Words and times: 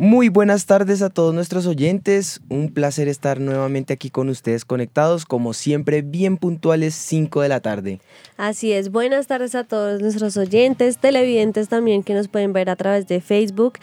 Muy 0.00 0.30
buenas 0.30 0.64
tardes 0.64 1.02
a 1.02 1.10
todos 1.10 1.34
nuestros 1.34 1.66
oyentes. 1.66 2.40
Un 2.48 2.72
placer 2.72 3.06
estar 3.06 3.38
nuevamente 3.38 3.92
aquí 3.92 4.08
con 4.08 4.30
ustedes 4.30 4.64
conectados, 4.64 5.26
como 5.26 5.52
siempre, 5.52 6.00
bien 6.00 6.38
puntuales, 6.38 6.94
5 6.94 7.42
de 7.42 7.48
la 7.50 7.60
tarde. 7.60 8.00
Así 8.38 8.72
es, 8.72 8.90
buenas 8.90 9.26
tardes 9.26 9.54
a 9.54 9.64
todos 9.64 10.00
nuestros 10.00 10.38
oyentes, 10.38 10.96
televidentes 10.96 11.68
también 11.68 12.02
que 12.02 12.14
nos 12.14 12.28
pueden 12.28 12.54
ver 12.54 12.70
a 12.70 12.76
través 12.76 13.08
de 13.08 13.20
Facebook. 13.20 13.74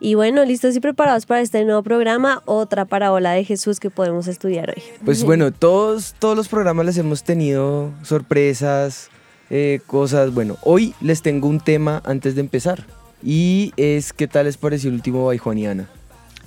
Y 0.00 0.14
bueno, 0.14 0.46
listos 0.46 0.74
y 0.76 0.80
preparados 0.80 1.26
para 1.26 1.42
este 1.42 1.62
nuevo 1.66 1.82
programa, 1.82 2.40
otra 2.46 2.86
parábola 2.86 3.32
de 3.32 3.44
Jesús 3.44 3.78
que 3.78 3.90
podemos 3.90 4.28
estudiar 4.28 4.70
hoy. 4.70 4.82
Pues 5.04 5.24
bueno, 5.24 5.52
todos, 5.52 6.14
todos 6.18 6.38
los 6.38 6.48
programas 6.48 6.86
les 6.86 6.96
hemos 6.96 7.22
tenido 7.22 7.92
sorpresas, 8.02 9.10
eh, 9.50 9.80
cosas. 9.86 10.32
Bueno, 10.32 10.56
hoy 10.62 10.94
les 11.02 11.20
tengo 11.20 11.48
un 11.48 11.60
tema 11.60 12.00
antes 12.06 12.34
de 12.34 12.40
empezar. 12.40 12.86
Y 13.28 13.72
es, 13.76 14.12
¿qué 14.12 14.28
tal 14.28 14.46
les 14.46 14.56
pareció 14.56 14.88
el 14.88 14.94
último 14.94 15.26
Baijuaniana? 15.26 15.88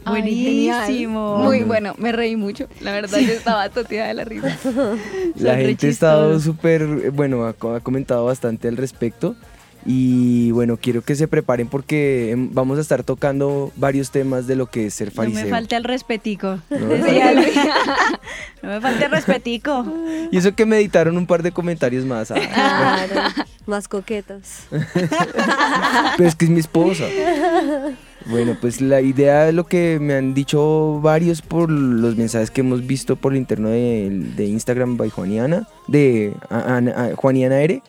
Buenísimo. 0.05 1.39
Muy 1.39 1.63
bueno, 1.63 1.93
me 1.97 2.13
reí 2.13 2.37
mucho. 2.37 2.69
La 2.79 2.93
verdad, 2.93 3.19
yo 3.19 3.33
estaba 3.33 3.67
toteada 3.67 4.07
de 4.07 4.13
la 4.13 4.23
risa. 4.23 4.57
La 5.35 5.57
gente 5.57 5.87
ha 5.87 5.89
estado 5.89 6.39
súper, 6.39 7.11
bueno, 7.11 7.43
ha, 7.43 7.49
ha 7.49 7.79
comentado 7.81 8.23
bastante 8.23 8.69
al 8.69 8.77
respecto. 8.77 9.35
Y 9.85 10.51
bueno, 10.51 10.77
quiero 10.77 11.01
que 11.01 11.15
se 11.15 11.27
preparen 11.27 11.67
porque 11.67 12.31
em, 12.31 12.49
vamos 12.53 12.77
a 12.77 12.81
estar 12.81 13.03
tocando 13.03 13.71
varios 13.77 14.11
temas 14.11 14.45
de 14.45 14.55
lo 14.55 14.65
que 14.67 14.87
es 14.87 14.93
ser 14.93 15.09
fariseo. 15.11 15.39
No 15.39 15.45
me 15.45 15.51
falte 15.51 15.75
el 15.77 15.83
respetico. 15.85 16.59
No 16.69 16.77
me 16.87 16.95
no 18.61 18.81
falte 18.81 19.05
el 19.05 19.11
respetico. 19.11 19.85
Y 20.31 20.37
eso 20.37 20.53
que 20.53 20.65
me 20.65 20.77
editaron 20.77 21.17
un 21.17 21.25
par 21.25 21.43
de 21.43 21.51
comentarios 21.51 22.05
más. 22.05 22.29
ah, 22.31 22.35
Claro, 23.07 23.29
más 23.67 23.87
coquetos. 23.87 24.41
Pero 26.17 26.27
es 26.29 26.35
que 26.35 26.45
es 26.45 26.51
mi 26.51 26.59
esposa. 26.59 27.05
Bueno, 28.25 28.57
pues 28.59 28.81
la 28.81 28.99
idea 29.01 29.45
de 29.45 29.53
lo 29.53 29.65
que 29.65 29.97
me 30.01 30.13
han 30.15 30.33
dicho 30.33 30.99
varios 31.01 31.41
por 31.41 31.69
los 31.69 32.17
mensajes 32.17 32.51
que 32.51 32.61
hemos 32.61 32.85
visto 32.85 33.15
por 33.15 33.31
el 33.31 33.37
interno 33.39 33.69
de, 33.69 34.09
de 34.35 34.45
Instagram 34.45 34.97
by 34.97 35.09
Juaniana, 35.09 35.67
de 35.87 36.33
a- 36.49 36.57
a- 36.57 36.77
a- 37.05 37.15
Juaniana 37.15 37.61
R, 37.61 37.81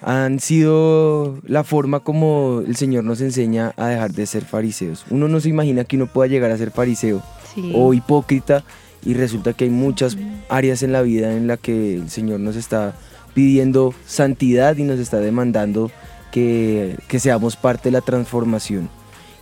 han 0.00 0.38
sido 0.40 1.38
la 1.44 1.64
forma 1.64 2.00
como 2.00 2.62
el 2.66 2.76
Señor 2.76 3.04
nos 3.04 3.20
enseña 3.20 3.72
a 3.76 3.88
dejar 3.88 4.12
de 4.12 4.26
ser 4.26 4.44
fariseos. 4.44 5.04
Uno 5.10 5.28
no 5.28 5.40
se 5.40 5.48
imagina 5.48 5.84
que 5.84 5.96
uno 5.96 6.06
pueda 6.06 6.28
llegar 6.28 6.50
a 6.50 6.56
ser 6.58 6.70
fariseo 6.70 7.22
Sí. 7.54 7.72
o 7.74 7.94
hipócrita 7.94 8.62
y 9.04 9.14
resulta 9.14 9.52
que 9.54 9.64
hay 9.64 9.70
muchas 9.70 10.16
áreas 10.48 10.82
en 10.82 10.92
la 10.92 11.02
vida 11.02 11.32
en 11.36 11.46
la 11.46 11.56
que 11.56 11.94
el 11.94 12.10
Señor 12.10 12.40
nos 12.40 12.56
está 12.56 12.94
pidiendo 13.34 13.94
santidad 14.06 14.76
y 14.76 14.82
nos 14.84 14.98
está 15.00 15.18
demandando 15.18 15.90
que, 16.30 16.96
que 17.08 17.18
seamos 17.20 17.56
parte 17.56 17.88
de 17.88 17.92
la 17.92 18.00
transformación. 18.00 18.88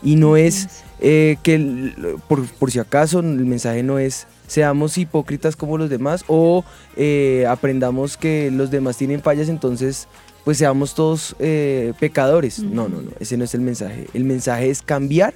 Y 0.03 0.17
no 0.17 0.37
es 0.37 0.83
eh, 1.01 1.37
que, 1.43 1.55
el- 1.57 1.95
por, 2.29 2.47
por 2.47 2.71
si 2.71 2.79
acaso, 2.79 3.21
el 3.21 3.45
mensaje 3.45 3.83
no 3.83 3.99
es 3.99 4.27
seamos 4.47 4.97
hipócritas 4.97 5.57
como 5.57 5.77
los 5.77 5.91
demás 5.91 6.25
o 6.29 6.65
eh, 6.97 7.45
aprendamos 7.49 8.17
que 8.17 8.51
los 8.53 8.71
demás 8.71 8.97
tienen 8.97 9.21
fallas, 9.21 9.49
entonces 9.49 10.07
pues 10.47 10.59
seamos 10.59 10.95
todos 10.95 11.35
eh, 11.41 11.93
pecadores. 11.99 12.61
No, 12.61 12.89
no, 12.89 13.03
no, 13.03 13.11
ese 13.19 13.37
no 13.37 13.43
es 13.43 13.53
el 13.57 13.63
mensaje. 13.63 14.07
El 14.15 14.23
mensaje 14.23 14.71
es 14.71 14.81
cambiar, 14.81 15.35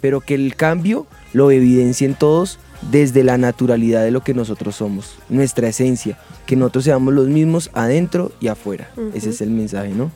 pero 0.00 0.20
que 0.20 0.34
el 0.34 0.56
cambio 0.56 1.06
lo 1.32 1.52
evidencien 1.52 2.16
todos 2.16 2.58
desde 2.90 3.22
la 3.22 3.38
naturalidad 3.38 4.02
de 4.02 4.10
lo 4.10 4.24
que 4.24 4.34
nosotros 4.34 4.74
somos, 4.74 5.14
nuestra 5.28 5.68
esencia, 5.68 6.18
que 6.44 6.56
nosotros 6.56 6.82
seamos 6.82 7.14
los 7.14 7.28
mismos 7.28 7.70
adentro 7.72 8.32
y 8.40 8.48
afuera. 8.48 8.90
Ese 9.14 9.30
es 9.30 9.40
el 9.42 9.50
mensaje, 9.50 9.90
¿no? 9.90 10.10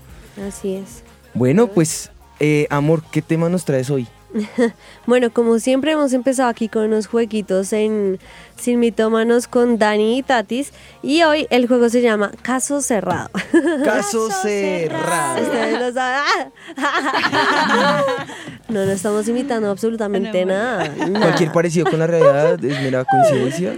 Así 0.44 0.74
es. 0.74 1.04
Bueno, 1.34 1.68
pues, 1.68 2.10
eh, 2.40 2.66
amor, 2.68 3.04
¿qué 3.12 3.22
tema 3.22 3.48
nos 3.48 3.64
traes 3.64 3.90
hoy? 3.90 4.08
Bueno, 5.06 5.32
como 5.32 5.60
siempre 5.60 5.92
hemos 5.92 6.12
empezado 6.12 6.48
aquí 6.48 6.68
con 6.68 6.86
unos 6.86 7.06
jueguitos 7.06 7.72
en 7.72 8.18
Sin 8.62 8.78
Mitómanos 8.78 9.48
con 9.48 9.76
Dani 9.76 10.18
y 10.18 10.22
Tatis 10.22 10.72
y 11.02 11.24
hoy 11.24 11.48
el 11.50 11.66
juego 11.66 11.88
se 11.88 12.00
llama 12.00 12.30
Caso 12.42 12.80
Cerrado. 12.80 13.28
Caso 13.84 14.30
cerrado. 14.30 15.42
Ustedes 15.42 15.80
lo 15.80 15.92
saben. 15.92 16.52
No, 18.68 18.86
no 18.86 18.92
estamos 18.92 19.28
imitando 19.28 19.68
absolutamente 19.68 20.46
nada. 20.46 20.88
nada. 20.96 21.20
Cualquier 21.26 21.52
parecido 21.52 21.90
con 21.90 21.98
la 21.98 22.06
realidad 22.06 22.64
es 22.64 22.80
mera 22.80 23.04
coincidencia. 23.30 23.74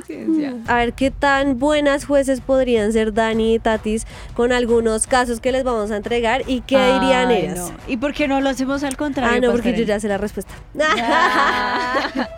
A 0.69 0.77
ver 0.77 0.93
qué 0.93 1.11
tan 1.11 1.59
buenas 1.59 2.05
jueces 2.05 2.41
podrían 2.41 2.93
ser 2.93 3.13
Dani 3.13 3.55
y 3.55 3.59
Tatis 3.59 4.07
con 4.35 4.53
algunos 4.53 5.09
casos 5.09 5.41
que 5.41 5.51
les 5.51 5.65
vamos 5.65 5.91
a 5.91 5.97
entregar 5.97 6.43
y 6.47 6.61
qué 6.61 6.77
dirían 6.77 7.31
ellas. 7.33 7.59
no. 7.59 7.71
¿Y 7.89 7.97
por 7.97 8.13
qué 8.13 8.29
no 8.29 8.41
lo 8.41 8.51
hacemos 8.51 8.85
al 8.85 8.97
contrario? 8.97 9.35
Ah, 9.37 9.41
no, 9.41 9.51
porque 9.51 9.75
yo 9.75 9.83
ya 9.83 9.99
sé 9.99 10.07
la 10.07 10.19
respuesta. 10.19 10.53
Ah. 10.79 12.29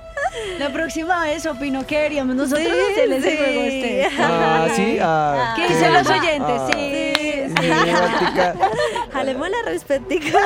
La 0.58 0.70
próxima 0.72 1.24
vez 1.24 1.44
opino 1.46 1.86
que 1.86 1.96
deberíamos 1.96 2.34
nosotros 2.36 2.66
Sí, 2.66 2.92
hacerles 2.92 3.24
el 3.24 3.30
sí. 3.30 3.36
juego 3.36 3.60
a 3.60 3.64
ustedes. 3.64 4.12
Ah, 4.18 4.68
sí. 4.74 4.98
Ah, 5.00 5.52
¿Qué 5.56 5.68
dicen 5.68 5.92
los 5.92 6.08
ah, 6.08 6.18
oyentes? 6.18 6.60
ah, 6.60 6.70
Sí. 6.72 7.54
sí. 7.60 9.12
Jalemos 9.12 9.48
la 9.50 9.70
respetica. 9.70 10.38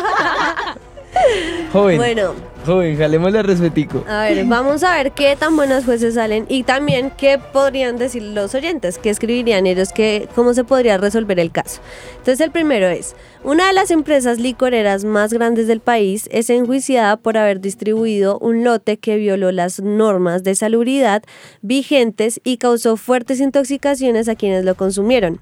Joven, 1.72 1.98
Bueno, 1.98 2.34
joven, 2.66 2.96
jalemos 2.98 3.32
la 3.32 3.42
respetico. 3.42 4.04
a 4.08 4.24
ver, 4.24 4.44
vamos 4.46 4.82
a 4.82 4.96
ver 4.96 5.12
qué 5.12 5.36
tan 5.36 5.56
buenas 5.56 5.84
jueces 5.84 6.14
salen 6.14 6.46
y 6.48 6.64
también 6.64 7.12
qué 7.16 7.38
podrían 7.38 7.96
decir 7.96 8.22
los 8.22 8.54
oyentes, 8.54 8.98
qué 8.98 9.10
escribirían 9.10 9.66
ellos, 9.66 9.92
qué, 9.92 10.28
cómo 10.34 10.52
se 10.52 10.64
podría 10.64 10.98
resolver 10.98 11.38
el 11.38 11.52
caso. 11.52 11.80
Entonces 12.18 12.40
el 12.40 12.50
primero 12.50 12.88
es, 12.88 13.14
una 13.44 13.68
de 13.68 13.72
las 13.72 13.90
empresas 13.90 14.38
licoreras 14.38 15.04
más 15.04 15.32
grandes 15.32 15.66
del 15.66 15.80
país 15.80 16.28
es 16.32 16.50
enjuiciada 16.50 17.16
por 17.16 17.38
haber 17.38 17.60
distribuido 17.60 18.38
un 18.38 18.64
lote 18.64 18.98
que 18.98 19.16
violó 19.16 19.52
las 19.52 19.80
normas 19.80 20.42
de 20.42 20.54
salubridad 20.54 21.22
vigentes 21.62 22.40
y 22.44 22.56
causó 22.58 22.96
fuertes 22.96 23.40
intoxicaciones 23.40 24.28
a 24.28 24.34
quienes 24.34 24.64
lo 24.64 24.74
consumieron. 24.74 25.40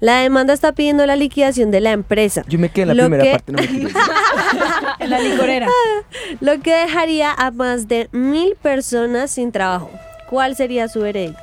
La 0.00 0.20
demanda 0.20 0.52
está 0.52 0.72
pidiendo 0.72 1.06
la 1.06 1.16
liquidación 1.16 1.70
de 1.70 1.80
la 1.80 1.92
empresa. 1.92 2.44
Yo 2.48 2.58
me 2.58 2.68
quedé 2.68 2.82
en 2.90 2.96
la 2.96 3.04
primera 3.04 3.22
que- 3.24 3.30
parte, 3.32 3.52
no 3.52 3.58
me 3.62 3.68
quedé. 3.68 3.92
En 5.00 5.10
la 5.10 5.20
licorera. 5.20 5.68
Lo 6.40 6.60
que 6.60 6.72
dejaría 6.74 7.32
a 7.32 7.50
más 7.50 7.88
de 7.88 8.08
mil 8.12 8.54
personas 8.60 9.30
sin 9.30 9.52
trabajo. 9.52 9.90
¿Cuál 10.28 10.56
sería 10.56 10.88
su 10.88 11.00
veredicto? 11.00 11.40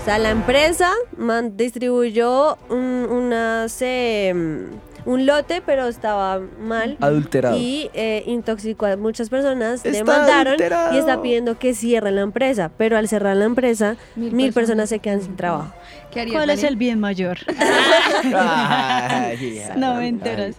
O 0.00 0.04
sea, 0.04 0.18
la 0.18 0.30
empresa 0.30 0.90
man- 1.16 1.56
distribuyó 1.56 2.56
un, 2.68 3.06
unas, 3.08 3.76
em, 3.82 4.66
un 5.04 5.26
lote, 5.26 5.62
pero 5.64 5.86
estaba 5.88 6.40
mal. 6.60 6.96
Adulterado. 7.00 7.56
Y 7.56 7.90
eh, 7.94 8.22
intoxicó 8.26 8.86
a 8.86 8.96
muchas 8.96 9.28
personas, 9.28 9.84
Está 9.84 9.90
demandaron 9.90 10.46
adulterado. 10.48 10.94
y 10.94 10.98
está 10.98 11.20
pidiendo 11.22 11.58
que 11.58 11.74
cierren 11.74 12.16
la 12.16 12.22
empresa. 12.22 12.70
Pero 12.76 12.96
al 12.96 13.08
cerrar 13.08 13.36
la 13.36 13.44
empresa, 13.44 13.96
mil, 14.16 14.32
Mil 14.32 14.52
personas 14.52 14.88
personas. 14.88 14.88
se 14.90 14.98
quedan 15.00 15.20
sin 15.22 15.36
trabajo. 15.36 15.72
¿Qué 16.10 16.20
harías, 16.20 16.36
¿Cuál 16.36 16.50
es 16.50 16.62
el 16.62 16.76
bien 16.76 17.00
mayor? 17.00 17.38
Ay, 18.34 19.62
No 19.76 19.94
me 19.94 20.08
enteras. 20.08 20.56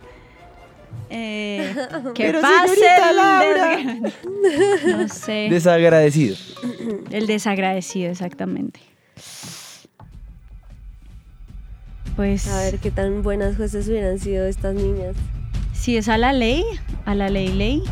Eh, 1.09 1.75
que 2.15 2.23
Pero 2.25 2.41
pase 2.41 2.73
el 3.93 4.01
No 4.97 5.07
sé. 5.09 5.47
Desagradecido. 5.49 6.35
El 7.11 7.27
desagradecido, 7.27 8.11
exactamente. 8.11 8.79
Pues 12.15 12.47
A 12.47 12.57
ver 12.61 12.79
qué 12.79 12.91
tan 12.91 13.23
buenas 13.23 13.55
jueces 13.57 13.87
hubieran 13.87 14.19
sido 14.19 14.45
estas 14.45 14.75
niñas. 14.75 15.15
si 15.73 15.97
es 15.97 16.07
a 16.09 16.17
la 16.17 16.31
ley, 16.33 16.63
a 17.05 17.15
la 17.15 17.29
ley 17.29 17.49
ley, 17.49 17.83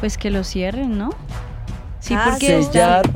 pues 0.00 0.18
que 0.18 0.30
lo 0.30 0.44
cierren, 0.44 0.98
¿no? 0.98 1.10
Sí, 2.00 2.12
Ah, 2.14 2.26
porque 2.30 2.58
sí, 2.62 2.64
Sellar 2.64 3.10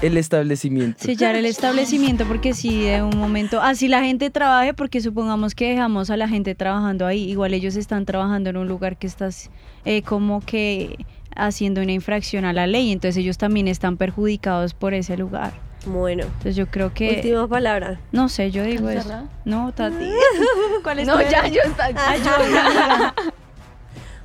el 0.00 0.16
establecimiento. 0.16 1.02
sellar 1.04 1.34
el 1.34 1.44
establecimiento 1.56 2.24
porque 2.24 2.54
si 2.54 2.82
de 2.84 3.02
un 3.02 3.18
momento 3.18 3.60
así 3.60 3.88
la 3.88 4.04
gente 4.04 4.30
trabaje 4.30 4.74
porque 4.74 5.00
supongamos 5.00 5.56
que 5.56 5.70
dejamos 5.70 6.08
a 6.10 6.16
la 6.16 6.28
gente 6.28 6.54
trabajando 6.54 7.04
ahí 7.04 7.28
igual 7.28 7.52
ellos 7.52 7.74
están 7.74 8.04
trabajando 8.06 8.50
en 8.50 8.56
un 8.58 8.68
lugar 8.68 8.96
que 8.96 9.08
estás 9.08 9.50
eh, 9.84 10.02
como 10.02 10.40
que 10.40 11.04
haciendo 11.34 11.82
una 11.82 11.90
infracción 11.90 12.44
a 12.44 12.52
la 12.52 12.68
ley 12.68 12.92
entonces 12.92 13.16
ellos 13.16 13.38
también 13.38 13.66
están 13.66 13.96
perjudicados 13.96 14.72
por 14.72 14.94
ese 14.94 15.16
lugar 15.16 15.52
Bueno, 15.86 16.24
entonces 16.24 16.56
yo 16.56 16.66
creo 16.66 16.92
que 16.92 17.16
última 17.16 17.46
palabra. 17.48 18.00
no 18.12 18.28
sé 18.28 18.50
yo 18.50 18.62
digo 18.64 18.88
eso 18.88 19.02
¿Cerrado? 19.02 19.28
no 19.44 19.72
Tati 19.72 20.10
¿cuál 20.82 20.98
es 20.98 21.06
No, 21.06 21.20
ya, 21.22 21.46
yo 21.46 21.60
está. 21.62 21.90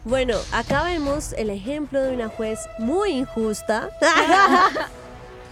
Bueno, 0.05 0.35
acá 0.51 0.83
vemos 0.83 1.31
el 1.33 1.49
ejemplo 1.49 2.01
de 2.01 2.13
una 2.13 2.27
juez 2.27 2.59
muy 2.77 3.11
injusta. 3.11 3.89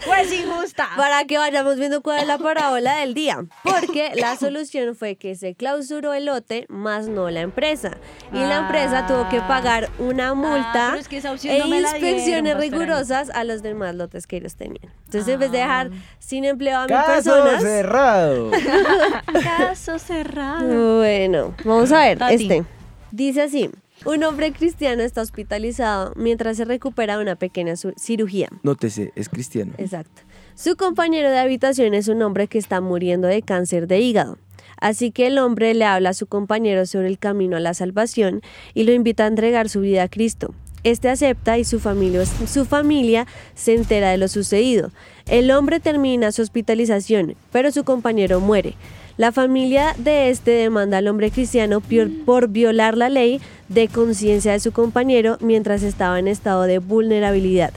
Pues 0.06 0.32
injusta. 0.34 0.88
para 0.98 1.26
que 1.26 1.38
vayamos 1.38 1.78
viendo 1.78 2.02
cuál 2.02 2.22
es 2.22 2.28
la 2.28 2.38
parábola 2.38 2.96
del 2.98 3.14
día. 3.14 3.46
Porque 3.64 4.12
la 4.16 4.36
solución 4.36 4.96
fue 4.96 5.16
que 5.16 5.36
se 5.36 5.56
clausuró 5.56 6.14
el 6.14 6.26
lote, 6.26 6.66
más 6.70 7.08
no 7.08 7.30
la 7.30 7.42
empresa. 7.42 7.98
Y 8.34 8.40
la 8.40 8.58
empresa 8.60 9.06
tuvo 9.08 9.30
que 9.30 9.40
pagar 9.42 9.90
una 10.00 10.34
multa 10.34 10.96
es 10.98 11.08
que 11.08 11.18
esa 11.18 11.32
opción 11.32 11.56
e 11.56 11.60
no 11.60 11.66
dieron, 11.66 11.92
inspecciones 11.92 12.54
pastora. 12.56 12.80
rigurosas 12.80 13.30
a 13.30 13.44
los 13.44 13.62
demás 13.62 13.96
lotes 13.96 14.28
que 14.28 14.38
ellos 14.38 14.56
tenían. 14.56 14.92
Entonces, 15.06 15.34
en 15.34 15.40
vez 15.40 15.52
de 15.52 15.58
dejar 15.60 15.92
sin 16.20 16.46
empleo 16.46 16.78
a 16.80 16.88
mil 16.88 16.96
Caso 16.96 17.14
personas. 17.34 17.62
cerrado. 17.64 18.52
Caso 19.44 20.00
cerrado. 20.00 20.98
Bueno, 20.98 21.54
vamos 21.64 21.92
a 21.92 22.00
ver 22.00 22.18
Tati. 22.18 22.34
este. 22.36 22.64
Dice 23.12 23.42
así. 23.44 23.70
Un 24.04 24.24
hombre 24.24 24.52
cristiano 24.52 25.04
está 25.04 25.22
hospitalizado 25.22 26.14
mientras 26.16 26.58
se 26.58 26.66
recupera 26.66 27.18
de 27.18 27.22
una 27.22 27.36
pequeña 27.36 27.76
cirugía. 27.98 28.50
Nótese, 28.64 29.12
es 29.16 29.30
cristiano. 29.30 29.74
Exacto. 29.78 30.24
Su 30.56 30.76
compañero 30.76 31.30
de 31.30 31.38
habitación 31.38 31.94
es 31.94 32.08
un 32.08 32.22
hombre 32.24 32.48
que 32.48 32.58
está 32.58 32.82
muriendo 32.82 33.28
de 33.28 33.44
cáncer 33.44 33.88
de 33.88 34.00
hígado. 34.00 34.40
Así 34.78 35.12
que 35.12 35.28
el 35.28 35.38
hombre 35.38 35.76
le 35.76 35.86
habla 35.86 36.10
a 36.10 36.14
su 36.14 36.26
compañero 36.26 36.88
sobre 36.88 37.08
el 37.08 37.20
camino 37.20 37.58
a 37.58 37.60
la 37.60 37.76
salvación 37.76 38.42
y 38.74 38.84
lo 38.84 38.92
invita 38.92 39.26
a 39.26 39.28
entregar 39.28 39.70
su 39.70 39.82
vida 39.82 40.04
a 40.04 40.10
Cristo. 40.10 40.56
Este 40.84 41.10
acepta 41.10 41.60
y 41.60 41.64
su 41.64 41.80
familia, 41.80 42.26
su 42.26 42.66
familia 42.66 43.28
se 43.54 43.76
entera 43.76 44.10
de 44.10 44.18
lo 44.18 44.28
sucedido. 44.28 44.90
El 45.28 45.52
hombre 45.52 45.80
termina 45.80 46.32
su 46.32 46.42
hospitalización, 46.42 47.36
pero 47.52 47.72
su 47.72 47.84
compañero 47.84 48.40
muere. 48.40 48.74
La 49.18 49.32
familia 49.32 49.94
de 49.98 50.30
este 50.30 50.52
demanda 50.52 50.98
al 50.98 51.08
hombre 51.08 51.32
cristiano 51.32 51.80
pior- 51.82 52.10
por 52.26 52.48
violar 52.48 52.98
la 52.98 53.10
ley 53.10 53.40
de 53.70 53.88
conciencia 53.88 54.52
de 54.54 54.60
su 54.60 54.72
compañero 54.72 55.38
mientras 55.42 55.84
estaba 55.84 56.18
en 56.20 56.28
estado 56.28 56.64
de 56.64 56.80
vulnerabilidad. 56.80 57.72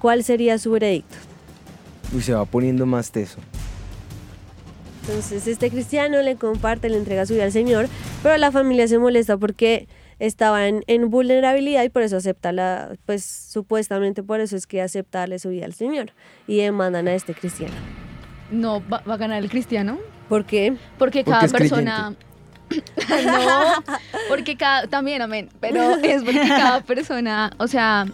¿Cuál 0.00 0.24
sería 0.24 0.58
su 0.58 0.72
veredicto? 0.72 1.16
Uy, 2.14 2.22
se 2.22 2.32
va 2.32 2.44
poniendo 2.44 2.86
más 2.86 3.10
teso. 3.10 3.38
Entonces 5.02 5.46
este 5.46 5.70
cristiano 5.70 6.20
le 6.22 6.36
comparte, 6.36 6.88
le 6.88 6.96
entrega 6.98 7.26
su 7.26 7.34
vida 7.34 7.44
al 7.44 7.52
Señor, 7.52 7.88
pero 8.22 8.36
la 8.36 8.50
familia 8.52 8.86
se 8.88 8.98
molesta 8.98 9.36
porque 9.38 9.88
estaba 10.18 10.66
en, 10.68 10.82
en 10.86 11.10
vulnerabilidad 11.10 11.84
y 11.84 11.88
por 11.88 12.02
eso 12.02 12.16
acepta 12.16 12.50
la, 12.52 12.96
pues 13.06 13.24
supuestamente 13.24 14.22
por 14.22 14.40
eso 14.40 14.56
es 14.56 14.66
que 14.66 14.82
acepta 14.82 15.20
darle 15.20 15.38
su 15.38 15.48
vida 15.50 15.64
al 15.64 15.74
Señor 15.74 16.10
y 16.46 16.58
demandan 16.58 17.08
a 17.08 17.14
este 17.14 17.34
cristiano. 17.34 17.74
No, 18.50 18.82
va, 18.88 19.02
va 19.08 19.14
a 19.14 19.16
ganar 19.18 19.42
el 19.42 19.50
cristiano. 19.50 19.98
¿Por 20.28 20.44
qué? 20.44 20.76
Porque 20.98 21.24
Porque 21.24 21.24
cada 21.24 21.46
es 21.46 21.52
persona. 21.52 22.14
no, 23.24 23.84
porque 24.28 24.56
cada. 24.56 24.86
También, 24.86 25.22
amén. 25.22 25.48
Pero 25.60 25.96
es 26.02 26.22
porque 26.22 26.48
cada 26.48 26.80
persona. 26.82 27.50
O 27.58 27.66
sea, 27.66 28.06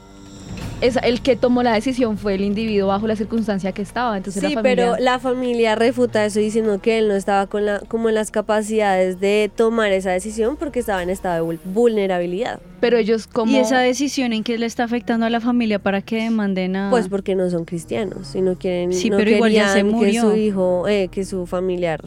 es, 0.86 0.98
el 1.02 1.20
que 1.20 1.36
tomó 1.36 1.62
la 1.62 1.72
decisión 1.72 2.18
fue 2.18 2.34
el 2.34 2.42
individuo 2.42 2.88
bajo 2.88 3.06
la 3.06 3.16
circunstancia 3.16 3.72
que 3.72 3.82
estaba. 3.82 4.16
Entonces 4.16 4.42
Sí, 4.42 4.48
la 4.50 4.54
familia. 4.62 4.84
pero 4.92 4.96
la 5.02 5.18
familia 5.18 5.74
refuta 5.74 6.24
eso 6.24 6.38
diciendo 6.40 6.80
que 6.80 6.98
él 6.98 7.08
no 7.08 7.14
estaba 7.14 7.46
con 7.46 7.64
la, 7.66 7.80
como 7.80 8.08
en 8.08 8.14
las 8.14 8.30
capacidades 8.30 9.20
de 9.20 9.50
tomar 9.54 9.92
esa 9.92 10.10
decisión 10.10 10.56
porque 10.56 10.80
estaba 10.80 11.02
en 11.02 11.10
estado 11.10 11.44
de 11.46 11.54
vul- 11.56 11.60
vulnerabilidad. 11.64 12.60
pero 12.80 12.96
ellos 12.98 13.26
como. 13.26 13.52
¿Y 13.52 13.56
esa 13.56 13.78
decisión 13.80 14.32
en 14.32 14.44
qué 14.44 14.58
le 14.58 14.66
está 14.66 14.84
afectando 14.84 15.26
a 15.26 15.30
la 15.30 15.40
familia 15.40 15.78
para 15.78 16.02
que 16.02 16.16
demanden 16.16 16.76
a...? 16.76 16.90
Pues 16.90 17.08
porque 17.08 17.34
no 17.34 17.48
son 17.50 17.64
cristianos 17.64 18.34
y 18.34 18.40
no 18.42 18.56
quieren, 18.56 18.92
Sí, 18.92 19.08
no 19.10 19.16
pero 19.16 19.30
igual 19.30 19.52
ya 19.52 19.68
se 19.68 19.76
querían 19.82 19.88
que 19.90 19.96
murió. 19.96 20.22
su 20.30 20.36
hijo, 20.36 20.88
eh, 20.88 21.08
que 21.10 21.24
su 21.24 21.46
familiar 21.46 22.00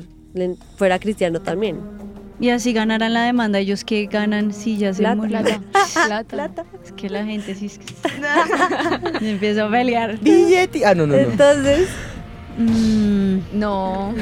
fuera 0.76 1.00
cristiano 1.00 1.42
también. 1.42 1.78
Y 2.40 2.50
así 2.50 2.72
ganarán 2.74 3.14
la 3.14 3.24
demanda. 3.24 3.60
¿Ellos 3.60 3.84
que 3.84 4.06
ganan 4.06 4.54
si 4.54 4.78
ya 4.78 4.94
se 4.94 5.02
Plata. 5.02 5.62
Plata. 6.08 6.24
Plata. 6.24 6.66
Es 6.84 6.92
que 6.92 7.10
la 7.10 7.26
gente 7.26 7.56
sí 7.56 7.66
es 7.66 7.80
que... 7.80 7.86
Se 9.20 9.32
empieza 9.32 9.66
a 9.66 9.72
pelear. 9.72 10.20
Billete. 10.20 10.86
Ah, 10.86 10.94
no, 10.94 11.08
no, 11.08 11.16
no. 11.16 11.20
Entonces, 11.20 11.90
Mm, 12.58 13.40
No. 13.54 14.14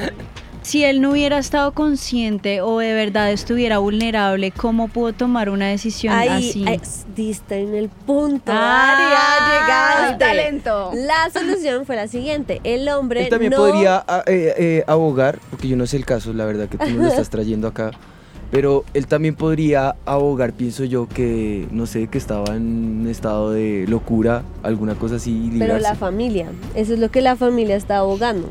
Si 0.66 0.84
él 0.84 1.00
no 1.00 1.12
hubiera 1.12 1.38
estado 1.38 1.74
consciente 1.74 2.62
o 2.62 2.80
de 2.80 2.96
verdad 2.96 3.32
estuviera 3.32 3.78
vulnerable, 3.78 4.50
¿cómo 4.50 4.88
pudo 4.88 5.14
tomar 5.14 5.52
una 5.52 5.68
decisión 5.68 6.12
ahí, 6.12 6.50
así? 6.50 6.66
ahí, 6.68 6.82
diste 7.16 7.60
en 7.60 7.76
el 7.76 7.88
punto. 7.90 8.52
Ah, 8.52 8.94
Aria, 8.94 10.08
llegaste. 10.08 10.26
talento. 10.26 10.92
La 10.96 11.30
solución 11.32 11.86
fue 11.86 11.96
la 11.96 12.08
siguiente. 12.08 12.62
El 12.64 12.90
hombre 12.90 13.26
Él 13.26 13.30
también 13.30 13.52
no... 13.52 13.58
podría 13.58 14.04
ah, 14.08 14.24
eh, 14.26 14.56
eh, 14.58 14.84
abogar, 14.88 15.38
porque 15.52 15.68
yo 15.68 15.78
no 15.78 15.86
sé 15.86 15.98
el 15.98 16.06
caso, 16.06 16.34
la 16.34 16.46
verdad 16.46 16.68
que 16.68 16.80
tú 16.80 16.86
me 16.86 16.98
lo 16.98 17.08
estás 17.10 17.30
trayendo 17.30 17.68
acá, 17.68 17.92
pero 18.50 18.86
él 18.96 19.06
también 19.06 19.36
podría 19.36 19.96
abogar, 20.08 20.54
pienso 20.54 20.84
yo, 20.84 21.08
que, 21.08 21.68
no 21.70 21.86
sé, 21.86 22.08
que 22.08 22.18
estaba 22.18 22.56
en 22.56 23.02
un 23.02 23.08
estado 23.08 23.52
de 23.52 23.86
locura, 23.88 24.42
alguna 24.64 24.96
cosa 24.96 25.18
así, 25.18 25.52
y 25.54 25.60
Pero 25.60 25.78
la 25.78 25.94
familia, 25.94 26.48
eso 26.74 26.96
es 26.96 27.00
lo 27.00 27.12
que 27.12 27.22
la 27.22 27.36
familia 27.36 27.76
está 27.76 27.98
abogando. 27.98 28.50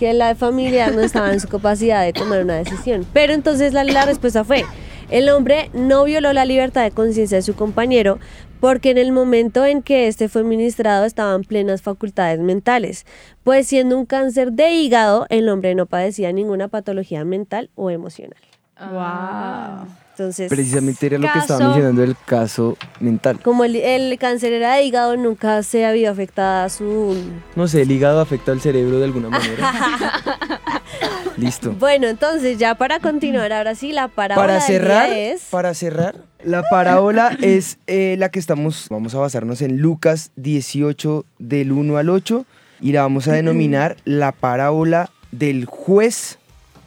Que 0.00 0.14
la 0.14 0.34
familia 0.34 0.90
no 0.90 1.00
estaba 1.02 1.32
en 1.32 1.38
su 1.40 1.46
capacidad 1.46 2.02
de 2.02 2.12
tomar 2.12 2.42
una 2.42 2.54
decisión. 2.56 3.06
Pero 3.12 3.34
entonces 3.34 3.74
la, 3.74 3.84
la 3.84 4.06
respuesta 4.06 4.42
fue, 4.44 4.64
el 5.10 5.28
hombre 5.28 5.70
no 5.74 6.04
violó 6.04 6.32
la 6.32 6.46
libertad 6.46 6.82
de 6.84 6.90
conciencia 6.90 7.36
de 7.36 7.42
su 7.42 7.54
compañero 7.54 8.18
porque 8.60 8.90
en 8.90 8.98
el 8.98 9.12
momento 9.12 9.64
en 9.64 9.82
que 9.82 10.08
este 10.08 10.28
fue 10.28 10.42
ministrado 10.42 11.04
estaban 11.04 11.42
plenas 11.42 11.82
facultades 11.82 12.40
mentales, 12.40 13.04
pues 13.44 13.66
siendo 13.66 13.98
un 13.98 14.06
cáncer 14.06 14.52
de 14.52 14.70
hígado, 14.72 15.26
el 15.28 15.48
hombre 15.48 15.74
no 15.74 15.84
padecía 15.86 16.32
ninguna 16.32 16.68
patología 16.68 17.24
mental 17.24 17.68
o 17.74 17.90
emocional. 17.90 18.40
Wow. 18.78 19.86
Entonces, 20.20 20.50
Precisamente 20.50 21.06
era 21.06 21.16
lo 21.16 21.32
que 21.32 21.38
estaba 21.38 21.64
mencionando 21.64 22.04
el 22.04 22.14
caso 22.26 22.76
mental. 23.00 23.40
como 23.40 23.64
el, 23.64 23.74
el 23.76 24.18
cáncer 24.18 24.52
era 24.52 24.74
de 24.74 24.82
hígado, 24.82 25.16
nunca 25.16 25.62
se 25.62 25.86
había 25.86 26.10
afectada 26.10 26.68
su 26.68 27.16
No 27.56 27.66
sé, 27.66 27.80
el 27.82 27.90
hígado 27.90 28.20
afecta 28.20 28.52
al 28.52 28.60
cerebro 28.60 28.98
de 28.98 29.06
alguna 29.06 29.30
manera. 29.30 29.72
Listo. 31.38 31.72
Bueno, 31.72 32.06
entonces 32.06 32.58
ya 32.58 32.74
para 32.74 33.00
continuar, 33.00 33.50
ahora 33.50 33.74
sí, 33.74 33.92
la 33.92 34.08
parábola 34.08 34.46
Para 34.46 34.52
del 34.58 34.62
cerrar, 34.62 35.08
día 35.08 35.32
es... 35.32 35.40
para 35.44 35.72
cerrar, 35.72 36.16
la 36.44 36.64
parábola 36.68 37.34
es 37.40 37.78
eh, 37.86 38.16
la 38.18 38.28
que 38.28 38.40
estamos, 38.40 38.88
vamos 38.90 39.14
a 39.14 39.20
basarnos 39.20 39.62
en 39.62 39.78
Lucas 39.78 40.32
18 40.36 41.24
del 41.38 41.72
1 41.72 41.96
al 41.96 42.10
8 42.10 42.44
y 42.82 42.92
la 42.92 43.00
vamos 43.00 43.26
a 43.26 43.32
denominar 43.32 43.96
la 44.04 44.32
parábola 44.32 45.08
del 45.32 45.64
juez. 45.64 46.36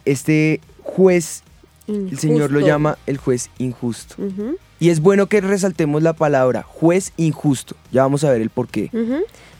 Este 0.04 0.60
juez, 0.84 1.42
el 1.86 2.18
Señor 2.18 2.50
lo 2.50 2.60
llama 2.60 2.98
el 3.06 3.18
juez 3.18 3.50
injusto. 3.58 4.16
Y 4.80 4.90
es 4.90 5.00
bueno 5.00 5.28
que 5.28 5.40
resaltemos 5.40 6.02
la 6.02 6.12
palabra 6.12 6.62
juez 6.62 7.12
injusto. 7.16 7.76
Ya 7.92 8.02
vamos 8.02 8.24
a 8.24 8.30
ver 8.30 8.42
el 8.42 8.50
por 8.50 8.68
qué. 8.68 8.90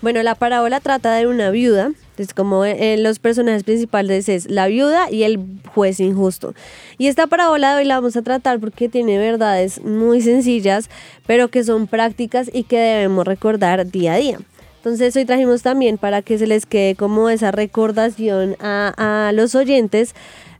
Bueno, 0.03 0.23
la 0.23 0.35
parábola 0.35 0.81
trata 0.81 1.15
de 1.15 1.27
una 1.27 1.51
viuda, 1.51 1.93
es 2.19 2.35
como 2.35 2.65
eh, 2.65 2.97
los 2.99 3.19
personajes 3.19 3.65
principales 3.65 4.29
es 4.29 4.51
la 4.51 4.67
viuda 4.67 5.11
y 5.11 5.23
el 5.23 5.41
juez 5.75 5.99
injusto. 5.99 6.55
Y 6.99 7.07
esta 7.07 7.27
parábola 7.27 7.71
de 7.75 7.81
hoy 7.81 7.85
la 7.87 7.97
vamos 7.97 8.17
a 8.17 8.23
tratar 8.23 8.61
porque 8.61 8.91
tiene 8.91 9.17
verdades 9.17 9.83
muy 9.83 10.21
sencillas, 10.21 10.91
pero 11.27 11.49
que 11.49 11.65
son 11.65 11.87
prácticas 11.87 12.51
y 12.53 12.65
que 12.65 12.79
debemos 12.79 13.27
recordar 13.27 13.91
día 13.91 14.13
a 14.13 14.17
día. 14.17 14.39
Entonces 14.77 15.17
hoy 15.17 15.25
trajimos 15.25 15.63
también 15.63 15.97
para 15.97 16.21
que 16.21 16.37
se 16.37 16.47
les 16.47 16.67
quede 16.67 16.95
como 16.95 17.31
esa 17.31 17.51
recordación 17.51 18.57
a, 18.61 19.29
a 19.29 19.33
los 19.33 19.55
oyentes 19.55 20.15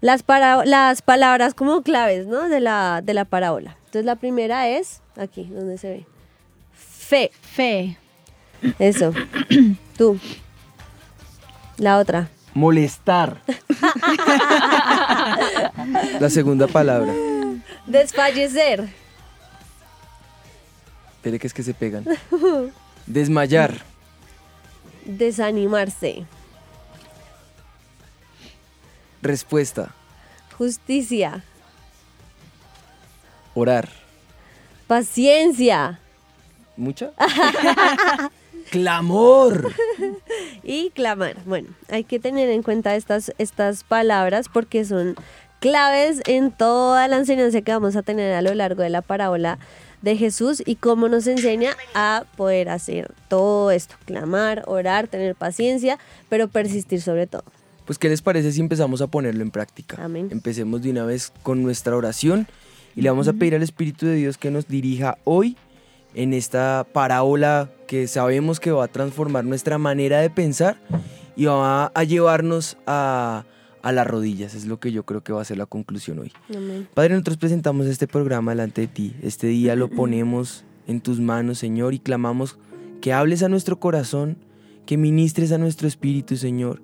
las, 0.05 0.23
para- 0.23 0.67
las 0.67 1.01
palabras 1.01 1.55
como 1.55 1.81
claves 1.83 2.27
¿no? 2.27 2.51
de, 2.51 2.61
la, 2.61 3.01
de 3.03 3.15
la 3.15 3.25
parábola. 3.25 3.71
Entonces 3.87 4.05
la 4.05 4.17
primera 4.17 4.69
es 4.69 5.01
aquí, 5.17 5.45
donde 5.45 5.79
se 5.79 5.89
ve. 5.89 6.07
Fe. 6.75 7.31
Fe. 7.41 7.97
Eso. 8.79 9.15
Tú. 9.97 10.19
La 11.79 11.97
otra. 11.99 12.29
Molestar. 12.53 13.41
la 16.21 16.29
segunda 16.29 16.67
palabra. 16.67 17.11
Desfallecer. 17.87 18.87
Espere 21.17 21.39
que 21.39 21.47
es 21.47 21.55
que 21.55 21.63
se 21.63 21.73
pegan. 21.73 22.05
Desmayar. 23.07 23.75
Desanimarse. 25.07 26.27
Respuesta. 29.25 29.95
Justicia. 30.59 31.43
Orar. 33.55 33.89
Paciencia. 34.87 35.99
¿Mucha? 36.77 37.13
Clamor. 38.71 39.73
Y 40.63 40.91
clamar. 40.91 41.37
Bueno, 41.47 41.71
hay 41.89 42.05
que 42.05 42.21
tener 42.21 42.51
en 42.51 42.63
cuenta 42.63 42.97
estas, 42.97 43.33
estas 43.39 43.83
palabras 43.83 44.51
porque 44.53 44.85
son 44.85 45.17
claves 45.59 46.21
en 46.27 46.53
toda 46.53 47.09
la 47.09 47.17
enseñanza 47.17 47.63
que 47.63 47.73
vamos 47.73 47.97
a 47.97 48.03
tener 48.03 48.35
a 48.35 48.43
lo 48.43 48.53
largo 48.53 48.83
de 48.83 48.91
la 48.91 49.01
parábola 49.01 49.59
de 50.03 50.17
Jesús 50.19 50.63
y 50.67 50.77
cómo 50.77 51.09
nos 51.09 51.27
enseña 51.27 51.77
a 51.95 52.25
poder 52.37 52.69
hacer 52.69 53.11
todo 53.29 53.71
esto, 53.71 53.95
clamar, 54.05 54.65
orar, 54.67 55.09
tener 55.09 55.35
paciencia, 55.35 55.99
pero 56.29 56.49
persistir 56.49 57.01
sobre 57.01 57.27
todo. 57.27 57.45
Pues, 57.85 57.99
¿qué 57.99 58.09
les 58.09 58.23
parece 58.23 58.53
si 58.53 58.61
empezamos 58.61 59.01
a 59.03 59.07
ponerlo 59.07 59.43
en 59.43 59.51
práctica? 59.51 60.03
Amén. 60.03 60.29
Empecemos 60.31 60.83
de 60.83 60.91
una 60.91 61.05
vez 61.05 61.33
con 61.43 61.63
nuestra 61.63 61.97
oración 61.97 62.47
y 62.97 63.03
le 63.03 63.11
vamos 63.11 63.29
a 63.29 63.33
pedir 63.33 63.55
al 63.55 63.63
Espíritu 63.63 64.07
de 64.07 64.15
Dios 64.15 64.39
que 64.39 64.51
nos 64.51 64.69
dirija 64.69 65.19
hoy 65.25 65.57
en 66.15 66.33
esta 66.33 66.87
parábola 66.93 67.71
que 67.87 68.07
sabemos 68.07 68.61
que 68.61 68.71
va 68.71 68.85
a 68.85 68.89
transformar 68.89 69.45
nuestra 69.45 69.79
manera 69.79 70.21
de 70.21 70.31
pensar 70.31 70.77
y 71.37 71.47
va 71.47 71.87
a 71.87 72.05
llevarnos 72.05 72.77
a, 72.87 73.45
a 73.83 73.93
las 73.93 74.07
rodillas. 74.07 74.55
Es 74.55 74.67
lo 74.67 74.81
que 74.81 74.93
yo 74.93 75.05
creo 75.05 75.23
que 75.23 75.33
va 75.33 75.43
a 75.43 75.45
ser 75.45 75.59
la 75.59 75.67
conclusión 75.67 76.21
hoy. 76.21 76.33
Amén. 76.55 76.89
Padre, 76.95 77.15
nosotros 77.15 77.37
presentamos 77.37 77.87
este 77.87 78.07
programa 78.07 78.53
delante 78.53 78.83
de 78.83 78.87
ti. 78.87 79.15
Este 79.23 79.49
día 79.49 79.77
lo 79.77 79.91
ponemos 79.91 80.65
en 80.87 81.01
tus 81.01 81.21
manos, 81.21 81.59
Señor, 81.59 81.95
y 81.95 81.99
clamamos 81.99 82.57
que 83.01 83.13
hables 83.13 83.43
a 83.43 83.49
nuestro 83.49 83.79
corazón, 83.79 84.39
que 84.87 84.97
ministres 84.97 85.53
a 85.53 85.59
nuestro 85.59 85.89
espíritu, 85.89 86.37
Señor, 86.37 86.81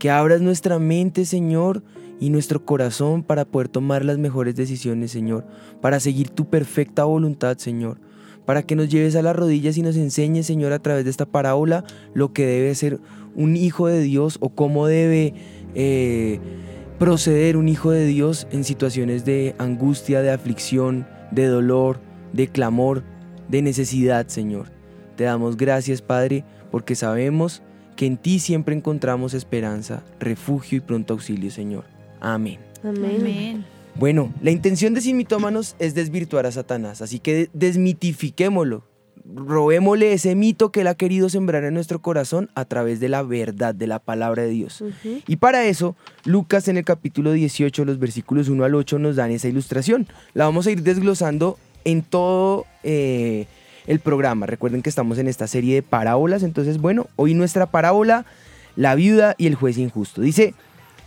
que 0.00 0.10
abras 0.10 0.40
nuestra 0.40 0.78
mente, 0.78 1.26
Señor, 1.26 1.84
y 2.18 2.30
nuestro 2.30 2.64
corazón 2.64 3.22
para 3.22 3.44
poder 3.44 3.68
tomar 3.68 4.04
las 4.04 4.18
mejores 4.18 4.56
decisiones, 4.56 5.10
Señor, 5.10 5.46
para 5.82 6.00
seguir 6.00 6.30
tu 6.30 6.48
perfecta 6.48 7.04
voluntad, 7.04 7.58
Señor, 7.58 7.98
para 8.46 8.62
que 8.62 8.76
nos 8.76 8.88
lleves 8.88 9.14
a 9.14 9.22
las 9.22 9.36
rodillas 9.36 9.76
y 9.76 9.82
nos 9.82 9.96
enseñes, 9.96 10.46
Señor, 10.46 10.72
a 10.72 10.78
través 10.78 11.04
de 11.04 11.10
esta 11.10 11.26
parábola 11.26 11.84
lo 12.14 12.32
que 12.32 12.46
debe 12.46 12.74
ser 12.74 12.98
un 13.34 13.56
hijo 13.56 13.88
de 13.88 14.00
Dios 14.00 14.38
o 14.40 14.48
cómo 14.48 14.86
debe 14.86 15.34
eh, 15.74 16.40
proceder 16.98 17.58
un 17.58 17.68
hijo 17.68 17.90
de 17.90 18.06
Dios 18.06 18.46
en 18.50 18.64
situaciones 18.64 19.26
de 19.26 19.54
angustia, 19.58 20.22
de 20.22 20.30
aflicción, 20.30 21.06
de 21.30 21.46
dolor, 21.46 22.00
de 22.32 22.48
clamor, 22.48 23.04
de 23.48 23.60
necesidad, 23.60 24.28
Señor. 24.28 24.72
Te 25.16 25.24
damos 25.24 25.58
gracias, 25.58 26.00
Padre, 26.00 26.44
porque 26.70 26.94
sabemos 26.94 27.62
que 28.00 28.06
en 28.06 28.16
ti 28.16 28.38
siempre 28.38 28.74
encontramos 28.74 29.34
esperanza, 29.34 30.02
refugio 30.20 30.78
y 30.78 30.80
pronto 30.80 31.12
auxilio, 31.12 31.50
Señor. 31.50 31.84
Amén. 32.18 32.58
Amén. 32.82 33.16
Amén. 33.20 33.64
Bueno, 33.94 34.32
la 34.40 34.50
intención 34.50 34.94
de 34.94 35.02
Sin 35.02 35.18
Mitómanos 35.18 35.76
es 35.78 35.94
desvirtuar 35.94 36.46
a 36.46 36.52
Satanás, 36.52 37.02
así 37.02 37.18
que 37.18 37.50
desmitifiquémoslo. 37.52 38.84
Robémosle 39.34 40.14
ese 40.14 40.34
mito 40.34 40.72
que 40.72 40.80
él 40.80 40.86
ha 40.86 40.94
querido 40.94 41.28
sembrar 41.28 41.62
en 41.64 41.74
nuestro 41.74 42.00
corazón 42.00 42.48
a 42.54 42.64
través 42.64 43.00
de 43.00 43.10
la 43.10 43.22
verdad, 43.22 43.74
de 43.74 43.86
la 43.86 43.98
palabra 43.98 44.44
de 44.44 44.48
Dios. 44.48 44.82
Y 45.26 45.36
para 45.36 45.66
eso, 45.66 45.94
Lucas 46.24 46.68
en 46.68 46.78
el 46.78 46.86
capítulo 46.86 47.32
18, 47.32 47.84
los 47.84 47.98
versículos 47.98 48.48
1 48.48 48.64
al 48.64 48.76
8 48.76 48.98
nos 48.98 49.16
dan 49.16 49.30
esa 49.30 49.48
ilustración. 49.48 50.08
La 50.32 50.46
vamos 50.46 50.66
a 50.66 50.70
ir 50.70 50.82
desglosando 50.82 51.58
en 51.84 52.00
todo 52.00 52.64
eh, 52.82 53.46
el 53.86 54.00
programa. 54.00 54.46
Recuerden 54.46 54.82
que 54.82 54.90
estamos 54.90 55.18
en 55.18 55.28
esta 55.28 55.46
serie 55.46 55.74
de 55.74 55.82
parábolas, 55.82 56.42
entonces 56.42 56.78
bueno, 56.78 57.08
hoy 57.16 57.34
nuestra 57.34 57.66
parábola, 57.66 58.24
la 58.76 58.94
viuda 58.94 59.34
y 59.38 59.46
el 59.46 59.54
juez 59.54 59.78
injusto. 59.78 60.20
Dice, 60.20 60.54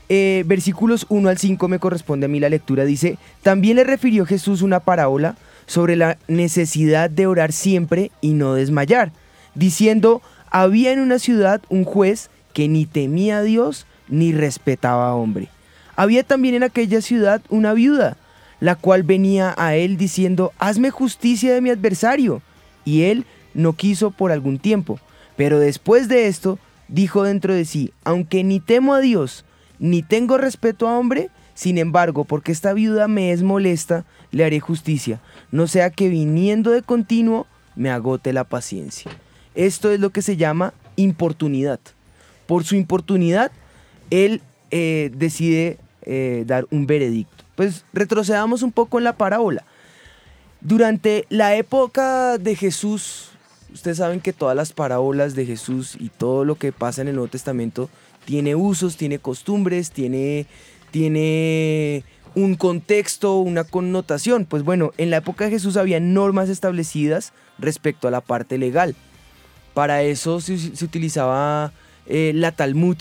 eh, 0.10 0.44
versículos 0.46 1.06
1 1.10 1.30
al 1.30 1.38
5 1.38 1.68
me 1.68 1.80
corresponde 1.80 2.25
a 2.25 2.30
mí 2.30 2.39
la 2.39 2.50
lectura, 2.50 2.86
dice, 2.86 3.18
también 3.42 3.77
le 3.77 3.84
refirió 3.84 4.25
Jesús 4.25 4.62
una 4.62 4.80
parábola 4.80 5.36
sobre 5.65 5.96
la 5.96 6.18
necesidad 6.27 7.10
de 7.10 7.27
orar 7.27 7.51
siempre 7.51 8.12
y 8.22 8.34
no 8.34 8.53
desmayar, 8.53 9.12
diciendo, 9.56 10.22
había 10.51 10.92
en 10.92 11.00
una 11.00 11.20
ciudad 11.20 11.62
un 11.70 11.84
juez 11.84 12.30
que 12.53 12.68
ni 12.68 12.86
temía 12.86 13.39
a 13.39 13.42
Dios 13.44 13.88
ni 14.08 14.34
respetaba 14.34 15.10
a 15.10 15.15
hombre. 15.15 15.50
Había 15.96 16.24
también 16.24 16.56
en 16.56 16.63
aquella 16.63 17.01
ciudad 17.01 17.42
una 17.50 17.74
viuda, 17.74 18.18
la 18.60 18.75
cual 18.75 19.03
venía 19.03 19.53
a 19.58 19.75
él 19.75 19.98
diciendo, 19.98 20.53
hazme 20.60 20.89
justicia 20.89 21.53
de 21.53 21.62
mi 21.62 21.70
adversario. 21.70 22.42
Y 22.86 23.04
él 23.04 23.25
no 23.54 23.74
quiso 23.74 24.12
por 24.12 24.32
algún 24.32 24.60
tiempo. 24.60 25.00
Pero 25.36 25.60
después 25.60 26.08
de 26.08 26.28
esto, 26.28 26.60
dijo 26.88 27.24
dentro 27.24 27.54
de 27.54 27.66
sí, 27.66 27.92
aunque 28.04 28.44
ni 28.44 28.60
temo 28.60 28.94
a 28.94 29.00
Dios, 29.00 29.46
ni 29.80 30.04
tengo 30.04 30.38
respeto 30.38 30.88
a 30.88 30.98
hombre, 30.98 31.30
sin 31.56 31.78
embargo, 31.78 32.24
porque 32.24 32.52
esta 32.52 32.74
viuda 32.74 33.08
me 33.08 33.32
es 33.32 33.44
molesta, 33.44 34.06
le 34.32 34.44
haré 34.44 34.60
justicia, 34.60 35.22
no 35.52 35.68
sea 35.68 35.90
que 35.90 36.10
viniendo 36.10 36.72
de 36.72 36.82
continuo 36.82 37.48
me 37.75 37.90
agote 37.90 38.34
la 38.34 38.44
paciencia. 38.44 39.12
Esto 39.56 39.92
es 39.92 40.00
lo 40.00 40.10
que 40.10 40.22
se 40.22 40.38
llama 40.38 40.74
importunidad. 40.96 41.80
Por 42.48 42.63
su 42.63 42.75
importunidad, 42.75 43.52
él 44.10 44.42
eh, 44.72 45.12
decide 45.16 45.78
eh, 46.04 46.44
dar 46.46 46.66
un 46.72 46.88
veredicto. 46.88 47.44
Pues 47.56 47.86
retrocedamos 47.94 48.63
un 48.63 48.72
poco 48.72 48.98
en 48.98 49.04
la 49.04 49.18
parábola. 49.18 49.63
Durante 50.63 51.25
la 51.27 51.58
época 51.58 52.38
de 52.38 52.55
Jesús, 52.55 53.32
ustedes 53.74 53.98
saben 53.98 54.22
que 54.22 54.32
todas 54.32 54.55
las 54.55 54.72
parábolas 54.72 55.36
de 55.36 55.46
Jesús 55.46 55.98
y 56.00 56.08
todo 56.08 56.46
lo 56.46 56.55
que 56.55 56.72
pasa 56.72 57.01
en 57.01 57.10
el 57.10 57.15
Nuevo 57.15 57.27
Testamento 57.27 57.89
tiene 58.24 58.55
usos, 58.55 58.96
tiene 58.96 59.20
costumbres, 59.20 59.91
tiene, 59.91 60.46
tiene 60.91 62.05
un 62.34 62.55
contexto, 62.55 63.39
una 63.39 63.65
connotación. 63.65 64.46
Pues 64.46 64.63
bueno, 64.63 64.93
en 64.98 65.10
la 65.10 65.17
época 65.17 65.43
de 65.43 65.51
Jesús 65.51 65.75
había 65.75 66.00
normas 66.00 66.48
establecidas 66.48 67.34
respecto 67.60 68.08
a 68.08 68.12
la 68.12 68.22
parte 68.22 68.58
legal. 68.58 68.96
Para 69.74 70.01
eso 70.03 70.39
se, 70.39 70.53
utilizaba 70.82 71.74
eh, 72.05 72.32
la 72.34 72.53
Talmud, 72.53 72.96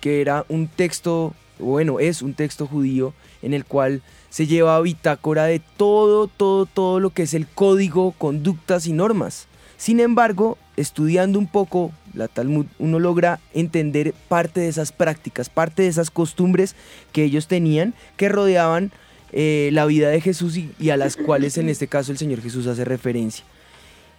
que 0.00 0.20
era 0.20 0.44
un 0.48 0.68
texto, 0.68 1.34
bueno, 1.58 1.98
es 1.98 2.22
un 2.22 2.34
texto 2.34 2.68
judío 2.68 3.12
en 3.42 3.54
el 3.54 3.64
cual 3.64 4.02
se 4.30 4.46
lleva 4.46 4.80
bitácora 4.80 5.44
de 5.44 5.60
todo, 5.76 6.26
todo, 6.26 6.66
todo 6.66 7.00
lo 7.00 7.10
que 7.10 7.22
es 7.22 7.34
el 7.34 7.46
código, 7.46 8.12
conductas 8.12 8.86
y 8.86 8.92
normas. 8.92 9.46
Sin 9.76 10.00
embargo, 10.00 10.58
estudiando 10.76 11.38
un 11.38 11.46
poco 11.46 11.92
la 12.14 12.28
Talmud, 12.28 12.66
uno 12.78 12.98
logra 12.98 13.40
entender 13.54 14.12
parte 14.28 14.60
de 14.60 14.68
esas 14.68 14.92
prácticas, 14.92 15.48
parte 15.48 15.82
de 15.82 15.88
esas 15.88 16.10
costumbres 16.10 16.74
que 17.12 17.24
ellos 17.24 17.46
tenían, 17.46 17.94
que 18.16 18.28
rodeaban 18.28 18.90
eh, 19.32 19.70
la 19.72 19.86
vida 19.86 20.08
de 20.08 20.20
Jesús 20.20 20.56
y, 20.56 20.72
y 20.78 20.90
a 20.90 20.96
las 20.96 21.16
cuales 21.16 21.58
en 21.58 21.68
este 21.68 21.86
caso 21.86 22.12
el 22.12 22.18
Señor 22.18 22.40
Jesús 22.40 22.66
hace 22.66 22.84
referencia. 22.84 23.44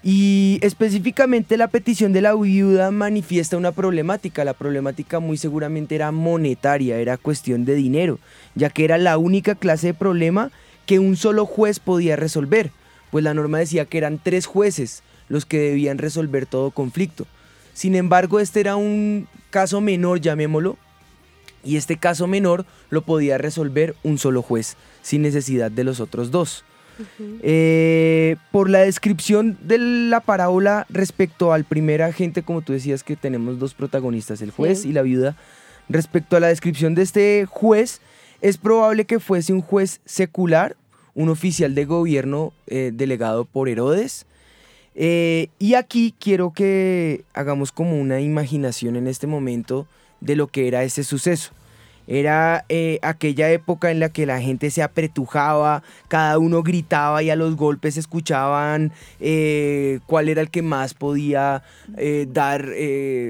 Y 0.01 0.59
específicamente 0.61 1.57
la 1.57 1.67
petición 1.67 2.13
de 2.13 2.21
la 2.21 2.33
viuda 2.33 2.89
manifiesta 2.89 3.57
una 3.57 3.73
problemática. 3.73 4.45
La 4.45 4.53
problemática 4.53 5.19
muy 5.19 5.37
seguramente 5.37 5.95
era 5.95 6.11
monetaria, 6.11 6.97
era 6.99 7.17
cuestión 7.17 7.65
de 7.65 7.75
dinero, 7.75 8.19
ya 8.55 8.69
que 8.69 8.85
era 8.85 8.97
la 8.97 9.17
única 9.17 9.55
clase 9.55 9.87
de 9.87 9.93
problema 9.93 10.51
que 10.85 10.99
un 10.99 11.17
solo 11.17 11.45
juez 11.45 11.79
podía 11.79 12.15
resolver, 12.15 12.71
pues 13.11 13.23
la 13.23 13.33
norma 13.33 13.59
decía 13.59 13.85
que 13.85 13.97
eran 13.97 14.19
tres 14.23 14.45
jueces 14.45 15.03
los 15.27 15.45
que 15.45 15.59
debían 15.59 15.97
resolver 15.97 16.45
todo 16.45 16.71
conflicto. 16.71 17.27
Sin 17.73 17.93
embargo, 17.93 18.39
este 18.39 18.59
era 18.59 18.75
un 18.75 19.27
caso 19.51 19.81
menor, 19.81 20.19
llamémoslo, 20.19 20.77
y 21.63 21.75
este 21.75 21.97
caso 21.97 22.25
menor 22.25 22.65
lo 22.89 23.03
podía 23.03 23.37
resolver 23.37 23.95
un 24.03 24.17
solo 24.17 24.41
juez, 24.41 24.77
sin 25.01 25.21
necesidad 25.21 25.69
de 25.69 25.83
los 25.83 25.99
otros 25.99 26.31
dos. 26.31 26.63
Eh, 27.41 28.35
por 28.51 28.69
la 28.69 28.79
descripción 28.79 29.57
de 29.61 29.77
la 29.77 30.19
parábola 30.19 30.85
respecto 30.89 31.53
al 31.53 31.63
primer 31.63 32.01
agente, 32.01 32.43
como 32.43 32.61
tú 32.61 32.73
decías 32.73 33.03
que 33.03 33.15
tenemos 33.15 33.59
dos 33.59 33.73
protagonistas, 33.73 34.41
el 34.41 34.51
juez 34.51 34.81
Sí. 34.81 34.89
y 34.89 34.93
la 34.93 35.01
viuda, 35.01 35.35
respecto 35.87 36.35
a 36.37 36.39
la 36.39 36.47
descripción 36.47 36.95
de 36.95 37.01
este 37.03 37.45
juez, 37.49 38.01
es 38.41 38.57
probable 38.57 39.05
que 39.05 39.19
fuese 39.19 39.53
un 39.53 39.61
juez 39.61 40.01
secular, 40.05 40.75
un 41.15 41.29
oficial 41.29 41.75
de 41.75 41.85
gobierno 41.85 42.53
eh, 42.67 42.91
delegado 42.93 43.45
por 43.45 43.67
Herodes. 43.69 44.25
Eh, 44.95 45.47
y 45.59 45.75
aquí 45.75 46.13
quiero 46.19 46.51
que 46.53 47.23
hagamos 47.33 47.71
como 47.71 47.99
una 47.99 48.19
imaginación 48.21 48.95
en 48.95 49.07
este 49.07 49.27
momento 49.27 49.87
de 50.21 50.35
lo 50.35 50.47
que 50.47 50.67
era 50.67 50.83
ese 50.83 51.03
suceso. 51.03 51.51
Era 52.11 52.65
eh, 52.69 52.97
aquella 53.03 53.51
época 53.51 53.91
en 53.91 53.99
la 53.99 54.09
que 54.09 54.25
la 54.25 54.41
gente 54.41 54.71
se 54.71 54.81
apretujaba, 54.81 55.83
cada 56.07 56.39
uno 56.39 56.63
gritaba 56.63 57.21
y 57.21 57.29
a 57.29 57.35
los 57.35 57.55
golpes 57.55 57.97
escuchaban 57.97 58.91
eh, 59.19 59.99
cuál 60.07 60.27
era 60.27 60.41
el 60.41 60.49
que 60.49 60.63
más 60.63 60.95
podía 60.95 61.61
eh, 61.97 62.25
dar, 62.27 62.65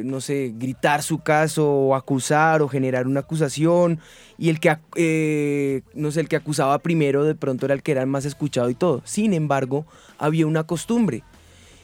no 0.05 0.21
sé, 0.21 0.53
gritar 0.55 1.03
su 1.03 1.19
caso 1.19 1.69
o 1.69 1.93
acusar 1.93 2.61
o 2.61 2.69
generar 2.69 3.05
una 3.05 3.19
acusación. 3.19 3.99
Y 4.37 4.47
el 4.47 4.61
que, 4.61 5.83
no 5.93 6.11
sé, 6.11 6.21
el 6.21 6.29
que 6.29 6.37
acusaba 6.37 6.79
primero 6.79 7.25
de 7.25 7.35
pronto 7.35 7.65
era 7.65 7.75
el 7.75 7.83
que 7.83 7.91
era 7.91 7.99
el 8.03 8.07
más 8.07 8.23
escuchado 8.23 8.69
y 8.69 8.75
todo. 8.75 9.01
Sin 9.03 9.33
embargo, 9.33 9.85
había 10.17 10.47
una 10.47 10.63
costumbre. 10.63 11.23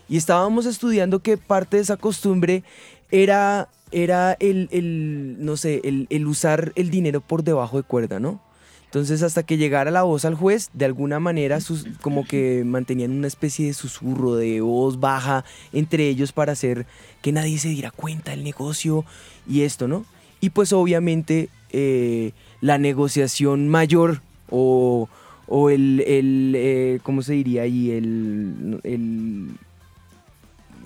Y 0.08 0.16
estábamos 0.16 0.66
estudiando 0.66 1.20
que 1.20 1.36
parte 1.36 1.75
de 1.75 1.84
esa 1.84 1.98
costumbre 1.98 2.64
era, 3.12 3.68
era 3.92 4.34
el, 4.39 4.68
el, 4.72 5.38
no 5.39 5.58
sé, 5.58 5.82
el, 5.84 6.08
el 6.10 6.27
usar 6.27 6.74
el 6.75 6.89
dinero 6.89 7.22
por 7.22 7.44
debajo 7.44 7.77
de 7.77 7.84
cuerda, 7.84 8.20
¿no? 8.20 8.42
Entonces 8.86 9.24
hasta 9.24 9.44
que 9.44 9.58
llegara 9.58 9.92
la 9.92 10.04
voz 10.04 10.24
al 10.24 10.36
juez, 10.36 10.70
de 10.74 10.86
alguna 10.86 11.20
manera 11.20 11.60
sus, 11.60 11.86
como 12.00 12.24
que 12.24 12.63
mantenían 12.65 13.12
una 13.12 13.27
especie 13.27 13.68
de 13.68 13.74
susurro, 13.74 14.36
de 14.36 14.62
voz 14.62 15.01
baja 15.01 15.44
entre 15.74 16.08
ellos 16.08 16.32
para 16.32 16.54
hacer 16.54 16.86
que 17.22 17.34
nadie 17.34 17.58
se 17.58 17.68
diera 17.68 17.92
cuenta 17.92 18.32
del 18.32 18.46
negocio 18.46 19.04
y 19.48 19.63
esto, 19.63 19.89
¿no? 19.89 20.06
Y 20.39 20.51
pues 20.51 20.72
obviamente 20.72 21.50
eh, 21.72 22.32
la 22.62 22.77
negociación 22.77 23.68
mayor 23.68 24.22
o, 24.50 25.10
o 25.48 25.70
el, 25.70 26.01
el 26.08 26.54
eh, 26.56 27.00
¿cómo 27.04 27.22
se 27.22 27.34
diría 27.34 27.63
ahí? 27.63 27.92
El, 27.92 28.80
el, 28.84 29.50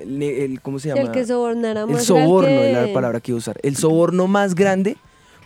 el 0.04 0.62
¿cómo 0.62 0.80
se 0.80 0.90
llama? 0.90 1.02
el 1.02 1.12
que 1.12 1.26
sobornara 1.26 1.82
El 1.82 1.88
más 1.90 2.04
soborno 2.06 2.50
el 2.50 2.58
es 2.58 2.78
que- 2.78 2.88
la 2.88 2.94
palabra 2.94 3.20
que 3.20 3.32
iba 3.32 3.38
a 3.38 3.40
usar. 3.40 3.60
El 3.64 3.76
soborno 3.76 4.28
más 4.28 4.56
grande, 4.56 4.98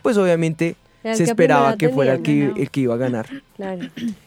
pues 0.01 0.17
obviamente 0.17 0.75
se 1.03 1.17
que 1.17 1.24
esperaba 1.24 1.77
que 1.77 1.89
fuera 1.89 2.13
el 2.13 2.22
que, 2.22 2.51
el 2.55 2.69
que 2.69 2.81
iba 2.81 2.93
a 2.93 2.98
ganar. 2.98 3.27
Claro. 3.55 3.88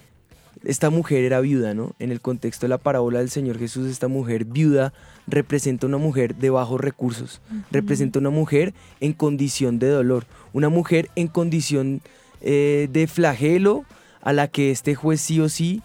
esta 0.65 0.91
mujer 0.91 1.25
era 1.25 1.41
viuda, 1.41 1.75
¿no? 1.75 1.95
En 1.99 2.11
el 2.11 2.21
contexto 2.21 2.67
de 2.67 2.71
la 2.71 2.79
parábola 2.79 3.21
del 3.21 3.31
Señor 3.31 3.59
Jesús, 3.59 3.89
esta 3.89 4.09
mujer 4.09 4.45
viuda 4.45 4.93
representa 5.27 5.87
una 5.87 5.99
mujer 5.99 6.35
de 6.35 6.51
bajos 6.51 6.81
recursos, 6.81 7.41
representa 7.71 8.19
una 8.19 8.31
mujer 8.31 8.75
en 9.01 9.13
condición 9.13 9.79
de 9.79 9.89
dolor, 9.89 10.25
una 10.53 10.69
mujer 10.69 11.09
en 11.15 11.29
condición 11.29 12.01
eh, 12.41 12.89
de 12.91 13.07
flagelo 13.07 13.85
a 14.23 14.33
la 14.33 14.49
que 14.49 14.71
este 14.71 14.95
juez 14.95 15.21
sí 15.21 15.41
o 15.41 15.49
sí, 15.49 15.83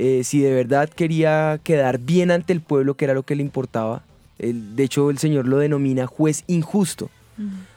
eh, 0.00 0.22
si 0.24 0.40
de 0.40 0.54
verdad 0.54 0.88
quería 0.88 1.58
quedar 1.64 1.98
bien 1.98 2.30
ante 2.30 2.52
el 2.52 2.60
pueblo, 2.60 2.94
que 2.94 3.04
era 3.04 3.14
lo 3.14 3.24
que 3.24 3.34
le 3.34 3.42
importaba, 3.42 4.02
el- 4.38 4.76
de 4.76 4.84
hecho 4.84 5.10
el 5.10 5.18
Señor 5.18 5.46
lo 5.48 5.58
denomina 5.58 6.06
juez 6.06 6.44
injusto. 6.46 7.10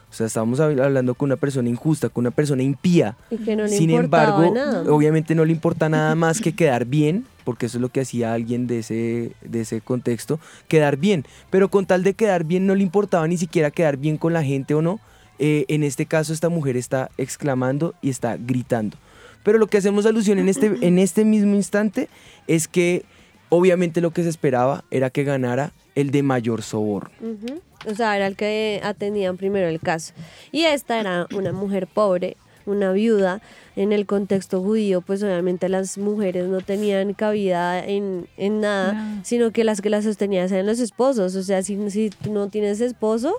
O 0.10 0.13
sea, 0.13 0.28
estábamos 0.28 0.60
hab- 0.60 0.80
hablando 0.84 1.16
con 1.16 1.28
una 1.30 1.36
persona 1.38 1.70
injusta, 1.70 2.10
con 2.10 2.24
una 2.24 2.32
persona 2.32 2.62
impía. 2.63 3.16
Y 3.32 3.38
que 3.38 3.56
no 3.56 3.63
le 3.63 3.70
Sin 3.70 3.90
embargo, 3.92 4.51
nada. 4.54 4.84
obviamente 4.94 5.34
no 5.36 5.46
le 5.46 5.51
importa 5.54 5.88
nada 5.90 6.13
más 6.16 6.42
que 6.42 6.54
quedar 6.54 6.86
bien, 6.86 7.25
porque 7.46 7.66
eso 7.68 7.78
es 7.78 7.82
lo 7.82 7.90
que 7.90 8.01
hacía 8.01 8.34
alguien 8.34 8.68
de 8.68 8.80
ese, 8.80 9.32
de 9.42 9.62
ese 9.62 9.80
contexto, 9.82 10.40
quedar 10.68 10.98
bien. 10.98 11.25
Pero 11.50 11.70
con 11.70 11.86
tal 11.86 12.04
de 12.04 12.13
quedar 12.13 12.44
bien 12.44 12.68
no 12.68 12.75
le 12.75 12.84
importaba 12.84 13.28
ni 13.28 13.38
siquiera 13.38 13.72
quedar 13.72 13.98
bien 13.98 14.18
con 14.18 14.34
la 14.34 14.44
gente 14.44 14.74
o 14.75 14.82
no. 14.82 15.00
Eh, 15.40 15.66
en 15.70 15.82
este 15.84 16.06
caso 16.06 16.34
esta 16.34 16.50
mujer 16.50 16.75
está 16.78 17.10
exclamando 17.18 17.96
y 18.01 18.10
está 18.10 18.38
gritando. 18.38 18.98
Pero 19.43 19.57
lo 19.57 19.67
que 19.67 19.77
hacemos 19.77 20.05
alusión 20.05 20.39
en 20.39 20.50
este, 20.50 20.67
en 20.81 21.00
este 21.07 21.25
mismo 21.25 21.55
instante 21.55 22.10
es 22.48 22.67
que 22.67 23.03
obviamente 23.50 24.01
lo 24.01 24.12
que 24.12 24.24
se 24.24 24.29
esperaba 24.29 24.83
era 24.91 25.10
que 25.10 25.24
ganara 25.24 25.71
el 25.95 26.12
de 26.12 26.24
mayor 26.24 26.62
soborno. 26.62 27.12
Ujú. 27.21 27.62
O 27.89 27.95
sea, 27.95 28.15
era 28.15 28.27
el 28.27 28.36
que 28.36 28.79
atendían 28.83 29.38
primero 29.38 29.67
el 29.67 29.79
caso. 29.79 30.13
Y 30.51 30.63
esta 30.63 31.00
era 31.00 31.27
una 31.36 31.51
mujer 31.51 31.88
pobre, 31.88 32.38
una 32.65 32.91
viuda. 32.91 33.41
En 33.75 33.91
el 33.93 34.05
contexto 34.05 34.62
judío, 34.62 35.01
pues 35.01 35.24
obviamente 35.24 35.67
las 35.69 35.98
mujeres 35.98 36.48
no 36.48 36.60
tenían 36.62 37.13
cabida 37.13 37.83
en, 37.83 38.27
en 38.38 38.60
nada, 38.62 38.93
No. 38.93 39.21
sino 39.25 39.51
que 39.51 39.63
las 39.63 39.81
que 39.81 39.89
las 39.89 40.03
sostenían 40.03 40.51
eran 40.53 40.65
los 40.67 40.79
esposos. 40.79 41.36
O 41.36 41.41
sea, 41.43 41.63
si, 41.63 41.89
si 41.89 42.10
tú 42.10 42.31
no 42.31 42.50
tienes 42.50 42.81
esposo, 42.81 43.33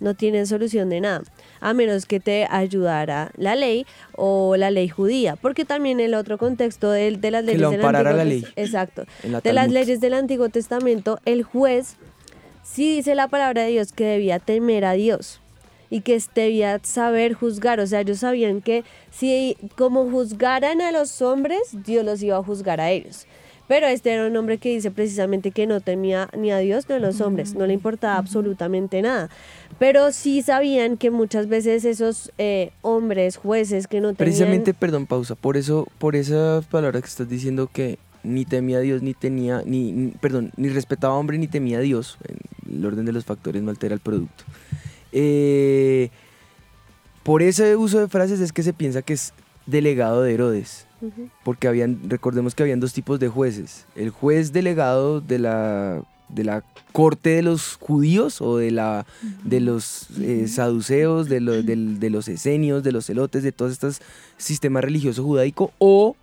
no 0.00 0.14
tienes 0.14 0.48
solución 0.48 0.88
de 0.88 1.00
nada, 1.02 1.22
a 1.60 1.74
menos 1.74 2.06
que 2.06 2.20
te 2.20 2.46
ayudara 2.50 3.30
la 3.36 3.56
ley 3.56 3.86
o 4.12 4.56
la 4.56 4.70
ley 4.70 4.88
judía, 4.88 5.36
porque 5.36 5.64
también 5.64 6.00
el 6.00 6.14
otro 6.14 6.38
contexto 6.38 6.90
de, 6.90 7.16
de 7.16 7.30
las 7.30 7.42
Que 7.44 7.52
leyes 7.52 7.60
lo 7.60 7.70
del 7.70 7.84
Antiguo 7.84 8.12
la 8.12 8.24
ley. 8.24 8.46
Exacto. 8.56 9.04
La 9.24 9.40
De 9.40 9.52
las 9.52 9.70
leyes 9.70 10.00
del 10.00 10.14
Antiguo 10.14 10.48
Testamento, 10.48 11.20
el 11.24 11.42
juez 11.42 11.96
sí 12.62 12.96
dice 12.96 13.14
la 13.14 13.28
palabra 13.28 13.62
de 13.62 13.70
Dios 13.70 13.92
que 13.92 14.04
debía 14.04 14.38
temer 14.38 14.84
a 14.84 14.92
Dios 14.92 15.40
y 15.90 16.02
que 16.02 16.22
debía 16.34 16.80
saber 16.82 17.34
juzgar. 17.34 17.80
O 17.80 17.86
sea, 17.86 18.00
ellos 18.00 18.18
sabían 18.18 18.62
que 18.62 18.84
si 19.10 19.56
como 19.76 20.08
juzgaran 20.08 20.80
a 20.80 20.92
los 20.92 21.20
hombres, 21.20 21.60
Dios 21.72 22.04
los 22.04 22.22
iba 22.22 22.36
a 22.36 22.42
juzgar 22.42 22.80
a 22.80 22.90
ellos. 22.90 23.26
Pero 23.70 23.86
este 23.86 24.12
era 24.12 24.26
un 24.26 24.36
hombre 24.36 24.58
que 24.58 24.70
dice 24.70 24.90
precisamente 24.90 25.52
que 25.52 25.64
no 25.64 25.80
temía 25.80 26.28
ni 26.36 26.50
a 26.50 26.58
Dios 26.58 26.88
ni 26.88 26.96
a 26.96 26.98
los 26.98 27.20
hombres, 27.20 27.54
no 27.54 27.68
le 27.68 27.72
importaba 27.72 28.16
absolutamente 28.16 29.00
nada. 29.00 29.30
Pero 29.78 30.10
sí 30.10 30.42
sabían 30.42 30.96
que 30.96 31.12
muchas 31.12 31.46
veces 31.46 31.84
esos 31.84 32.32
eh, 32.36 32.72
hombres, 32.82 33.36
jueces 33.36 33.86
que 33.86 34.00
no 34.00 34.08
tenían... 34.08 34.16
Precisamente, 34.16 34.74
perdón, 34.74 35.06
pausa. 35.06 35.36
Por 35.36 35.56
eso, 35.56 35.86
por 35.98 36.16
esas 36.16 36.66
palabras 36.66 37.00
que 37.02 37.08
estás 37.08 37.28
diciendo 37.28 37.70
que 37.72 38.00
ni 38.24 38.44
temía 38.44 38.78
a 38.78 38.80
Dios, 38.80 39.02
ni 39.02 39.14
tenía, 39.14 39.62
ni, 39.64 40.14
perdón, 40.20 40.50
ni 40.56 40.68
respetaba 40.68 41.14
a 41.14 41.18
hombre, 41.18 41.38
ni 41.38 41.46
temía 41.46 41.78
a 41.78 41.82
Dios. 41.82 42.18
El 42.68 42.84
orden 42.84 43.04
de 43.04 43.12
los 43.12 43.24
factores 43.24 43.62
no 43.62 43.70
altera 43.70 43.94
el 43.94 44.00
producto. 44.00 44.42
Eh, 45.12 46.10
por 47.22 47.40
ese 47.40 47.76
uso 47.76 48.00
de 48.00 48.08
frases 48.08 48.40
es 48.40 48.52
que 48.52 48.64
se 48.64 48.72
piensa 48.72 49.02
que 49.02 49.12
es 49.12 49.32
delegado 49.66 50.22
de 50.22 50.34
Herodes. 50.34 50.88
Porque 51.44 51.68
habían, 51.68 52.08
recordemos 52.08 52.54
que 52.54 52.62
habían 52.62 52.80
dos 52.80 52.92
tipos 52.92 53.18
de 53.20 53.28
jueces. 53.28 53.86
El 53.96 54.10
juez 54.10 54.52
delegado 54.52 55.20
de 55.20 55.38
la, 55.38 56.02
de 56.28 56.44
la 56.44 56.62
corte 56.92 57.30
de 57.30 57.42
los 57.42 57.76
judíos 57.76 58.40
o 58.40 58.56
de, 58.58 58.70
la, 58.70 59.06
de 59.44 59.60
los 59.60 60.08
eh, 60.20 60.46
saduceos, 60.48 61.28
de, 61.28 61.40
lo- 61.40 61.62
de 61.62 62.10
los 62.10 62.28
esenios, 62.28 62.82
de 62.82 62.92
los 62.92 63.06
celotes, 63.06 63.42
de 63.42 63.52
todos 63.52 63.72
estos 63.72 64.00
sistemas 64.36 64.84
religiosos 64.84 65.24
judaico 65.24 65.72
o 65.78 66.16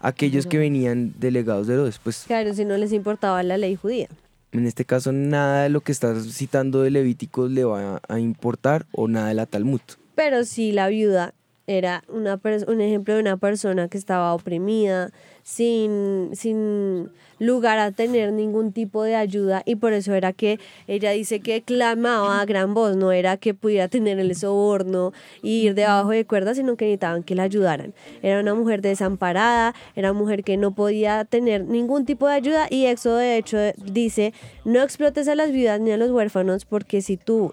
aquellos 0.00 0.46
que 0.46 0.58
venían 0.58 1.14
delegados 1.18 1.66
de 1.66 1.74
Herodes. 1.74 1.98
Pues 2.02 2.24
Claro, 2.26 2.52
si 2.54 2.64
no 2.64 2.76
les 2.76 2.92
importaba 2.92 3.42
la 3.42 3.56
ley 3.56 3.74
judía. 3.76 4.08
en 4.52 4.66
este 4.66 4.84
caso 4.84 5.12
nada 5.12 5.62
de 5.64 5.68
lo 5.70 5.80
que 5.80 5.92
estás 5.92 6.24
citando 6.32 6.82
de 6.82 6.90
Levíticos 6.90 7.50
le 7.50 7.64
va 7.64 8.00
a 8.08 8.18
importar 8.20 8.86
o 8.92 9.08
nada 9.08 9.28
de 9.28 9.34
la 9.34 9.46
Talmud. 9.46 9.80
Pero 10.14 10.44
sí, 10.44 10.72
la 10.72 10.88
viuda 10.88 11.32
era 11.66 12.04
una 12.08 12.40
un 12.66 12.80
ejemplo 12.80 13.14
de 13.14 13.20
una 13.20 13.36
persona 13.36 13.88
que 13.88 13.98
estaba 13.98 14.34
oprimida, 14.34 15.10
sin, 15.42 16.30
sin 16.32 17.10
lugar 17.38 17.78
a 17.78 17.92
tener 17.92 18.32
ningún 18.32 18.72
tipo 18.72 19.02
de 19.02 19.14
ayuda 19.14 19.62
y 19.66 19.76
por 19.76 19.92
eso 19.92 20.14
era 20.14 20.32
que 20.32 20.58
ella 20.86 21.10
dice 21.10 21.40
que 21.40 21.62
clamaba 21.62 22.40
a 22.40 22.44
gran 22.46 22.74
voz, 22.74 22.96
no 22.96 23.12
era 23.12 23.36
que 23.36 23.54
pudiera 23.54 23.88
tener 23.88 24.18
el 24.18 24.34
soborno 24.34 25.12
y 25.42 25.66
ir 25.66 25.74
debajo 25.74 26.10
de 26.10 26.24
cuerdas, 26.24 26.56
sino 26.56 26.76
que 26.76 26.86
necesitaban 26.86 27.22
que 27.22 27.34
la 27.34 27.44
ayudaran. 27.44 27.94
Era 28.22 28.40
una 28.40 28.54
mujer 28.54 28.80
desamparada, 28.80 29.74
era 29.94 30.10
una 30.10 30.18
mujer 30.18 30.44
que 30.44 30.56
no 30.56 30.74
podía 30.74 31.24
tener 31.24 31.64
ningún 31.64 32.04
tipo 32.06 32.26
de 32.26 32.34
ayuda 32.34 32.66
y 32.70 32.86
Éxodo 32.86 33.16
de 33.16 33.36
hecho 33.36 33.58
dice, 33.76 34.32
no 34.64 34.82
explotes 34.82 35.28
a 35.28 35.34
las 35.34 35.52
viudas 35.52 35.80
ni 35.80 35.90
a 35.92 35.96
los 35.96 36.10
huérfanos 36.10 36.64
porque 36.64 37.02
si 37.02 37.16
tú 37.16 37.52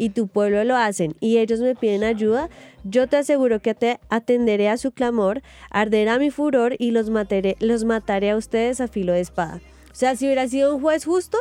y 0.00 0.08
tu 0.08 0.28
pueblo 0.28 0.64
lo 0.64 0.76
hacen 0.76 1.14
y 1.20 1.36
ellos 1.36 1.60
me 1.60 1.74
piden 1.74 2.04
ayuda, 2.04 2.48
yo 2.84 3.06
te 3.06 3.18
aseguro 3.18 3.60
que 3.60 3.74
te 3.74 4.00
atenderé 4.08 4.70
a 4.70 4.78
su 4.78 4.92
clamor, 4.92 5.42
arderá 5.68 6.18
mi 6.18 6.30
furor 6.30 6.74
y 6.78 6.90
los 6.92 7.10
mataré, 7.10 7.56
los 7.60 7.84
mataré 7.84 8.30
a 8.30 8.36
ustedes 8.38 8.80
a 8.80 8.88
filo 8.88 9.12
de 9.12 9.20
espada. 9.20 9.60
O 9.92 9.94
sea, 9.94 10.16
si 10.16 10.24
hubiera 10.24 10.48
sido 10.48 10.74
un 10.74 10.80
juez 10.80 11.04
justo, 11.04 11.36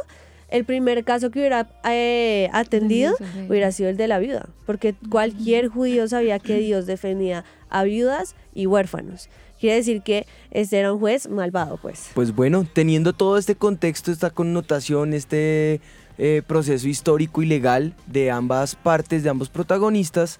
el 0.49 0.65
primer 0.65 1.05
caso 1.05 1.31
que 1.31 1.39
hubiera 1.39 1.69
eh, 1.85 2.49
atendido 2.51 3.15
hubiera 3.47 3.71
sido 3.71 3.87
el 3.87 3.95
de 3.95 4.09
la 4.09 4.19
viuda, 4.19 4.49
porque 4.65 4.93
cualquier 5.09 5.69
judío 5.69 6.09
sabía 6.09 6.37
que 6.39 6.55
Dios 6.55 6.85
defendía 6.85 7.45
a 7.69 7.85
viudas 7.85 8.35
y 8.53 8.65
huérfanos. 8.65 9.29
Quiere 9.57 9.77
decir 9.77 10.01
que 10.01 10.25
este 10.51 10.79
era 10.79 10.91
un 10.91 10.99
juez 10.99 11.29
malvado, 11.29 11.77
pues. 11.81 12.09
Pues 12.13 12.35
bueno, 12.35 12.65
teniendo 12.71 13.13
todo 13.13 13.37
este 13.37 13.55
contexto, 13.55 14.11
esta 14.11 14.31
connotación, 14.31 15.13
este 15.13 15.79
eh, 16.21 16.43
proceso 16.45 16.87
histórico 16.87 17.41
y 17.41 17.45
legal 17.45 17.95
de 18.05 18.29
ambas 18.29 18.75
partes, 18.75 19.23
de 19.23 19.29
ambos 19.29 19.49
protagonistas, 19.49 20.39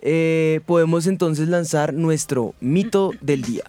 eh, 0.00 0.60
podemos 0.66 1.06
entonces 1.06 1.48
lanzar 1.48 1.94
nuestro 1.94 2.54
mito 2.60 3.12
del 3.20 3.42
día. 3.42 3.62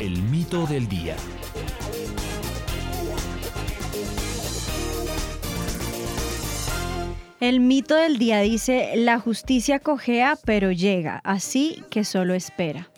El 0.00 0.20
mito 0.22 0.66
del 0.66 0.88
día. 0.88 1.16
El 7.38 7.60
mito 7.60 7.94
del 7.94 8.18
día 8.18 8.40
dice, 8.40 8.92
la 8.96 9.18
justicia 9.18 9.78
cojea 9.80 10.36
pero 10.44 10.70
llega, 10.70 11.20
así 11.24 11.82
que 11.90 12.04
solo 12.04 12.34
espera. 12.34 12.91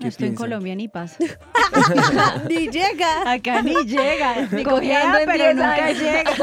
¿Qué 0.00 0.08
Esto 0.08 0.24
en? 0.24 0.34
Colombia 0.36 0.74
ni 0.76 0.86
pasa. 0.88 1.16
¡Ni 2.48 2.68
llega! 2.68 3.30
Acá 3.32 3.62
ni 3.62 3.74
llega, 3.84 4.46
Ni 4.52 4.60
en 4.60 4.64
pero 4.64 4.80
10 4.80 5.56
nunca 5.56 5.92
llega. 5.92 6.34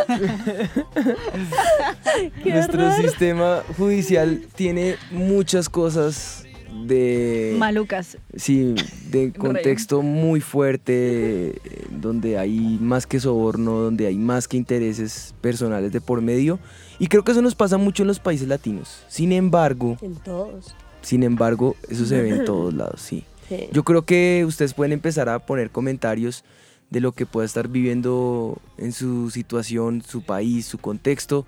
¡Qué 2.44 2.50
Nuestro 2.52 2.88
horror! 2.88 3.02
sistema 3.02 3.64
judicial 3.78 4.42
tiene 4.56 4.96
muchas 5.12 5.70
cosas 5.70 6.46
de... 6.86 7.56
Malucas. 7.58 8.18
Sí, 8.36 8.76
de 9.10 9.32
contexto 9.32 10.02
muy 10.02 10.42
fuerte, 10.42 11.50
eh, 11.52 11.56
donde 11.90 12.38
hay 12.38 12.78
más 12.82 13.08
que 13.08 13.20
soborno, 13.20 13.80
donde 13.80 14.08
hay 14.08 14.18
más 14.18 14.48
que 14.48 14.58
intereses 14.58 15.34
personales 15.42 15.92
de 15.94 16.02
por 16.02 16.22
medio. 16.22 16.60
Y 17.00 17.08
creo 17.08 17.24
que 17.24 17.32
eso 17.32 17.42
nos 17.42 17.56
pasa 17.56 17.78
mucho 17.78 18.04
en 18.04 18.08
los 18.08 18.20
países 18.20 18.48
latinos. 18.48 19.04
Sin 19.08 19.32
embargo, 19.32 19.98
En 20.02 20.16
todos. 20.16 20.76
sin 21.02 21.24
embargo, 21.24 21.76
eso 21.90 22.06
se 22.06 22.22
ve 22.22 22.30
en 22.30 22.46
todos 22.46 22.74
lados, 22.74 23.02
sí. 23.02 23.24
Sí. 23.50 23.70
Yo 23.72 23.84
creo 23.84 24.06
que 24.06 24.44
ustedes 24.48 24.74
pueden 24.74 24.92
empezar 24.92 25.30
a 25.30 25.40
poner 25.40 25.70
comentarios 25.70 26.44
de 26.90 27.00
lo 27.02 27.12
que 27.12 27.26
pueda 27.26 27.46
estar 27.46 27.68
viviendo 27.68 28.62
en 28.78 28.92
su 28.92 29.30
situación, 29.30 30.02
su 30.02 30.24
país, 30.24 30.66
su 30.66 30.78
contexto. 30.78 31.46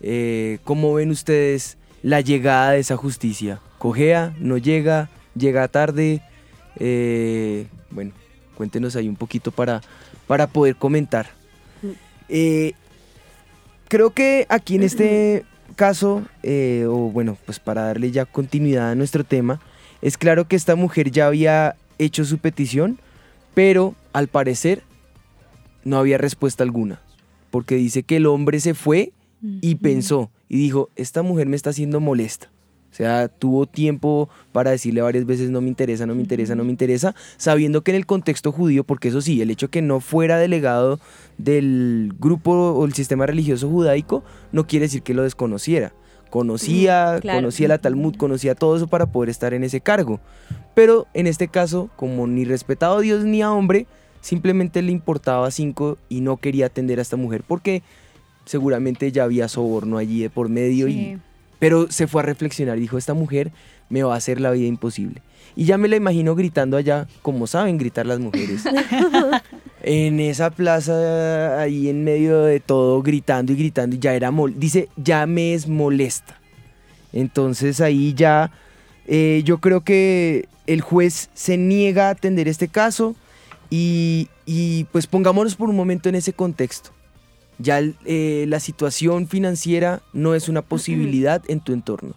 Eh, 0.00 0.58
¿Cómo 0.64 0.94
ven 0.94 1.10
ustedes 1.10 1.78
la 2.02 2.20
llegada 2.20 2.72
de 2.72 2.80
esa 2.80 2.96
justicia? 2.96 3.60
¿Cojea? 3.78 4.34
¿No 4.38 4.58
llega? 4.58 5.10
¿Llega 5.34 5.68
tarde? 5.68 6.22
Eh, 6.76 7.66
bueno, 7.90 8.12
cuéntenos 8.54 8.96
ahí 8.96 9.08
un 9.08 9.16
poquito 9.16 9.50
para, 9.50 9.80
para 10.26 10.46
poder 10.46 10.76
comentar. 10.76 11.28
Eh, 12.28 12.72
creo 13.88 14.10
que 14.10 14.46
aquí 14.48 14.76
en 14.76 14.82
este 14.82 15.44
caso, 15.76 16.22
eh, 16.42 16.86
o 16.88 17.10
bueno, 17.10 17.36
pues 17.46 17.58
para 17.58 17.84
darle 17.84 18.10
ya 18.10 18.24
continuidad 18.24 18.90
a 18.90 18.94
nuestro 18.94 19.24
tema, 19.24 19.60
es 20.04 20.18
claro 20.18 20.46
que 20.46 20.54
esta 20.54 20.76
mujer 20.76 21.10
ya 21.10 21.26
había 21.26 21.76
hecho 21.98 22.26
su 22.26 22.36
petición, 22.36 22.98
pero 23.54 23.94
al 24.12 24.28
parecer 24.28 24.82
no 25.82 25.96
había 25.96 26.18
respuesta 26.18 26.62
alguna, 26.62 27.00
porque 27.50 27.76
dice 27.76 28.02
que 28.02 28.16
el 28.16 28.26
hombre 28.26 28.60
se 28.60 28.74
fue 28.74 29.12
y 29.62 29.76
pensó 29.76 30.30
y 30.46 30.58
dijo, 30.58 30.90
esta 30.94 31.22
mujer 31.22 31.48
me 31.48 31.56
está 31.56 31.70
haciendo 31.70 32.00
molesta, 32.00 32.50
O 32.92 32.94
sea, 32.94 33.28
tuvo 33.28 33.64
tiempo 33.64 34.28
para 34.52 34.72
decirle 34.72 35.00
varias 35.00 35.24
veces 35.24 35.48
no 35.48 35.62
me 35.62 35.68
interesa, 35.68 36.04
no 36.04 36.14
me 36.14 36.20
interesa, 36.20 36.54
no 36.54 36.64
me 36.64 36.70
interesa, 36.70 37.14
sabiendo 37.38 37.82
que 37.82 37.92
en 37.92 37.96
el 37.96 38.04
contexto 38.04 38.52
judío, 38.52 38.84
porque 38.84 39.08
eso 39.08 39.22
sí, 39.22 39.40
el 39.40 39.50
hecho 39.50 39.70
que 39.70 39.80
no 39.80 40.00
fuera 40.00 40.36
delegado 40.36 41.00
del 41.38 42.12
grupo 42.20 42.52
o 42.52 42.84
el 42.84 42.92
sistema 42.92 43.24
religioso 43.24 43.70
judaico 43.70 44.22
no 44.52 44.66
quiere 44.66 44.84
decir 44.84 45.00
que 45.00 45.14
lo 45.14 45.22
desconociera. 45.22 45.94
Conocía, 46.34 47.18
claro. 47.20 47.38
conocía 47.38 47.68
la 47.68 47.78
Talmud, 47.78 48.16
conocía 48.16 48.56
todo 48.56 48.74
eso 48.74 48.88
para 48.88 49.06
poder 49.06 49.30
estar 49.30 49.54
en 49.54 49.62
ese 49.62 49.80
cargo. 49.80 50.18
Pero 50.74 51.06
en 51.14 51.28
este 51.28 51.46
caso, 51.46 51.90
como 51.94 52.26
ni 52.26 52.44
respetaba 52.44 52.98
a 52.98 53.00
Dios 53.00 53.22
ni 53.22 53.40
a 53.40 53.52
hombre, 53.52 53.86
simplemente 54.20 54.82
le 54.82 54.90
importaba 54.90 55.48
cinco 55.52 55.96
y 56.08 56.22
no 56.22 56.38
quería 56.38 56.66
atender 56.66 56.98
a 56.98 57.02
esta 57.02 57.16
mujer 57.16 57.44
porque 57.46 57.84
seguramente 58.46 59.12
ya 59.12 59.22
había 59.22 59.46
soborno 59.46 59.96
allí 59.96 60.22
de 60.22 60.28
por 60.28 60.48
medio 60.48 60.88
y 60.88 61.20
pero 61.60 61.88
se 61.88 62.08
fue 62.08 62.22
a 62.22 62.24
reflexionar 62.24 62.78
y 62.78 62.80
dijo, 62.80 62.98
esta 62.98 63.14
mujer 63.14 63.52
me 63.88 64.02
va 64.02 64.14
a 64.14 64.16
hacer 64.16 64.40
la 64.40 64.50
vida 64.50 64.66
imposible. 64.66 65.22
Y 65.54 65.66
ya 65.66 65.78
me 65.78 65.86
la 65.86 65.94
imagino 65.94 66.34
gritando 66.34 66.76
allá, 66.76 67.06
como 67.22 67.46
saben 67.46 67.78
gritar 67.78 68.06
las 68.06 68.18
mujeres. 68.18 68.64
en 69.86 70.18
esa 70.18 70.50
plaza, 70.50 71.60
ahí 71.60 71.90
en 71.90 72.04
medio 72.04 72.42
de 72.42 72.58
todo, 72.58 73.02
gritando 73.02 73.52
y 73.52 73.56
gritando, 73.56 73.96
y 73.96 73.98
ya 73.98 74.14
era, 74.14 74.30
mol 74.30 74.54
dice, 74.56 74.88
ya 74.96 75.26
me 75.26 75.52
es 75.52 75.68
molesta. 75.68 76.40
Entonces 77.12 77.80
ahí 77.82 78.14
ya, 78.14 78.50
eh, 79.06 79.42
yo 79.44 79.58
creo 79.58 79.82
que 79.82 80.48
el 80.66 80.80
juez 80.80 81.28
se 81.34 81.58
niega 81.58 82.08
a 82.08 82.10
atender 82.10 82.48
este 82.48 82.68
caso 82.68 83.14
y, 83.68 84.28
y, 84.46 84.84
pues 84.84 85.06
pongámonos 85.06 85.54
por 85.54 85.68
un 85.68 85.76
momento 85.76 86.08
en 86.08 86.14
ese 86.14 86.32
contexto. 86.32 86.90
Ya 87.58 87.80
eh, 88.06 88.46
la 88.48 88.60
situación 88.60 89.28
financiera 89.28 90.02
no 90.12 90.34
es 90.34 90.48
una 90.48 90.62
posibilidad 90.62 91.42
en 91.46 91.60
tu 91.60 91.72
entorno. 91.72 92.14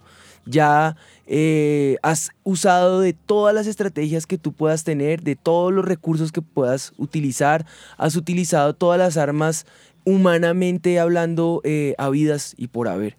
Ya 0.47 0.95
eh, 1.27 1.97
has 2.01 2.31
usado 2.43 3.01
de 3.01 3.13
todas 3.13 3.53
las 3.53 3.67
estrategias 3.67 4.25
que 4.25 4.37
tú 4.37 4.53
puedas 4.53 4.83
tener, 4.83 5.21
de 5.21 5.35
todos 5.35 5.73
los 5.73 5.85
recursos 5.85 6.31
que 6.31 6.41
puedas 6.41 6.93
utilizar, 6.97 7.65
has 7.97 8.15
utilizado 8.15 8.73
todas 8.73 8.97
las 8.97 9.17
armas 9.17 9.65
humanamente 10.05 10.99
hablando 10.99 11.59
eh, 11.65 11.93
habidas 11.97 12.53
y 12.57 12.67
por 12.67 12.87
haber. 12.87 13.17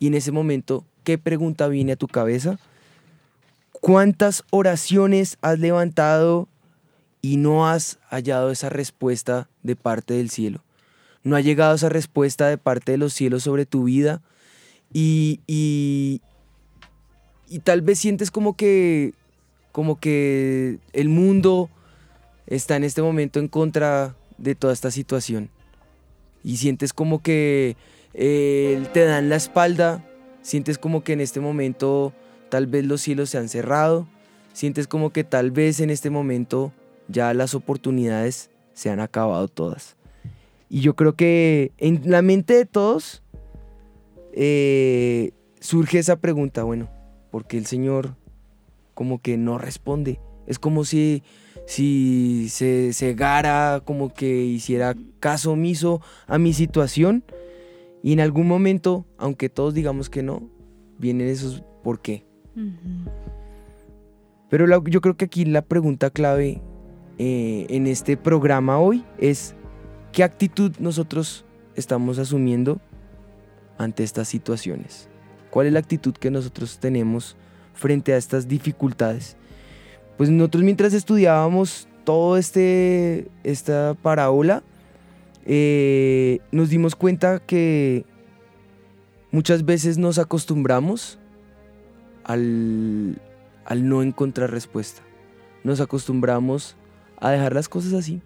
Y 0.00 0.08
en 0.08 0.14
ese 0.14 0.32
momento, 0.32 0.84
¿qué 1.04 1.16
pregunta 1.16 1.68
viene 1.68 1.92
a 1.92 1.96
tu 1.96 2.08
cabeza? 2.08 2.58
¿Cuántas 3.80 4.42
oraciones 4.50 5.38
has 5.42 5.60
levantado 5.60 6.48
y 7.22 7.36
no 7.36 7.68
has 7.68 7.98
hallado 8.08 8.50
esa 8.50 8.68
respuesta 8.68 9.48
de 9.62 9.76
parte 9.76 10.14
del 10.14 10.30
cielo? 10.30 10.64
No 11.22 11.36
ha 11.36 11.40
llegado 11.40 11.74
esa 11.74 11.88
respuesta 11.88 12.48
de 12.48 12.58
parte 12.58 12.92
de 12.92 12.98
los 12.98 13.14
cielos 13.14 13.44
sobre 13.44 13.64
tu 13.64 13.84
vida 13.84 14.20
y, 14.92 15.40
y, 15.46 16.20
y 17.48 17.60
tal 17.60 17.82
vez 17.82 17.98
sientes 17.98 18.30
como 18.30 18.56
que, 18.56 19.14
como 19.72 19.98
que 19.98 20.78
el 20.92 21.08
mundo 21.08 21.70
está 22.46 22.76
en 22.76 22.84
este 22.84 23.02
momento 23.02 23.40
en 23.40 23.48
contra 23.48 24.14
de 24.38 24.54
toda 24.54 24.72
esta 24.72 24.90
situación. 24.90 25.50
Y 26.42 26.58
sientes 26.58 26.92
como 26.92 27.22
que 27.22 27.76
eh, 28.12 28.82
te 28.92 29.04
dan 29.04 29.28
la 29.28 29.36
espalda, 29.36 30.04
sientes 30.42 30.78
como 30.78 31.02
que 31.02 31.14
en 31.14 31.20
este 31.20 31.40
momento 31.40 32.12
tal 32.48 32.66
vez 32.66 32.84
los 32.84 33.00
cielos 33.00 33.30
se 33.30 33.38
han 33.38 33.48
cerrado, 33.48 34.06
sientes 34.52 34.86
como 34.86 35.10
que 35.10 35.24
tal 35.24 35.50
vez 35.50 35.80
en 35.80 35.90
este 35.90 36.10
momento 36.10 36.72
ya 37.08 37.34
las 37.34 37.54
oportunidades 37.54 38.50
se 38.74 38.90
han 38.90 39.00
acabado 39.00 39.48
todas. 39.48 39.96
Y 40.68 40.80
yo 40.80 40.94
creo 40.94 41.14
que 41.14 41.72
en 41.78 42.02
la 42.04 42.22
mente 42.22 42.54
de 42.54 42.66
todos 42.66 43.22
eh, 44.32 45.32
surge 45.60 45.98
esa 45.98 46.16
pregunta, 46.16 46.62
bueno, 46.62 46.88
¿por 47.34 47.46
qué 47.48 47.58
el 47.58 47.66
Señor 47.66 48.14
como 48.94 49.20
que 49.20 49.36
no 49.36 49.58
responde? 49.58 50.20
Es 50.46 50.60
como 50.60 50.84
si, 50.84 51.24
si 51.66 52.46
se 52.48 52.92
cegara, 52.92 53.82
como 53.84 54.14
que 54.14 54.44
hiciera 54.44 54.94
caso 55.18 55.50
omiso 55.50 56.00
a 56.28 56.38
mi 56.38 56.52
situación. 56.52 57.24
Y 58.04 58.12
en 58.12 58.20
algún 58.20 58.46
momento, 58.46 59.04
aunque 59.18 59.48
todos 59.48 59.74
digamos 59.74 60.08
que 60.10 60.22
no, 60.22 60.48
vienen 60.96 61.26
esos 61.26 61.64
¿por 61.82 62.00
qué? 62.00 62.24
Pero 64.48 64.68
la- 64.68 64.80
yo 64.86 65.00
creo 65.00 65.16
que 65.16 65.24
aquí 65.24 65.44
la 65.44 65.62
pregunta 65.62 66.10
clave 66.10 66.62
eh, 67.18 67.66
en 67.68 67.88
este 67.88 68.16
programa 68.16 68.78
hoy 68.78 69.04
es 69.18 69.56
¿qué 70.12 70.22
actitud 70.22 70.70
nosotros 70.78 71.44
estamos 71.74 72.20
asumiendo 72.20 72.80
ante 73.76 74.04
estas 74.04 74.28
situaciones? 74.28 75.08
¿Cuál 75.54 75.68
es 75.68 75.72
la 75.72 75.78
actitud 75.78 76.14
que 76.14 76.32
nosotros 76.32 76.80
tenemos 76.80 77.36
frente 77.74 78.12
a 78.12 78.16
estas 78.16 78.48
dificultades? 78.48 79.36
Pues 80.16 80.28
nosotros 80.28 80.64
mientras 80.64 80.92
estudiábamos 80.94 81.86
todo 82.02 82.36
este 82.36 83.28
esta 83.44 83.94
parábola 84.02 84.64
eh, 85.46 86.40
nos 86.50 86.70
dimos 86.70 86.96
cuenta 86.96 87.38
que 87.38 88.04
muchas 89.30 89.64
veces 89.64 89.96
nos 89.96 90.18
acostumbramos 90.18 91.20
al, 92.24 93.22
al 93.64 93.88
no 93.88 94.02
encontrar 94.02 94.50
respuesta. 94.50 95.02
Nos 95.62 95.80
acostumbramos 95.80 96.74
a 97.18 97.30
dejar 97.30 97.54
las 97.54 97.68
cosas 97.68 97.92
así. 97.92 98.20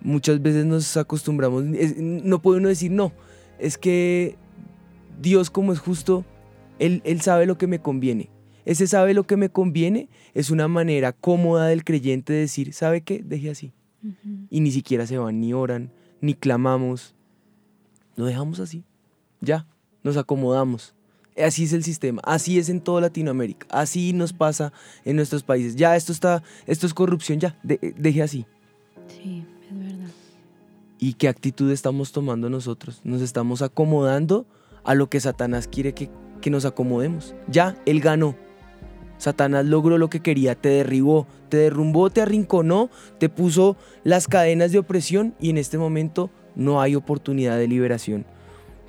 Muchas 0.00 0.40
veces 0.40 0.64
nos 0.64 0.96
acostumbramos, 0.96 1.62
no 1.62 2.40
puede 2.40 2.58
uno 2.58 2.68
decir 2.70 2.90
no, 2.90 3.12
es 3.58 3.76
que 3.76 4.38
Dios 5.20 5.50
como 5.50 5.72
es 5.72 5.78
justo, 5.78 6.24
él, 6.78 7.02
él 7.04 7.20
sabe 7.20 7.46
lo 7.46 7.58
que 7.58 7.66
me 7.66 7.80
conviene. 7.80 8.30
Ese 8.64 8.86
sabe 8.86 9.14
lo 9.14 9.24
que 9.26 9.36
me 9.36 9.48
conviene 9.48 10.08
es 10.34 10.50
una 10.50 10.68
manera 10.68 11.12
cómoda 11.12 11.66
del 11.68 11.84
creyente 11.84 12.32
de 12.32 12.40
decir, 12.40 12.72
¿sabe 12.74 13.00
qué? 13.00 13.22
Deje 13.24 13.50
así. 13.50 13.72
Y 14.50 14.60
ni 14.60 14.70
siquiera 14.70 15.06
se 15.06 15.18
van, 15.18 15.40
ni 15.40 15.52
oran, 15.54 15.90
ni 16.20 16.34
clamamos. 16.34 17.14
Lo 18.16 18.26
dejamos 18.26 18.60
así. 18.60 18.84
Ya, 19.40 19.66
nos 20.02 20.16
acomodamos. 20.16 20.94
Así 21.36 21.64
es 21.64 21.72
el 21.72 21.84
sistema, 21.84 22.20
así 22.24 22.58
es 22.58 22.68
en 22.68 22.80
toda 22.80 23.00
Latinoamérica, 23.00 23.64
así 23.70 24.12
nos 24.12 24.32
pasa 24.32 24.72
en 25.04 25.14
nuestros 25.14 25.44
países. 25.44 25.76
Ya, 25.76 25.94
esto 25.94 26.10
está, 26.10 26.42
esto 26.66 26.84
es 26.84 26.92
corrupción, 26.94 27.38
ya, 27.38 27.56
de- 27.62 27.94
deje 27.96 28.22
así. 28.22 28.44
Sí, 29.06 29.44
es 29.70 29.78
verdad. 29.78 30.10
¿Y 30.98 31.12
qué 31.14 31.28
actitud 31.28 31.70
estamos 31.70 32.10
tomando 32.10 32.50
nosotros? 32.50 33.00
Nos 33.04 33.20
estamos 33.22 33.62
acomodando 33.62 34.46
a 34.88 34.94
lo 34.94 35.10
que 35.10 35.20
Satanás 35.20 35.68
quiere 35.68 35.92
que, 35.92 36.08
que 36.40 36.48
nos 36.48 36.64
acomodemos. 36.64 37.34
Ya, 37.46 37.76
él 37.84 38.00
ganó. 38.00 38.34
Satanás 39.18 39.66
logró 39.66 39.98
lo 39.98 40.08
que 40.08 40.20
quería, 40.20 40.54
te 40.54 40.70
derribó, 40.70 41.26
te 41.50 41.58
derrumbó, 41.58 42.08
te 42.08 42.22
arrinconó, 42.22 42.88
te 43.18 43.28
puso 43.28 43.76
las 44.02 44.28
cadenas 44.28 44.72
de 44.72 44.78
opresión 44.78 45.34
y 45.38 45.50
en 45.50 45.58
este 45.58 45.76
momento 45.76 46.30
no 46.54 46.80
hay 46.80 46.94
oportunidad 46.94 47.58
de 47.58 47.68
liberación. 47.68 48.24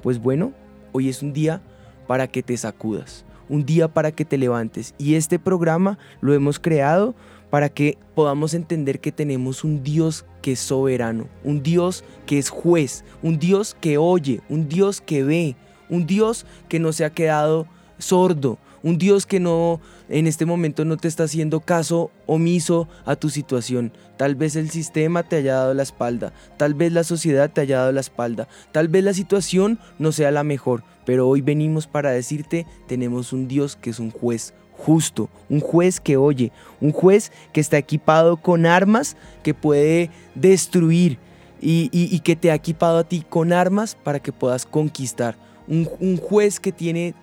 Pues 0.02 0.20
bueno, 0.20 0.54
hoy 0.94 1.10
es 1.10 1.22
un 1.22 1.34
día 1.34 1.62
para 2.08 2.28
que 2.28 2.44
te 2.44 2.56
sacudas, 2.56 3.26
un 3.50 3.66
día 3.66 3.90
para 3.90 4.14
que 4.14 4.24
te 4.24 4.38
levantes 4.38 4.96
y 4.98 5.16
este 5.16 5.38
programa 5.38 6.00
lo 6.22 6.34
hemos 6.34 6.60
creado 6.60 7.14
para 7.50 7.68
que 7.68 7.98
podamos 8.16 8.54
entender 8.54 9.02
que 9.02 9.12
tenemos 9.12 9.66
un 9.66 9.84
Dios 9.84 10.26
que 10.42 10.54
es 10.54 10.62
soberano, 10.62 11.28
un 11.44 11.62
Dios 11.62 12.06
que 12.26 12.38
es 12.38 12.50
juez, 12.50 13.04
un 13.22 13.38
Dios 13.38 13.76
que 13.82 13.98
oye, 13.98 14.40
un 14.48 14.70
Dios 14.70 15.02
que 15.02 15.26
ve, 15.26 15.58
un 15.90 16.06
Dios 16.08 16.46
que 16.68 16.80
no 16.80 16.92
se 16.94 17.06
ha 17.06 17.10
quedado 17.10 17.68
sordo, 17.98 18.58
un 18.82 18.98
Dios 18.98 19.26
que 19.26 19.40
no 19.42 19.82
en 20.08 20.26
este 20.26 20.46
momento 20.46 20.86
no 20.86 20.96
te 20.98 21.08
está 21.10 21.24
haciendo 21.24 21.60
caso 21.60 22.12
omiso 22.26 22.88
a 23.06 23.16
tu 23.18 23.30
situación. 23.30 23.92
Tal 24.18 24.36
vez 24.36 24.56
el 24.56 24.70
sistema 24.70 25.24
te 25.24 25.36
haya 25.38 25.56
dado 25.56 25.74
la 25.74 25.84
espalda, 25.84 26.34
tal 26.58 26.74
vez 26.74 26.92
la 26.94 27.04
sociedad 27.04 27.50
te 27.52 27.62
haya 27.62 27.80
dado 27.80 27.92
la 27.92 28.00
espalda, 28.02 28.48
tal 28.72 28.88
vez 28.88 29.04
la 29.04 29.14
situación 29.14 29.80
no 29.98 30.12
sea 30.14 30.32
la 30.32 30.44
mejor, 30.44 30.84
pero 31.06 31.28
hoy 31.28 31.42
venimos 31.42 31.88
para 31.88 32.12
decirte, 32.12 32.66
tenemos 32.88 33.34
un 33.34 33.48
Dios 33.48 33.76
que 33.76 33.90
es 33.90 34.00
un 34.00 34.12
juez 34.12 34.54
justo, 34.78 35.30
un 35.50 35.60
juez 35.60 36.00
que 36.00 36.16
oye, 36.16 36.54
un 36.80 36.94
juez 36.94 37.34
que 37.52 37.60
está 37.60 37.78
equipado 37.78 38.38
con 38.38 38.66
armas 38.66 39.18
que 39.44 39.54
puede 39.54 40.10
destruir 40.36 41.18
y, 41.62 41.90
y- 41.92 42.16
y 42.16 42.20
que 42.22 42.38
te 42.38 42.50
ha 42.50 42.56
equipado 42.56 42.98
a 43.00 43.04
ti 43.04 43.26
con 43.28 43.52
armas 43.52 43.96
para 43.96 44.20
que 44.22 44.32
puedas 44.32 44.66
conquistar. 44.66 45.36
Un, 45.70 45.88
un 46.00 46.18
juez 46.18 46.60
que 46.60 46.74
tiene 46.74 47.14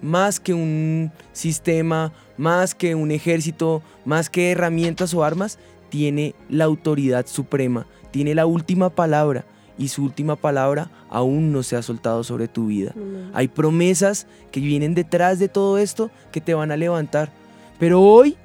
más 0.00 0.38
que 0.38 0.54
un 0.54 1.10
sistema, 1.32 2.12
más 2.36 2.74
que 2.74 2.94
un 2.94 3.10
ejército, 3.10 3.82
más 4.04 4.30
que 4.30 4.52
herramientas 4.52 5.14
o 5.14 5.24
armas, 5.24 5.58
tiene 5.88 6.34
la 6.48 6.64
autoridad 6.64 7.26
suprema, 7.26 7.86
tiene 8.10 8.34
la 8.34 8.46
última 8.46 8.90
palabra 8.90 9.44
y 9.78 9.88
su 9.88 10.04
última 10.04 10.36
palabra 10.36 10.90
aún 11.08 11.52
no 11.52 11.62
se 11.62 11.76
ha 11.76 11.82
soltado 11.82 12.22
sobre 12.24 12.48
tu 12.48 12.66
vida. 12.66 12.94
Hay 13.32 13.48
promesas 13.48 14.26
que 14.52 14.60
vienen 14.60 14.94
detrás 14.94 15.38
de 15.38 15.48
todo 15.48 15.78
esto 15.78 16.10
que 16.32 16.40
te 16.40 16.54
van 16.54 16.70
a 16.70 16.76
levantar. 16.76 17.32
Pero 17.78 18.00
hoy 18.00 18.36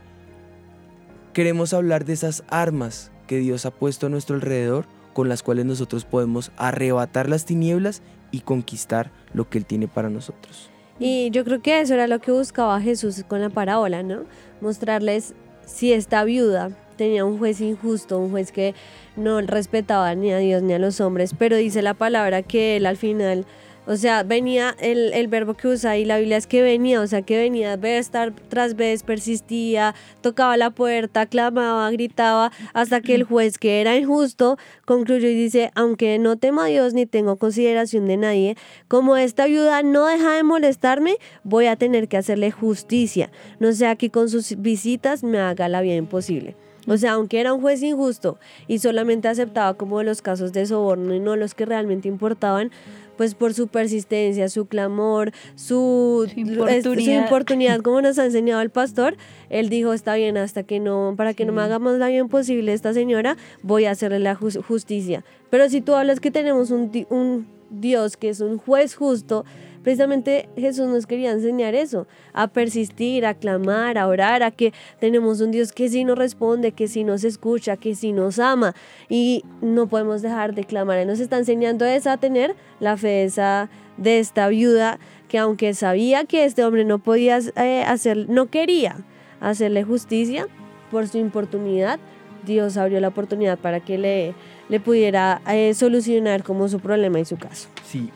queremos 1.33 1.73
hablar 1.73 2.05
de 2.05 2.13
esas 2.13 2.43
armas 2.49 3.11
que 3.27 3.37
Dios 3.37 3.65
ha 3.65 3.71
puesto 3.71 4.07
a 4.07 4.09
nuestro 4.09 4.35
alrededor 4.35 4.85
con 5.13 5.29
las 5.29 5.43
cuales 5.43 5.65
nosotros 5.65 6.05
podemos 6.05 6.51
arrebatar 6.57 7.29
las 7.29 7.45
tinieblas 7.45 8.01
y 8.31 8.41
conquistar 8.41 9.11
lo 9.33 9.49
que 9.49 9.57
Él 9.57 9.65
tiene 9.65 9.87
para 9.87 10.09
nosotros. 10.09 10.69
Y 10.99 11.29
yo 11.31 11.45
creo 11.45 11.61
que 11.61 11.79
eso 11.79 11.93
era 11.93 12.07
lo 12.07 12.19
que 12.19 12.31
buscaba 12.31 12.81
Jesús 12.81 13.23
con 13.27 13.41
la 13.41 13.49
parábola, 13.49 14.03
¿no? 14.03 14.23
Mostrarles 14.59 15.33
si 15.65 15.93
esta 15.93 16.23
viuda 16.23 16.71
tenía 16.97 17.23
un 17.23 17.37
juez 17.37 17.61
injusto, 17.61 18.19
un 18.19 18.31
juez 18.31 18.51
que 18.51 18.75
no 19.15 19.39
respetaba 19.39 20.13
ni 20.15 20.33
a 20.33 20.37
Dios 20.37 20.61
ni 20.61 20.73
a 20.73 20.79
los 20.79 20.99
hombres, 20.99 21.33
pero 21.37 21.55
dice 21.55 21.81
la 21.81 21.93
palabra 21.93 22.43
que 22.43 22.75
él 22.75 22.85
al 22.85 22.97
final, 22.97 23.45
o 23.89 23.97
sea, 23.97 24.21
venía, 24.21 24.75
el, 24.79 25.11
el 25.13 25.27
verbo 25.29 25.55
que 25.55 25.67
usa 25.67 25.89
ahí 25.89 26.05
la 26.05 26.19
Biblia 26.19 26.37
es 26.37 26.45
que 26.45 26.61
venía, 26.61 27.01
o 27.01 27.07
sea, 27.07 27.23
que 27.23 27.39
venía 27.39 27.75
vez 27.75 28.11
tras 28.11 28.75
vez, 28.75 29.01
persistía, 29.01 29.95
tocaba 30.21 30.57
la 30.57 30.69
puerta, 30.69 31.25
clamaba, 31.25 31.89
gritaba, 31.89 32.51
hasta 32.73 33.01
que 33.01 33.15
el 33.15 33.23
juez, 33.23 33.57
que 33.57 33.81
era 33.81 33.97
injusto, 33.97 34.59
concluyó 34.85 35.27
y 35.27 35.33
dice, 35.33 35.71
aunque 35.73 36.19
no 36.19 36.37
temo 36.37 36.61
a 36.61 36.67
Dios 36.67 36.93
ni 36.93 37.07
tengo 37.07 37.37
consideración 37.37 38.05
de 38.05 38.17
nadie, 38.17 38.57
como 38.87 39.17
esta 39.17 39.47
viuda 39.47 39.81
no 39.81 40.05
deja 40.05 40.35
de 40.35 40.43
molestarme, 40.43 41.17
voy 41.43 41.65
a 41.65 41.75
tener 41.75 42.07
que 42.07 42.17
hacerle 42.17 42.51
justicia, 42.51 43.31
no 43.59 43.73
sea 43.73 43.95
que 43.95 44.11
con 44.11 44.29
sus 44.29 44.55
visitas 44.61 45.23
me 45.23 45.39
haga 45.39 45.67
la 45.67 45.81
vida 45.81 45.95
imposible. 45.95 46.55
O 46.89 46.97
sea, 46.97 47.13
aunque 47.13 47.39
era 47.39 47.53
un 47.53 47.61
juez 47.61 47.83
injusto 47.83 48.39
y 48.67 48.79
solamente 48.79 49.27
aceptaba 49.27 49.75
como 49.75 50.01
los 50.01 50.23
casos 50.23 50.53
de 50.53 50.65
soborno 50.65 51.13
y 51.13 51.19
no 51.19 51.35
los 51.35 51.53
que 51.53 51.65
realmente 51.65 52.07
importaban, 52.07 52.71
pues 53.19 53.35
por 53.35 53.53
su 53.53 53.67
persistencia, 53.67 54.47
su 54.47 54.65
clamor, 54.65 55.33
su, 55.55 56.23
Su 56.29 56.33
su 56.33 56.39
importunidad. 56.39 57.23
importunidad, 57.23 57.81
como 57.81 58.01
nos 58.01 58.17
ha 58.17 58.23
enseñado 58.31 58.61
el 58.61 58.69
pastor, 58.69 59.17
él 59.49 59.67
dijo, 59.67 59.91
está 59.91 60.15
bien, 60.15 60.37
hasta 60.37 60.63
que 60.63 60.79
no, 60.79 61.15
para 61.17 61.33
que 61.33 61.43
no 61.43 61.51
me 61.51 61.61
hagamos 61.61 61.97
la 61.97 62.07
vida 62.07 62.19
imposible 62.19 62.71
esta 62.71 62.93
señora, 62.93 63.35
voy 63.61 63.83
a 63.83 63.91
hacerle 63.91 64.19
la 64.19 64.35
jus- 64.37 64.63
justicia. 64.63 65.25
Pero 65.49 65.67
si 65.69 65.81
tú 65.81 65.95
hablas 65.95 66.21
que 66.21 66.31
tenemos 66.31 66.71
un, 66.71 66.91
un 67.09 67.45
Dios 67.69 68.15
que 68.15 68.29
es 68.29 68.39
un 68.39 68.57
juez 68.57 68.95
justo, 68.95 69.43
precisamente 69.83 70.49
Jesús 70.57 70.87
nos 70.87 71.05
quería 71.05 71.31
enseñar 71.31 71.75
eso, 71.75 72.07
a 72.33 72.47
persistir, 72.47 73.25
a 73.25 73.33
clamar, 73.33 73.97
a 73.97 74.07
orar, 74.07 74.43
a 74.43 74.51
que 74.51 74.73
tenemos 74.99 75.41
un 75.41 75.51
Dios 75.51 75.71
que 75.71 75.89
sí 75.89 76.03
nos 76.03 76.17
responde, 76.17 76.71
que 76.71 76.87
sí 76.87 77.03
nos 77.03 77.23
escucha, 77.23 77.77
que 77.77 77.95
sí 77.95 78.11
nos 78.11 78.39
ama 78.39 78.75
y 79.09 79.43
no 79.61 79.87
podemos 79.87 80.21
dejar 80.21 80.53
de 80.55 80.63
clamar. 80.63 80.97
Él 80.99 81.07
nos 81.07 81.19
está 81.19 81.37
enseñando 81.37 81.85
a 81.85 82.17
tener 82.17 82.55
la 82.79 82.97
fe 82.97 83.23
esa, 83.23 83.69
de 83.97 84.19
esta 84.19 84.47
viuda 84.47 84.99
que 85.27 85.37
aunque 85.37 85.73
sabía 85.73 86.25
que 86.25 86.45
este 86.45 86.63
hombre 86.63 86.85
no 86.85 86.99
podía 86.99 87.39
eh, 87.55 87.83
hacer, 87.85 88.29
no 88.29 88.47
quería 88.47 88.97
hacerle 89.39 89.83
justicia 89.83 90.47
por 90.91 91.07
su 91.07 91.17
importunidad, 91.17 91.99
Dios 92.45 92.77
abrió 92.77 92.99
la 92.99 93.09
oportunidad 93.09 93.59
para 93.59 93.79
que 93.79 93.97
le, 93.97 94.33
le 94.69 94.79
pudiera 94.79 95.41
eh, 95.47 95.73
solucionar 95.73 96.43
como 96.43 96.67
su 96.67 96.79
problema 96.79 97.19
y 97.19 97.25
su 97.25 97.37
caso. 97.37 97.69
Sí. 97.85 98.09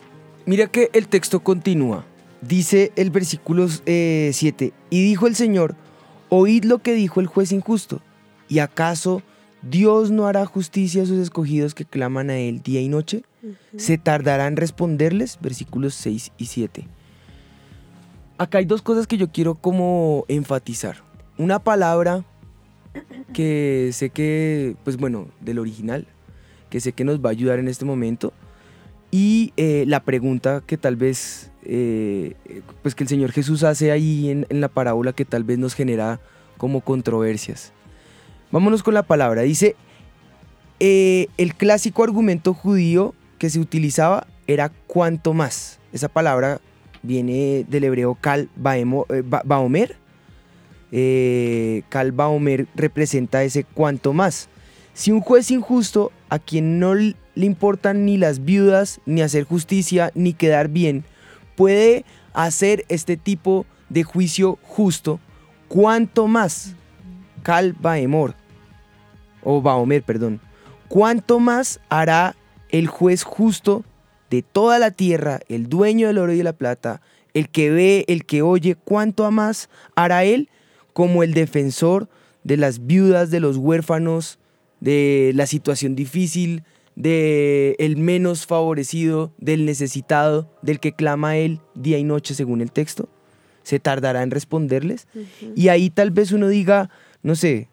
Mira 0.46 0.66
que 0.66 0.90
el 0.92 1.08
texto 1.08 1.40
continúa. 1.40 2.04
Dice 2.42 2.92
el 2.96 3.10
versículo 3.10 3.66
7, 3.68 4.72
y 4.90 5.02
dijo 5.02 5.26
el 5.26 5.34
Señor, 5.34 5.76
oíd 6.28 6.64
lo 6.64 6.80
que 6.80 6.92
dijo 6.92 7.20
el 7.20 7.26
juez 7.26 7.52
injusto, 7.52 8.02
y 8.48 8.58
acaso 8.58 9.22
Dios 9.62 10.10
no 10.10 10.26
hará 10.26 10.44
justicia 10.44 11.02
a 11.02 11.06
sus 11.06 11.18
escogidos 11.18 11.74
que 11.74 11.86
claman 11.86 12.28
a 12.28 12.36
Él 12.36 12.62
día 12.62 12.82
y 12.82 12.88
noche? 12.88 13.22
¿Se 13.78 13.96
tardará 13.96 14.46
en 14.46 14.56
responderles? 14.56 15.38
Versículos 15.40 15.94
6 15.94 16.32
y 16.36 16.46
7. 16.46 16.86
Acá 18.36 18.58
hay 18.58 18.66
dos 18.66 18.82
cosas 18.82 19.06
que 19.06 19.16
yo 19.16 19.32
quiero 19.32 19.54
como 19.54 20.26
enfatizar. 20.28 20.98
Una 21.38 21.60
palabra 21.60 22.24
que 23.32 23.88
sé 23.94 24.10
que, 24.10 24.76
pues 24.84 24.98
bueno, 24.98 25.28
del 25.40 25.58
original, 25.58 26.06
que 26.68 26.80
sé 26.80 26.92
que 26.92 27.04
nos 27.04 27.20
va 27.20 27.30
a 27.30 27.32
ayudar 27.32 27.58
en 27.58 27.68
este 27.68 27.86
momento. 27.86 28.34
Y 29.16 29.52
eh, 29.56 29.84
la 29.86 30.00
pregunta 30.00 30.60
que 30.66 30.76
tal 30.76 30.96
vez, 30.96 31.52
eh, 31.62 32.34
pues 32.82 32.96
que 32.96 33.04
el 33.04 33.08
Señor 33.08 33.30
Jesús 33.30 33.62
hace 33.62 33.92
ahí 33.92 34.28
en, 34.28 34.44
la 34.60 34.66
parábola 34.66 35.12
que 35.12 35.24
tal 35.24 35.44
vez 35.44 35.56
nos 35.56 35.74
genera 35.76 36.18
como 36.58 36.80
controversias. 36.80 37.72
Vámonos 38.50 38.82
con 38.82 38.92
la 38.92 39.04
palabra. 39.04 39.42
Dice, 39.42 39.76
eh, 40.80 41.28
el 41.36 41.54
clásico 41.54 42.02
argumento 42.02 42.54
judío 42.54 43.14
que 43.38 43.50
se 43.50 43.60
utilizaba 43.60 44.26
era 44.48 44.70
cuanto 44.88 45.32
más. 45.32 45.78
Esa 45.92 46.08
palabra 46.08 46.60
viene 47.04 47.64
del 47.68 47.84
hebreo 47.84 48.16
kal 48.20 48.48
baemo- 48.60 49.06
ba- 49.22 49.42
baomer. 49.44 49.94
Kal 51.88 52.10
baomer 52.10 52.66
representa 52.74 53.44
ese 53.44 53.62
cuanto 53.62 54.12
más. 54.12 54.48
Si 54.92 55.12
un 55.12 55.20
juez 55.20 55.52
injusto 55.52 56.10
a 56.30 56.40
quien 56.40 56.80
no 56.80 56.96
le 57.34 57.46
importan 57.46 58.04
ni 58.04 58.16
las 58.16 58.44
viudas, 58.44 59.00
ni 59.06 59.22
hacer 59.22 59.44
justicia, 59.44 60.10
ni 60.14 60.32
quedar 60.32 60.68
bien, 60.68 61.04
puede 61.56 62.04
hacer 62.32 62.84
este 62.88 63.16
tipo 63.16 63.66
de 63.88 64.02
juicio 64.02 64.58
justo, 64.62 65.20
cuanto 65.68 66.26
más, 66.26 66.74
Cal 67.42 67.74
Baemor, 67.74 68.34
o 69.42 69.60
Baomer, 69.60 70.02
perdón, 70.02 70.40
cuanto 70.88 71.38
más 71.40 71.80
hará 71.88 72.34
el 72.70 72.86
juez 72.86 73.22
justo 73.22 73.84
de 74.30 74.42
toda 74.42 74.78
la 74.78 74.90
tierra, 74.90 75.40
el 75.48 75.68
dueño 75.68 76.08
del 76.08 76.18
oro 76.18 76.32
y 76.32 76.38
de 76.38 76.44
la 76.44 76.54
plata, 76.54 77.00
el 77.34 77.48
que 77.48 77.70
ve, 77.70 78.04
el 78.08 78.24
que 78.24 78.42
oye, 78.42 78.76
cuánto 78.76 79.30
más 79.30 79.68
hará 79.94 80.24
él 80.24 80.48
como 80.92 81.22
el 81.22 81.34
defensor 81.34 82.08
de 82.44 82.56
las 82.56 82.86
viudas, 82.86 83.30
de 83.30 83.40
los 83.40 83.56
huérfanos, 83.56 84.38
de 84.80 85.32
la 85.34 85.46
situación 85.46 85.94
difícil, 85.94 86.62
de 86.96 87.76
el 87.78 87.96
menos 87.96 88.46
favorecido, 88.46 89.32
del 89.38 89.64
necesitado, 89.66 90.48
del 90.62 90.80
que 90.80 90.92
clama 90.92 91.30
a 91.30 91.36
él 91.36 91.60
día 91.74 91.98
y 91.98 92.04
noche 92.04 92.34
según 92.34 92.60
el 92.60 92.70
texto. 92.70 93.08
Se 93.62 93.80
tardará 93.80 94.22
en 94.22 94.30
responderles. 94.30 95.06
Y 95.56 95.68
ahí 95.68 95.90
tal 95.90 96.10
vez 96.10 96.32
uno 96.32 96.48
diga, 96.48 96.90
no 97.22 97.34
sé, 97.34 97.68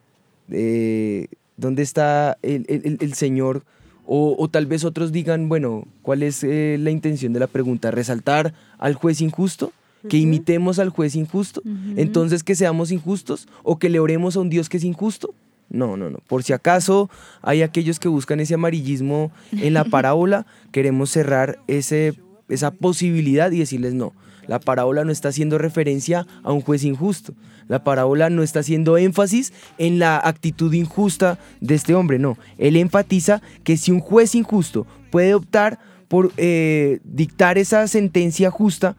eh, 0.49 1.27
¿dónde 1.57 1.83
está 1.83 2.37
el, 2.41 2.65
el- 2.67 2.97
el- 2.99 3.13
Señor? 3.13 3.63
O, 4.05 4.35
o 4.37 4.47
tal 4.49 4.65
vez 4.65 4.83
otros 4.83 5.11
digan, 5.11 5.47
bueno, 5.47 5.85
¿cuál 6.01 6.23
es 6.23 6.43
eh, 6.43 6.77
la 6.79 6.89
intención 6.91 7.31
de 7.33 7.39
la 7.39 7.47
pregunta? 7.47 7.91
¿Resaltar 7.91 8.53
al 8.77 8.95
juez 8.95 9.21
injusto? 9.21 9.71
¿Que 10.09 10.17
imitemos 10.17 10.79
al 10.79 10.89
juez 10.89 11.15
injusto? 11.15 11.61
Entonces 11.95 12.43
que 12.43 12.55
seamos 12.55 12.91
injustos 12.91 13.47
o 13.63 13.77
que 13.77 13.89
le 13.89 13.99
oremos 13.99 14.35
a 14.35 14.39
un 14.39 14.49
Dios 14.49 14.67
que 14.67 14.77
es 14.77 14.83
injusto. 14.83 15.33
No, 15.71 15.95
no, 15.95 16.09
no. 16.09 16.19
Por 16.27 16.43
si 16.43 16.53
acaso 16.53 17.09
hay 17.41 17.61
aquellos 17.61 17.99
que 17.99 18.09
buscan 18.09 18.39
ese 18.39 18.55
amarillismo 18.55 19.31
en 19.51 19.73
la 19.73 19.83
parábola, 19.85 20.45
queremos 20.71 21.09
cerrar 21.09 21.59
ese, 21.67 22.13
esa 22.49 22.71
posibilidad 22.71 23.51
y 23.51 23.59
decirles 23.59 23.93
no. 23.93 24.13
La 24.47 24.59
parábola 24.59 25.05
no 25.05 25.11
está 25.11 25.29
haciendo 25.29 25.57
referencia 25.57 26.27
a 26.43 26.51
un 26.51 26.61
juez 26.61 26.83
injusto. 26.83 27.33
La 27.67 27.85
parábola 27.85 28.29
no 28.29 28.43
está 28.43 28.59
haciendo 28.59 28.97
énfasis 28.97 29.53
en 29.77 29.97
la 29.97 30.19
actitud 30.21 30.73
injusta 30.73 31.39
de 31.61 31.75
este 31.75 31.95
hombre, 31.95 32.19
no. 32.19 32.37
Él 32.57 32.75
enfatiza 32.75 33.41
que 33.63 33.77
si 33.77 33.91
un 33.91 34.01
juez 34.01 34.35
injusto 34.35 34.85
puede 35.09 35.33
optar 35.33 35.79
por 36.09 36.33
eh, 36.35 36.99
dictar 37.05 37.57
esa 37.57 37.87
sentencia 37.87 38.51
justa, 38.51 38.97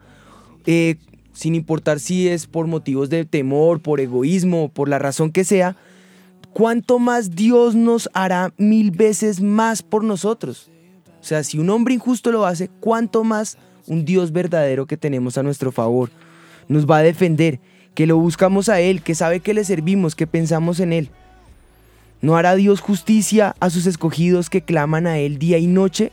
eh, 0.65 0.95
sin 1.33 1.53
importar 1.53 1.99
si 1.99 2.27
es 2.27 2.47
por 2.47 2.65
motivos 2.65 3.11
de 3.11 3.25
temor, 3.25 3.81
por 3.81 3.99
egoísmo, 3.99 4.69
por 4.69 4.89
la 4.89 4.97
razón 4.97 5.31
que 5.31 5.43
sea, 5.43 5.75
¿cuánto 6.53 6.99
más 6.99 7.35
Dios 7.35 7.75
nos 7.75 8.09
hará 8.13 8.53
mil 8.57 8.91
veces 8.91 9.41
más 9.41 9.81
por 9.81 10.03
nosotros? 10.03 10.69
O 11.21 11.23
sea, 11.23 11.43
si 11.43 11.57
un 11.57 11.69
hombre 11.69 11.93
injusto 11.93 12.31
lo 12.31 12.45
hace, 12.45 12.69
¿cuánto 12.79 13.23
más 13.23 13.57
un 13.87 14.05
Dios 14.05 14.31
verdadero 14.31 14.85
que 14.85 14.97
tenemos 14.97 15.37
a 15.37 15.43
nuestro 15.43 15.71
favor 15.71 16.09
nos 16.67 16.85
va 16.85 16.97
a 16.97 17.03
defender? 17.03 17.59
Que 17.95 18.07
lo 18.07 18.17
buscamos 18.17 18.69
a 18.69 18.79
Él, 18.79 19.01
que 19.01 19.15
sabe 19.15 19.39
que 19.39 19.53
le 19.53 19.63
servimos, 19.63 20.15
que 20.15 20.27
pensamos 20.27 20.79
en 20.79 20.93
Él. 20.93 21.09
¿No 22.21 22.35
hará 22.37 22.55
Dios 22.55 22.81
justicia 22.81 23.55
a 23.59 23.69
sus 23.69 23.85
escogidos 23.85 24.49
que 24.49 24.61
claman 24.61 25.07
a 25.07 25.19
Él 25.19 25.37
día 25.39 25.57
y 25.57 25.67
noche? 25.67 26.11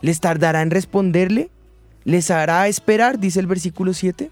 ¿Les 0.00 0.20
tardará 0.20 0.62
en 0.62 0.70
responderle? 0.70 1.50
¿Les 2.04 2.30
hará 2.30 2.68
esperar? 2.68 3.18
Dice 3.18 3.40
el 3.40 3.46
versículo 3.46 3.94
7. 3.94 4.30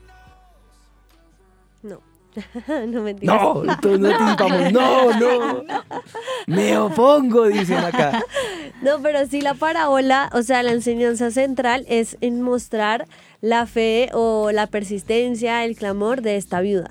No. 2.86 3.02
mentiras. 3.02 3.40
No, 3.42 3.62
entonces 3.62 4.00
no 4.00 4.08
anticipamos. 4.08 4.72
No, 4.72 5.18
no. 5.20 5.62
Me 6.46 6.76
opongo, 6.78 7.46
dicen 7.46 7.78
acá. 7.78 8.22
No, 8.82 9.00
pero 9.00 9.24
sí 9.28 9.40
la 9.40 9.54
parábola, 9.54 10.28
o 10.32 10.42
sea, 10.42 10.64
la 10.64 10.72
enseñanza 10.72 11.30
central 11.30 11.84
es 11.88 12.16
en 12.20 12.42
mostrar 12.42 13.06
la 13.40 13.66
fe 13.66 14.08
o 14.12 14.50
la 14.50 14.66
persistencia, 14.66 15.64
el 15.64 15.76
clamor 15.76 16.20
de 16.20 16.36
esta 16.36 16.60
viuda. 16.60 16.90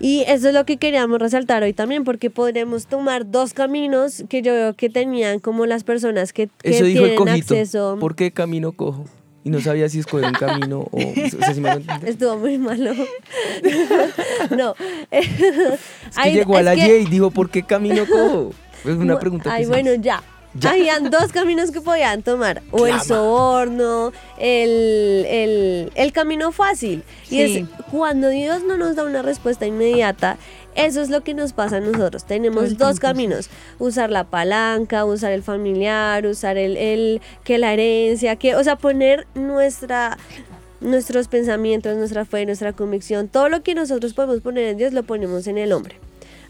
Y 0.00 0.22
eso 0.26 0.48
es 0.48 0.54
lo 0.54 0.66
que 0.66 0.76
queríamos 0.76 1.18
resaltar 1.20 1.62
hoy 1.62 1.72
también, 1.72 2.04
porque 2.04 2.28
podríamos 2.28 2.86
tomar 2.88 3.30
dos 3.30 3.54
caminos 3.54 4.24
que 4.28 4.42
yo 4.42 4.52
veo 4.52 4.74
que 4.74 4.90
tenían 4.90 5.38
como 5.38 5.64
las 5.64 5.82
personas 5.82 6.34
que, 6.34 6.48
que 6.62 6.70
Eso 6.76 6.84
dijo 6.84 7.04
el 7.04 7.10
tienen 7.12 7.16
cojito. 7.16 7.54
acceso. 7.54 7.96
¿Por 7.98 8.16
qué 8.16 8.30
camino 8.30 8.72
cojo? 8.72 9.06
Y 9.44 9.50
no 9.50 9.60
sabía 9.60 9.88
si 9.90 9.98
escoger 9.98 10.26
un 10.26 10.32
camino 10.32 10.88
o... 10.90 10.98
o 10.98 11.38
sea, 11.38 11.52
si 11.54 11.60
me. 11.60 11.70
Estuvo 12.06 12.38
muy 12.38 12.56
malo. 12.56 12.92
no. 14.56 14.74
es 15.10 15.28
Es 15.28 16.16
que 16.22 16.32
llegó 16.32 16.56
a 16.56 16.62
la 16.62 16.74
Y 16.74 16.80
y 16.80 17.04
dijo, 17.04 17.30
¿por 17.30 17.50
qué 17.50 17.62
camino 17.62 18.06
cojo? 18.06 18.52
Es 18.84 18.96
una 18.96 19.18
pregunta 19.18 19.50
que 19.50 19.56
Ay, 19.56 19.64
se 19.64 19.68
bueno, 19.70 19.92
hizo. 19.92 20.00
ya. 20.02 20.22
Habían 20.66 21.10
dos 21.10 21.32
caminos 21.32 21.72
que 21.72 21.80
podían 21.80 22.22
tomar, 22.22 22.62
o 22.70 22.86
el 22.86 23.00
soborno, 23.00 24.12
el, 24.38 25.26
el, 25.28 25.92
el 25.96 26.12
camino 26.12 26.52
fácil. 26.52 27.02
Y 27.28 27.40
es 27.40 27.64
cuando 27.90 28.28
Dios 28.28 28.62
no 28.62 28.76
nos 28.76 28.94
da 28.94 29.04
una 29.04 29.22
respuesta 29.22 29.66
inmediata, 29.66 30.38
eso 30.74 31.00
es 31.00 31.10
lo 31.10 31.22
que 31.22 31.34
nos 31.34 31.52
pasa 31.52 31.76
a 31.76 31.80
nosotros. 31.80 32.24
Tenemos 32.24 32.78
dos 32.78 33.00
caminos, 33.00 33.50
usar 33.78 34.10
la 34.10 34.24
palanca, 34.24 35.04
usar 35.04 35.32
el 35.32 35.42
familiar, 35.42 36.26
usar 36.26 36.56
el, 36.56 36.76
el 36.76 37.20
que 37.44 37.58
la 37.58 37.72
herencia, 37.72 38.36
que, 38.36 38.54
o 38.54 38.64
sea, 38.64 38.76
poner 38.76 39.26
nuestra 39.34 40.18
nuestros 40.80 41.28
pensamientos, 41.28 41.96
nuestra 41.96 42.24
fe, 42.26 42.44
nuestra 42.44 42.72
convicción, 42.72 43.28
todo 43.28 43.48
lo 43.48 43.62
que 43.62 43.74
nosotros 43.74 44.12
podemos 44.12 44.40
poner 44.40 44.64
en 44.64 44.76
Dios 44.76 44.92
lo 44.92 45.02
ponemos 45.02 45.46
en 45.46 45.58
el 45.58 45.72
hombre. 45.72 45.96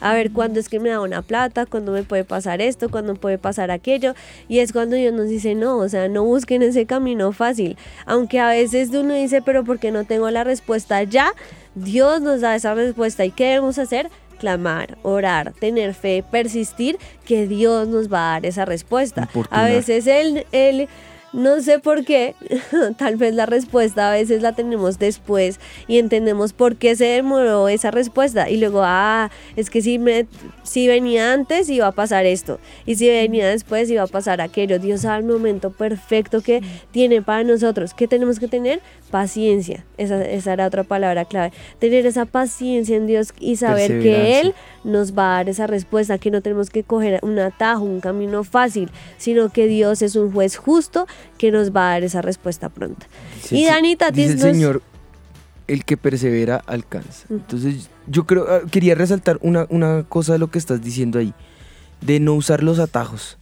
A 0.01 0.15
ver, 0.15 0.33
¿cuándo 0.33 0.61
es 0.61 0.69
que 0.69 0.81
me 0.81 0.91
da 0.91 1.01
una 1.01 1.23
plata? 1.23 1.67
¿Cuándo 1.67 1.93
me 1.93 2.03
puede 2.03 2.25
pasar 2.25 2.61
esto? 2.61 2.89
¿Cuándo 2.89 3.15
puede 3.15 3.39
pasar 3.39 3.71
aquello? 3.71 4.15
Y 4.49 4.59
es 4.59 4.73
cuando 4.73 4.97
Dios 4.97 5.13
nos 5.13 5.29
dice, 5.29 5.55
no, 5.55 5.79
o 5.79 5.89
sea, 5.89 6.09
no 6.09 6.25
busquen 6.25 6.63
ese 6.63 6.87
camino 6.87 7.33
fácil. 7.33 7.77
Aunque 8.07 8.41
a 8.41 8.49
veces 8.49 8.91
uno 8.91 9.15
dice, 9.15 9.43
pero 9.43 9.65
porque 9.65 9.91
no 9.91 10.05
tengo 10.05 10.31
la 10.31 10.45
respuesta 10.45 11.03
ya, 11.03 11.33
Dios 11.75 12.21
nos 12.21 12.41
da 12.41 12.55
esa 12.55 12.75
respuesta. 12.75 13.25
¿Y 13.25 13.31
qué 13.31 13.45
debemos 13.47 13.79
hacer? 13.79 14.11
Clamar, 14.39 14.99
orar, 15.03 15.53
tener 15.53 15.95
fe, 15.95 16.25
persistir, 16.29 16.99
que 17.25 17.47
Dios 17.47 17.89
nos 17.89 18.13
va 18.13 18.29
a 18.29 18.33
dar 18.33 18.47
esa 18.47 18.65
respuesta. 18.65 19.29
A 19.51 19.65
veces 19.65 20.07
Él, 20.07 20.47
él 20.53 20.89
no 21.35 21.61
sé 21.61 21.81
por 21.81 22.05
qué, 22.05 22.37
tal 22.97 23.17
vez 23.17 23.35
la 23.35 23.45
respuesta 23.45 24.09
a 24.09 24.13
veces 24.13 24.41
la 24.41 24.53
tenemos 24.53 25.01
después 25.01 25.59
y 25.89 25.99
entendemos 25.99 26.53
por 26.53 26.77
qué 26.77 26.95
se 26.95 27.07
demoró 27.07 27.69
esa 27.69 27.91
respuesta 27.91 28.49
y 28.49 28.57
luego, 28.57 28.83
ah, 28.85 29.31
es 29.57 29.69
que 29.69 29.83
si, 29.83 29.99
me, 29.99 30.27
si 30.63 30.87
venía 30.87 31.33
antes 31.33 31.69
iba 31.69 31.89
a 31.89 31.93
pasar 31.93 32.25
esto 32.25 32.61
y 32.87 32.95
si 32.95 33.09
venía 33.09 33.49
después 33.49 33.91
iba 33.91 34.03
a 34.03 34.07
pasar 34.07 34.41
aquello. 34.41 34.79
Dios 34.79 35.01
sabe 35.01 35.19
el 35.19 35.25
momento 35.25 35.71
perfecto 35.71 36.41
que 36.41 36.63
tiene 36.93 37.21
para 37.21 37.43
nosotros. 37.43 37.95
¿Qué 37.95 38.07
tenemos 38.07 38.39
que 38.39 38.47
tener? 38.47 38.81
Paciencia. 39.15 39.85
Esa, 39.97 40.25
esa 40.25 40.55
era 40.55 40.67
otra 40.67 40.83
palabra 40.83 41.25
clave. 41.25 41.53
Tener 41.79 42.05
esa 42.05 42.25
paciencia 42.25 42.97
en 42.97 43.07
Dios 43.07 43.33
y 43.39 43.55
saber 43.55 44.01
que 44.03 44.41
Él 44.41 44.55
nos 44.83 45.17
va 45.17 45.35
a 45.35 45.37
dar 45.37 45.49
esa 45.49 45.69
respuesta, 45.69 46.19
que 46.19 46.33
no 46.33 46.43
tenemos 46.43 46.69
que 46.69 46.83
coger 46.83 47.21
un 47.23 47.39
atajo, 47.39 47.85
un 47.85 48.01
camino 48.01 48.43
fácil, 48.43 48.91
sino 49.17 49.51
que 49.51 49.69
Dios 49.69 50.03
es 50.03 50.17
un 50.17 50.33
juez 50.33 50.57
justo 50.57 51.07
que 51.39 51.53
nos 51.53 51.71
va 51.71 51.91
a 51.91 51.93
dar 51.93 52.03
esa 52.03 52.23
respuesta 52.23 52.69
pronta. 52.71 53.07
Dice 53.41 53.55
y 53.55 53.63
el- 53.63 53.69
Dani 53.71 53.95
Tatis 53.95 54.17
dice 54.17 54.33
el 54.33 54.39
nos- 54.41 54.57
Señor, 54.57 54.83
el 55.69 55.85
que 55.85 55.97
persevera 55.97 56.57
alcanza. 56.67 57.27
Entonces, 57.31 57.89
yo 58.09 58.27
creo, 58.27 58.47
ah, 58.51 58.63
quería 58.69 58.97
resaltar 58.97 59.39
una, 59.43 59.69
una 59.71 60.03
cosa 60.09 60.33
de 60.33 60.41
lo 60.41 60.49
que 60.51 60.59
estás 60.59 60.83
diciendo 60.83 61.21
ahí, 61.21 61.33
de 62.01 62.19
no 62.19 62.35
usar 62.35 62.65
los 62.65 62.81
atajos, 62.81 63.39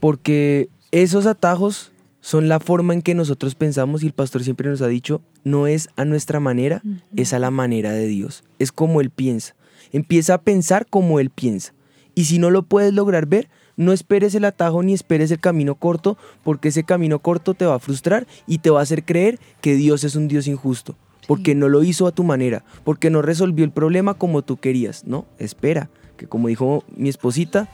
porque 0.00 0.70
esos 0.90 1.26
atajos 1.26 1.91
son 2.22 2.48
la 2.48 2.60
forma 2.60 2.94
en 2.94 3.02
que 3.02 3.14
nosotros 3.14 3.56
pensamos 3.56 4.02
y 4.02 4.06
el 4.06 4.12
pastor 4.12 4.44
siempre 4.44 4.70
nos 4.70 4.80
ha 4.80 4.86
dicho, 4.86 5.20
no 5.44 5.66
es 5.66 5.88
a 5.96 6.04
nuestra 6.04 6.40
manera, 6.40 6.80
es 7.16 7.32
a 7.34 7.40
la 7.40 7.50
manera 7.50 7.92
de 7.92 8.06
Dios, 8.06 8.44
es 8.60 8.72
como 8.72 9.00
Él 9.00 9.10
piensa. 9.10 9.54
Empieza 9.90 10.34
a 10.34 10.40
pensar 10.40 10.86
como 10.86 11.18
Él 11.18 11.30
piensa. 11.30 11.74
Y 12.14 12.24
si 12.24 12.38
no 12.38 12.50
lo 12.50 12.62
puedes 12.62 12.94
lograr 12.94 13.26
ver, 13.26 13.50
no 13.76 13.92
esperes 13.92 14.34
el 14.36 14.44
atajo 14.44 14.82
ni 14.84 14.94
esperes 14.94 15.32
el 15.32 15.40
camino 15.40 15.74
corto, 15.74 16.16
porque 16.44 16.68
ese 16.68 16.84
camino 16.84 17.18
corto 17.18 17.54
te 17.54 17.66
va 17.66 17.74
a 17.74 17.80
frustrar 17.80 18.28
y 18.46 18.58
te 18.58 18.70
va 18.70 18.78
a 18.78 18.84
hacer 18.84 19.04
creer 19.04 19.40
que 19.60 19.74
Dios 19.74 20.04
es 20.04 20.14
un 20.14 20.28
Dios 20.28 20.46
injusto, 20.46 20.96
porque 21.26 21.56
no 21.56 21.68
lo 21.68 21.82
hizo 21.82 22.06
a 22.06 22.12
tu 22.12 22.22
manera, 22.22 22.64
porque 22.84 23.10
no 23.10 23.20
resolvió 23.20 23.64
el 23.64 23.72
problema 23.72 24.14
como 24.14 24.42
tú 24.42 24.58
querías. 24.58 25.04
No, 25.06 25.26
espera, 25.38 25.90
que 26.16 26.28
como 26.28 26.46
dijo 26.46 26.84
mi 26.94 27.08
esposita, 27.08 27.68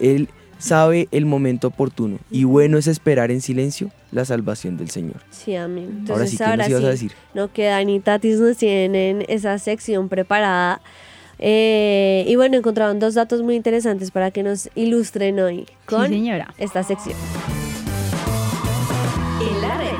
Él 0.00 0.28
sabe 0.62 1.08
el 1.10 1.26
momento 1.26 1.68
oportuno 1.68 2.18
y 2.30 2.44
bueno 2.44 2.78
es 2.78 2.86
esperar 2.86 3.30
en 3.30 3.40
silencio 3.40 3.90
la 4.12 4.24
salvación 4.24 4.76
del 4.76 4.90
Señor. 4.90 5.16
Sí, 5.30 5.56
amén. 5.56 5.88
Entonces, 6.00 6.10
Ahora 6.10 6.26
sí, 6.26 6.36
¿qué 6.38 6.56
nos 6.56 6.68
ibas 6.70 6.84
a 6.84 6.88
decir? 6.90 7.12
No, 7.34 7.52
que 7.52 7.64
Dani 7.64 7.96
y 7.96 8.00
Tatis 8.00 8.38
nos 8.38 8.56
tienen 8.56 9.24
esa 9.28 9.58
sección 9.58 10.08
preparada. 10.08 10.80
Eh, 11.38 12.24
y 12.28 12.36
bueno, 12.36 12.56
encontraron 12.56 13.00
dos 13.00 13.14
datos 13.14 13.42
muy 13.42 13.56
interesantes 13.56 14.10
para 14.12 14.30
que 14.30 14.42
nos 14.44 14.70
ilustren 14.76 15.40
hoy 15.40 15.66
con 15.86 16.06
Sí, 16.06 16.14
señora. 16.14 16.54
esta 16.58 16.82
sección. 16.84 17.16
En 19.40 19.60
la 19.62 19.76
red. 19.78 19.96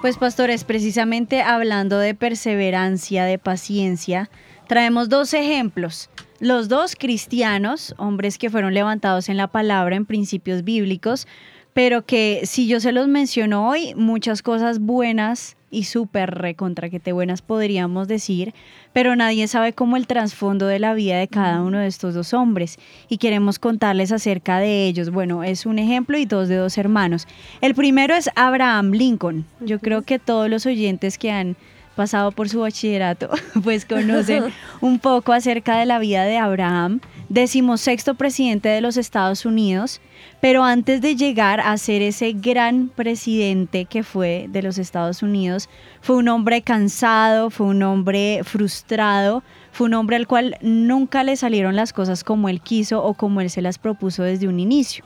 Pues 0.00 0.16
pastores, 0.18 0.64
precisamente 0.64 1.42
hablando 1.42 1.98
de 1.98 2.14
perseverancia, 2.14 3.24
de 3.24 3.38
paciencia, 3.38 4.30
traemos 4.68 5.08
dos 5.08 5.32
ejemplos. 5.34 6.10
Los 6.42 6.68
dos 6.68 6.96
cristianos, 6.96 7.94
hombres 7.98 8.36
que 8.36 8.50
fueron 8.50 8.74
levantados 8.74 9.28
en 9.28 9.36
la 9.36 9.46
palabra 9.46 9.94
en 9.94 10.06
principios 10.06 10.64
bíblicos, 10.64 11.28
pero 11.72 12.04
que 12.04 12.40
si 12.46 12.66
yo 12.66 12.80
se 12.80 12.90
los 12.90 13.06
menciono 13.06 13.68
hoy, 13.68 13.94
muchas 13.94 14.42
cosas 14.42 14.80
buenas 14.80 15.56
y 15.70 15.84
súper 15.84 16.32
recontra 16.32 16.90
que 16.90 16.98
te 16.98 17.12
buenas 17.12 17.42
podríamos 17.42 18.08
decir, 18.08 18.54
pero 18.92 19.14
nadie 19.14 19.46
sabe 19.46 19.72
cómo 19.72 19.96
el 19.96 20.08
trasfondo 20.08 20.66
de 20.66 20.80
la 20.80 20.94
vida 20.94 21.16
de 21.16 21.28
cada 21.28 21.62
uno 21.62 21.78
de 21.78 21.86
estos 21.86 22.12
dos 22.12 22.34
hombres 22.34 22.76
y 23.08 23.18
queremos 23.18 23.60
contarles 23.60 24.10
acerca 24.10 24.58
de 24.58 24.88
ellos. 24.88 25.10
Bueno, 25.10 25.44
es 25.44 25.64
un 25.64 25.78
ejemplo 25.78 26.18
y 26.18 26.24
dos 26.24 26.48
de 26.48 26.56
dos 26.56 26.76
hermanos. 26.76 27.28
El 27.60 27.76
primero 27.76 28.16
es 28.16 28.28
Abraham 28.34 28.90
Lincoln. 28.90 29.44
Yo 29.60 29.78
creo 29.78 30.02
que 30.02 30.18
todos 30.18 30.50
los 30.50 30.66
oyentes 30.66 31.18
que 31.18 31.30
han 31.30 31.56
pasado 31.92 32.32
por 32.32 32.48
su 32.48 32.60
bachillerato, 32.60 33.30
pues 33.64 33.84
conocen 33.84 34.44
un 34.80 34.98
poco 34.98 35.32
acerca 35.32 35.78
de 35.78 35.86
la 35.86 35.98
vida 35.98 36.24
de 36.24 36.38
Abraham, 36.38 37.00
decimosexto 37.28 38.14
presidente 38.14 38.68
de 38.68 38.80
los 38.80 38.96
Estados 38.96 39.46
Unidos, 39.46 40.00
pero 40.40 40.64
antes 40.64 41.00
de 41.00 41.16
llegar 41.16 41.60
a 41.60 41.76
ser 41.78 42.02
ese 42.02 42.32
gran 42.32 42.88
presidente 42.88 43.84
que 43.84 44.02
fue 44.02 44.46
de 44.50 44.62
los 44.62 44.78
Estados 44.78 45.22
Unidos, 45.22 45.68
fue 46.00 46.16
un 46.16 46.28
hombre 46.28 46.62
cansado, 46.62 47.50
fue 47.50 47.66
un 47.66 47.82
hombre 47.82 48.40
frustrado, 48.44 49.42
fue 49.70 49.86
un 49.86 49.94
hombre 49.94 50.16
al 50.16 50.26
cual 50.26 50.56
nunca 50.60 51.24
le 51.24 51.36
salieron 51.36 51.76
las 51.76 51.92
cosas 51.92 52.24
como 52.24 52.48
él 52.48 52.60
quiso 52.60 53.02
o 53.02 53.14
como 53.14 53.40
él 53.40 53.50
se 53.50 53.62
las 53.62 53.78
propuso 53.78 54.22
desde 54.22 54.48
un 54.48 54.60
inicio. 54.60 55.04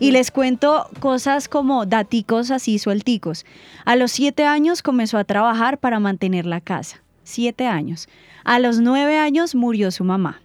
Y 0.00 0.12
les 0.12 0.30
cuento 0.30 0.88
cosas 1.00 1.48
como 1.48 1.84
daticos 1.86 2.50
así 2.50 2.78
suelticos. 2.78 3.44
A 3.84 3.96
los 3.96 4.12
siete 4.12 4.44
años 4.44 4.82
comenzó 4.82 5.18
a 5.18 5.24
trabajar 5.24 5.78
para 5.78 5.98
mantener 5.98 6.46
la 6.46 6.60
casa. 6.60 7.02
Siete 7.24 7.66
años. 7.66 8.08
A 8.44 8.58
los 8.58 8.78
nueve 8.80 9.18
años 9.18 9.54
murió 9.54 9.90
su 9.90 10.04
mamá. 10.04 10.40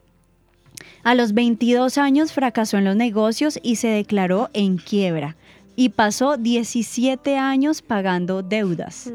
A 1.03 1.15
los 1.15 1.33
22 1.33 1.97
años 1.97 2.33
fracasó 2.33 2.77
en 2.77 2.85
los 2.85 2.95
negocios 2.95 3.59
y 3.61 3.75
se 3.75 3.89
declaró 3.89 4.49
en 4.53 4.77
quiebra. 4.77 5.35
Y 5.75 5.89
pasó 5.89 6.37
17 6.37 7.37
años 7.37 7.81
pagando 7.81 8.41
deudas. 8.41 9.11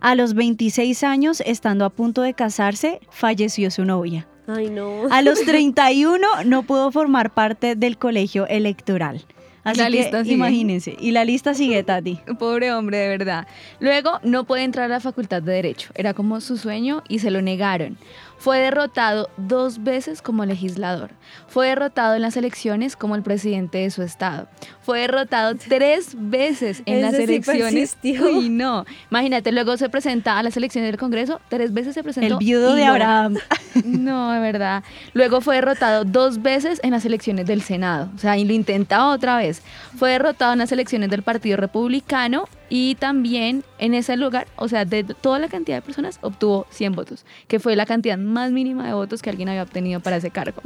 A 0.00 0.14
los 0.14 0.34
26 0.34 1.02
años, 1.04 1.42
estando 1.44 1.84
a 1.84 1.90
punto 1.90 2.22
de 2.22 2.34
casarse, 2.34 3.00
falleció 3.10 3.70
su 3.70 3.84
novia. 3.84 4.26
Ay, 4.46 4.70
no. 4.70 5.02
A 5.10 5.22
los 5.22 5.40
31 5.44 6.26
no 6.44 6.62
pudo 6.62 6.92
formar 6.92 7.34
parte 7.34 7.74
del 7.74 7.98
colegio 7.98 8.46
electoral. 8.46 9.24
Así 9.66 9.78
La 9.80 9.86
que 9.86 9.90
lista 9.90 10.22
sigue. 10.22 10.34
imagínense. 10.34 10.96
Y 10.98 11.10
la 11.10 11.24
lista 11.24 11.52
sigue, 11.54 11.82
Tati. 11.82 12.20
Pobre 12.38 12.72
hombre, 12.72 12.98
de 12.98 13.08
verdad. 13.08 13.46
Luego 13.80 14.20
no 14.22 14.44
puede 14.44 14.62
entrar 14.62 14.84
a 14.86 14.88
la 14.88 15.00
facultad 15.00 15.42
de 15.42 15.52
Derecho. 15.52 15.90
Era 15.94 16.14
como 16.14 16.40
su 16.40 16.56
sueño 16.56 17.02
y 17.08 17.18
se 17.18 17.30
lo 17.30 17.42
negaron. 17.42 17.98
Fue 18.38 18.58
derrotado 18.58 19.28
dos 19.36 19.82
veces 19.82 20.22
como 20.22 20.44
legislador. 20.44 21.10
Fue 21.48 21.68
derrotado 21.68 22.14
en 22.14 22.22
las 22.22 22.36
elecciones 22.36 22.96
como 22.96 23.16
el 23.16 23.22
presidente 23.22 23.78
de 23.78 23.90
su 23.90 24.02
estado. 24.02 24.48
Fue 24.82 25.00
derrotado 25.00 25.54
tres 25.68 26.14
veces 26.16 26.82
en 26.86 27.02
las 27.02 27.16
sí 27.16 27.22
elecciones. 27.22 27.96
Uy, 28.02 28.48
no. 28.48 28.84
Imagínate, 29.10 29.52
luego 29.52 29.76
se 29.76 29.88
presenta 29.88 30.38
a 30.38 30.42
las 30.42 30.56
elecciones 30.56 30.90
del 30.90 30.98
Congreso. 30.98 31.40
Tres 31.48 31.72
veces 31.72 31.94
se 31.94 32.02
presentó. 32.02 32.34
El 32.34 32.44
viudo 32.44 32.74
y 32.76 32.80
de. 32.80 32.84
Abraham. 32.84 33.38
No, 33.84 34.32
de 34.32 34.40
verdad. 34.40 34.82
Luego 35.12 35.42
fue 35.42 35.56
derrotado 35.56 36.04
dos 36.04 36.40
veces 36.40 36.80
en 36.82 36.92
las 36.92 37.04
elecciones 37.04 37.44
del 37.44 37.60
Senado. 37.60 38.08
O 38.14 38.18
sea, 38.18 38.38
y 38.38 38.44
lo 38.44 38.54
intentaba 38.54 39.10
otra 39.10 39.36
vez. 39.36 39.62
Fue 39.98 40.12
derrotado 40.12 40.54
en 40.54 40.60
las 40.60 40.72
elecciones 40.72 41.10
del 41.10 41.22
Partido 41.22 41.58
Republicano 41.58 42.48
y 42.68 42.94
también 42.96 43.62
en 43.78 43.94
ese 43.94 44.16
lugar, 44.16 44.46
o 44.56 44.68
sea, 44.68 44.84
de 44.84 45.04
toda 45.04 45.38
la 45.38 45.48
cantidad 45.48 45.76
de 45.78 45.82
personas, 45.82 46.18
obtuvo 46.22 46.66
100 46.70 46.92
votos, 46.92 47.24
que 47.48 47.60
fue 47.60 47.76
la 47.76 47.86
cantidad 47.86 48.18
más 48.18 48.50
mínima 48.52 48.86
de 48.86 48.94
votos 48.94 49.22
que 49.22 49.30
alguien 49.30 49.48
había 49.48 49.62
obtenido 49.62 50.00
para 50.00 50.16
ese 50.16 50.30
cargo. 50.30 50.60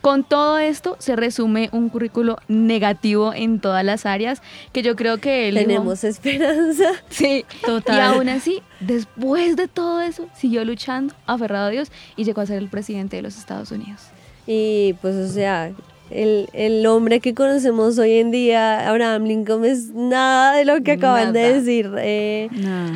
Con 0.00 0.22
todo 0.24 0.58
esto 0.58 0.96
se 1.00 1.16
resume 1.16 1.68
un 1.72 1.88
currículo 1.88 2.36
negativo 2.48 3.32
en 3.34 3.58
todas 3.60 3.84
las 3.84 4.06
áreas 4.06 4.40
que 4.72 4.82
yo 4.82 4.94
creo 4.94 5.18
que 5.18 5.48
él 5.48 5.54
dijo- 5.56 5.66
Tenemos 5.66 6.04
esperanza. 6.04 6.84
Sí, 7.08 7.44
Total. 7.64 7.96
Y 7.96 8.00
aún 8.00 8.28
así, 8.28 8.62
después 8.80 9.56
de 9.56 9.66
todo 9.68 10.00
eso, 10.00 10.26
siguió 10.36 10.64
luchando, 10.64 11.14
aferrado 11.26 11.66
a 11.66 11.70
Dios 11.70 11.90
y 12.16 12.24
llegó 12.24 12.40
a 12.40 12.46
ser 12.46 12.58
el 12.58 12.68
presidente 12.68 13.16
de 13.16 13.22
los 13.22 13.36
Estados 13.36 13.70
Unidos. 13.72 14.00
Y 14.46 14.92
pues, 15.02 15.16
o 15.16 15.28
sea, 15.32 15.72
el, 16.10 16.48
el 16.52 16.86
hombre 16.86 17.20
que 17.20 17.34
conocemos 17.34 17.98
hoy 17.98 18.12
en 18.18 18.30
día, 18.30 18.88
Abraham 18.88 19.24
Lincoln, 19.24 19.64
es 19.64 19.92
nada 19.94 20.56
de 20.56 20.64
lo 20.64 20.82
que 20.82 20.92
acaban 20.92 21.32
de 21.32 21.54
decir 21.54 21.90
eh, 21.98 22.48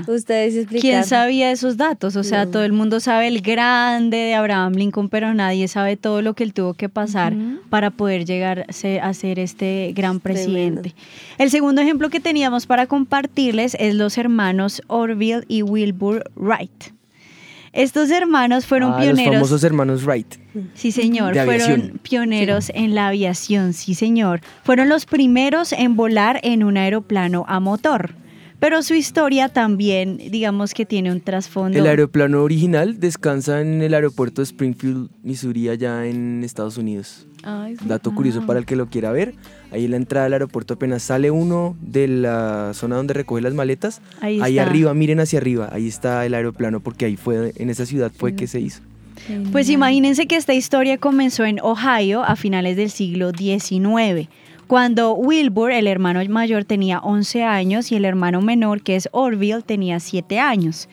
ustedes 0.06 0.54
explicar. 0.56 0.80
¿Quién 0.80 1.04
sabía 1.04 1.50
esos 1.50 1.76
datos? 1.76 2.16
O 2.16 2.22
sea, 2.22 2.44
No. 2.44 2.50
todo 2.52 2.64
el 2.64 2.72
mundo 2.72 3.00
sabe 3.00 3.28
el 3.28 3.40
grande 3.40 4.16
de 4.16 4.34
Abraham 4.34 4.74
Lincoln, 4.74 5.08
pero 5.08 5.34
nadie 5.34 5.66
sabe 5.68 5.96
todo 5.96 6.22
lo 6.22 6.34
que 6.34 6.44
él 6.44 6.54
tuvo 6.54 6.74
que 6.74 6.88
pasar 6.88 7.34
para 7.68 7.90
poder 7.90 8.24
llegar 8.24 8.66
a 8.68 9.12
ser- 9.12 9.38
este 9.38 9.92
gran 9.94 10.20
Tremendo. 10.20 10.22
presidente. 10.22 10.94
El 11.38 11.50
segundo 11.50 11.80
ejemplo 11.82 12.10
que 12.10 12.20
teníamos 12.20 12.66
para 12.66 12.86
compartirles 12.86 13.76
es 13.80 13.94
los 13.94 14.18
hermanos 14.18 14.82
Orville 14.86 15.44
y 15.48 15.62
Wilbur 15.62 16.30
Wright. 16.36 16.92
Estos 17.72 18.10
hermanos 18.10 18.66
fueron 18.66 18.92
Ah, 18.92 18.96
los 18.96 19.04
pioneros. 19.06 19.34
famosos 19.34 19.62
hermanos 19.64 20.04
Wright. 20.04 20.34
Sí, 20.74 20.90
señor. 20.90 21.34
De 21.34 21.44
Fueron 21.44 21.70
aviación. 21.70 22.00
pioneros 22.02 22.70
en 22.74 22.94
la 22.96 23.08
aviación, 23.08 23.72
sí, 23.74 23.94
señor. 23.94 24.40
Fueron 24.64 24.88
los 24.88 25.06
primeros 25.06 25.72
en 25.72 25.94
volar 25.94 26.40
en 26.42 26.64
un 26.64 26.76
aeroplano 26.76 27.44
a 27.48 27.60
motor. 27.60 28.14
Pero 28.58 28.82
su 28.82 28.92
historia 28.94 29.48
también, 29.48 30.18
digamos 30.18 30.74
que 30.74 30.84
tiene 30.84 31.10
un 31.12 31.20
trasfondo. 31.22 31.78
El 31.78 31.86
aeroplano 31.86 32.42
original 32.42 33.00
descansa 33.00 33.60
en 33.62 33.80
el 33.80 33.94
aeropuerto 33.94 34.42
de 34.42 34.44
Springfield, 34.44 35.08
Missouri, 35.22 35.68
allá 35.70 36.04
en 36.06 36.42
Estados 36.44 36.76
Unidos. 36.76 37.26
Ay, 37.42 37.76
sí. 37.76 37.84
Dato 37.86 38.14
curioso 38.14 38.44
para 38.44 38.58
el 38.58 38.66
que 38.66 38.76
lo 38.76 38.88
quiera 38.90 39.12
ver. 39.12 39.34
Ahí 39.72 39.84
en 39.84 39.92
la 39.92 39.96
entrada 39.96 40.24
del 40.24 40.32
aeropuerto 40.34 40.74
apenas 40.74 41.02
sale 41.02 41.30
uno 41.30 41.76
de 41.80 42.08
la 42.08 42.72
zona 42.74 42.96
donde 42.96 43.14
recoge 43.14 43.40
las 43.42 43.54
maletas. 43.54 44.00
Ahí 44.20 44.40
Ahí, 44.40 44.58
está. 44.58 44.68
arriba, 44.68 44.94
miren 44.94 45.20
hacia 45.20 45.38
arriba, 45.38 45.68
ahí 45.72 45.86
está 45.86 46.26
el 46.26 46.34
aeroplano 46.34 46.80
porque 46.80 47.04
ahí 47.04 47.16
fue, 47.16 47.52
en 47.56 47.70
esa 47.70 47.86
ciudad 47.86 48.10
fue 48.16 48.34
que 48.34 48.46
se 48.46 48.60
hizo. 48.60 48.80
Pues 49.52 49.68
imagínense 49.68 50.26
que 50.26 50.36
esta 50.36 50.54
historia 50.54 50.98
comenzó 50.98 51.44
en 51.44 51.60
Ohio 51.60 52.22
a 52.22 52.36
finales 52.36 52.76
del 52.76 52.90
siglo 52.90 53.32
XIX, 53.36 54.28
cuando 54.66 55.14
Wilbur, 55.14 55.72
el 55.72 55.88
hermano 55.88 56.20
mayor, 56.28 56.64
tenía 56.64 57.00
11 57.00 57.42
años 57.42 57.90
y 57.90 57.96
el 57.96 58.04
hermano 58.04 58.40
menor, 58.40 58.82
que 58.82 58.94
es 58.94 59.08
Orville, 59.10 59.62
tenía 59.62 59.98
7 59.98 60.38
años. 60.38 60.88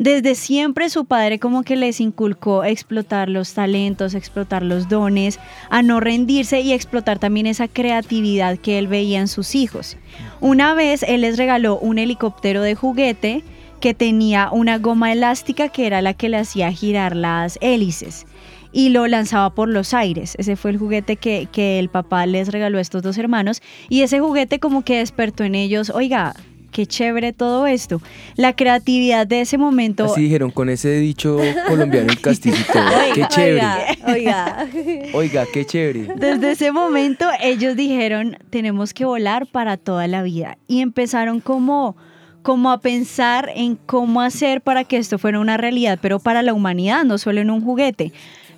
Desde 0.00 0.34
siempre 0.34 0.88
su 0.88 1.04
padre 1.04 1.38
como 1.38 1.62
que 1.62 1.76
les 1.76 2.00
inculcó 2.00 2.64
explotar 2.64 3.28
los 3.28 3.52
talentos, 3.52 4.14
explotar 4.14 4.62
los 4.62 4.88
dones, 4.88 5.38
a 5.68 5.82
no 5.82 6.00
rendirse 6.00 6.62
y 6.62 6.72
explotar 6.72 7.18
también 7.18 7.46
esa 7.46 7.68
creatividad 7.68 8.56
que 8.56 8.78
él 8.78 8.88
veía 8.88 9.20
en 9.20 9.28
sus 9.28 9.54
hijos. 9.54 9.98
Una 10.40 10.72
vez 10.72 11.02
él 11.02 11.20
les 11.20 11.36
regaló 11.36 11.78
un 11.78 11.98
helicóptero 11.98 12.62
de 12.62 12.74
juguete 12.74 13.44
que 13.82 13.92
tenía 13.92 14.48
una 14.50 14.78
goma 14.78 15.12
elástica 15.12 15.68
que 15.68 15.86
era 15.86 16.00
la 16.00 16.14
que 16.14 16.30
le 16.30 16.38
hacía 16.38 16.72
girar 16.72 17.14
las 17.14 17.58
hélices 17.60 18.24
y 18.72 18.88
lo 18.88 19.06
lanzaba 19.06 19.54
por 19.54 19.68
los 19.68 19.92
aires. 19.92 20.34
Ese 20.38 20.56
fue 20.56 20.70
el 20.70 20.78
juguete 20.78 21.16
que, 21.16 21.46
que 21.52 21.78
el 21.78 21.90
papá 21.90 22.24
les 22.24 22.48
regaló 22.48 22.78
a 22.78 22.80
estos 22.80 23.02
dos 23.02 23.18
hermanos 23.18 23.60
y 23.90 24.00
ese 24.00 24.18
juguete 24.18 24.60
como 24.60 24.82
que 24.82 24.96
despertó 24.96 25.44
en 25.44 25.54
ellos, 25.54 25.90
oiga, 25.90 26.32
qué 26.70 26.86
chévere 26.86 27.32
todo 27.32 27.66
esto. 27.66 28.00
La 28.36 28.54
creatividad 28.54 29.26
de 29.26 29.42
ese 29.42 29.58
momento... 29.58 30.04
Así 30.04 30.22
dijeron 30.22 30.50
con 30.50 30.68
ese 30.68 30.98
dicho 30.98 31.38
colombiano 31.68 32.10
el 32.10 32.18
todo. 32.18 32.32
Qué 33.14 33.26
chévere. 33.28 33.60
Oiga, 33.60 33.86
oiga. 34.06 34.68
Oiga, 35.14 35.46
qué 35.52 35.64
chévere. 35.64 36.14
Desde 36.16 36.52
ese 36.52 36.72
momento 36.72 37.26
ellos 37.40 37.76
dijeron, 37.76 38.36
tenemos 38.50 38.94
que 38.94 39.04
volar 39.04 39.46
para 39.46 39.76
toda 39.76 40.06
la 40.06 40.22
vida. 40.22 40.58
Y 40.66 40.80
empezaron 40.80 41.40
como, 41.40 41.96
como 42.42 42.70
a 42.70 42.80
pensar 42.80 43.50
en 43.54 43.76
cómo 43.76 44.20
hacer 44.20 44.60
para 44.60 44.84
que 44.84 44.96
esto 44.96 45.18
fuera 45.18 45.40
una 45.40 45.56
realidad, 45.56 45.98
pero 46.00 46.18
para 46.20 46.42
la 46.42 46.52
humanidad, 46.52 47.04
no 47.04 47.18
solo 47.18 47.40
en 47.40 47.50
un 47.50 47.62
juguete. 47.62 48.12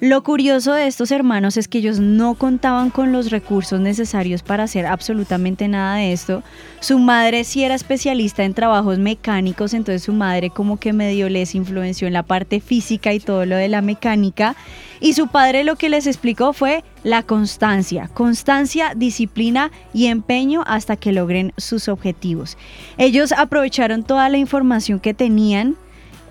Lo 0.05 0.25
curioso 0.25 0.73
de 0.73 0.89
estos 0.89 1.13
hermanos 1.13 1.57
es 1.57 1.69
que 1.69 1.79
ellos 1.79 2.01
no 2.01 2.35
contaban 2.35 2.91
con 2.91 3.13
los 3.13 3.31
recursos 3.31 3.79
necesarios 3.79 4.43
para 4.43 4.65
hacer 4.65 4.85
absolutamente 4.85 5.69
nada 5.69 5.99
de 5.99 6.13
esto. 6.13 6.43
Su 6.81 6.99
madre 6.99 7.45
sí 7.45 7.63
era 7.63 7.77
especialista 7.77 8.43
en 8.43 8.53
trabajos 8.53 8.99
mecánicos, 8.99 9.75
entonces 9.75 10.03
su 10.03 10.13
madre 10.13 10.51
como 10.51 10.81
que 10.81 10.93
medio 10.93 11.29
les 11.29 11.55
influenció 11.55 12.09
en 12.09 12.15
la 12.15 12.25
parte 12.25 12.59
física 12.59 13.13
y 13.13 13.21
todo 13.21 13.47
lo 13.47 13.55
de 13.55 13.69
la 13.69 13.81
mecánica. 13.81 14.57
Y 14.99 15.13
su 15.13 15.29
padre 15.29 15.63
lo 15.63 15.77
que 15.77 15.89
les 15.89 16.09
explicó 16.09 16.53
fue 16.53 16.83
la 17.05 17.23
constancia, 17.23 18.11
constancia, 18.13 18.95
disciplina 18.97 19.71
y 19.95 20.07
empeño 20.07 20.65
hasta 20.67 20.97
que 20.97 21.13
logren 21.13 21.53
sus 21.59 21.87
objetivos. 21.87 22.59
Ellos 22.99 23.31
aprovecharon 23.31 24.03
toda 24.03 24.29
la 24.29 24.39
información 24.39 24.99
que 24.99 25.15
tenían 25.15 25.77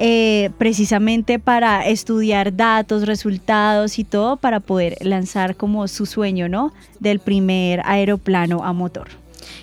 eh, 0.04 0.50
precisamente 0.58 1.38
para 1.38 1.86
estudiar 1.86 2.56
datos, 2.56 3.06
resultados 3.06 4.00
y 4.00 4.04
todo 4.04 4.36
para 4.36 4.60
poder 4.60 4.98
lanzar 5.02 5.56
como 5.56 5.88
su 5.88 6.08
sueño, 6.08 6.50
¿no? 6.50 6.74
Del 7.00 7.20
primer 7.20 7.82
aeroplano 7.86 8.64
a 8.64 8.74
motor. 8.74 9.10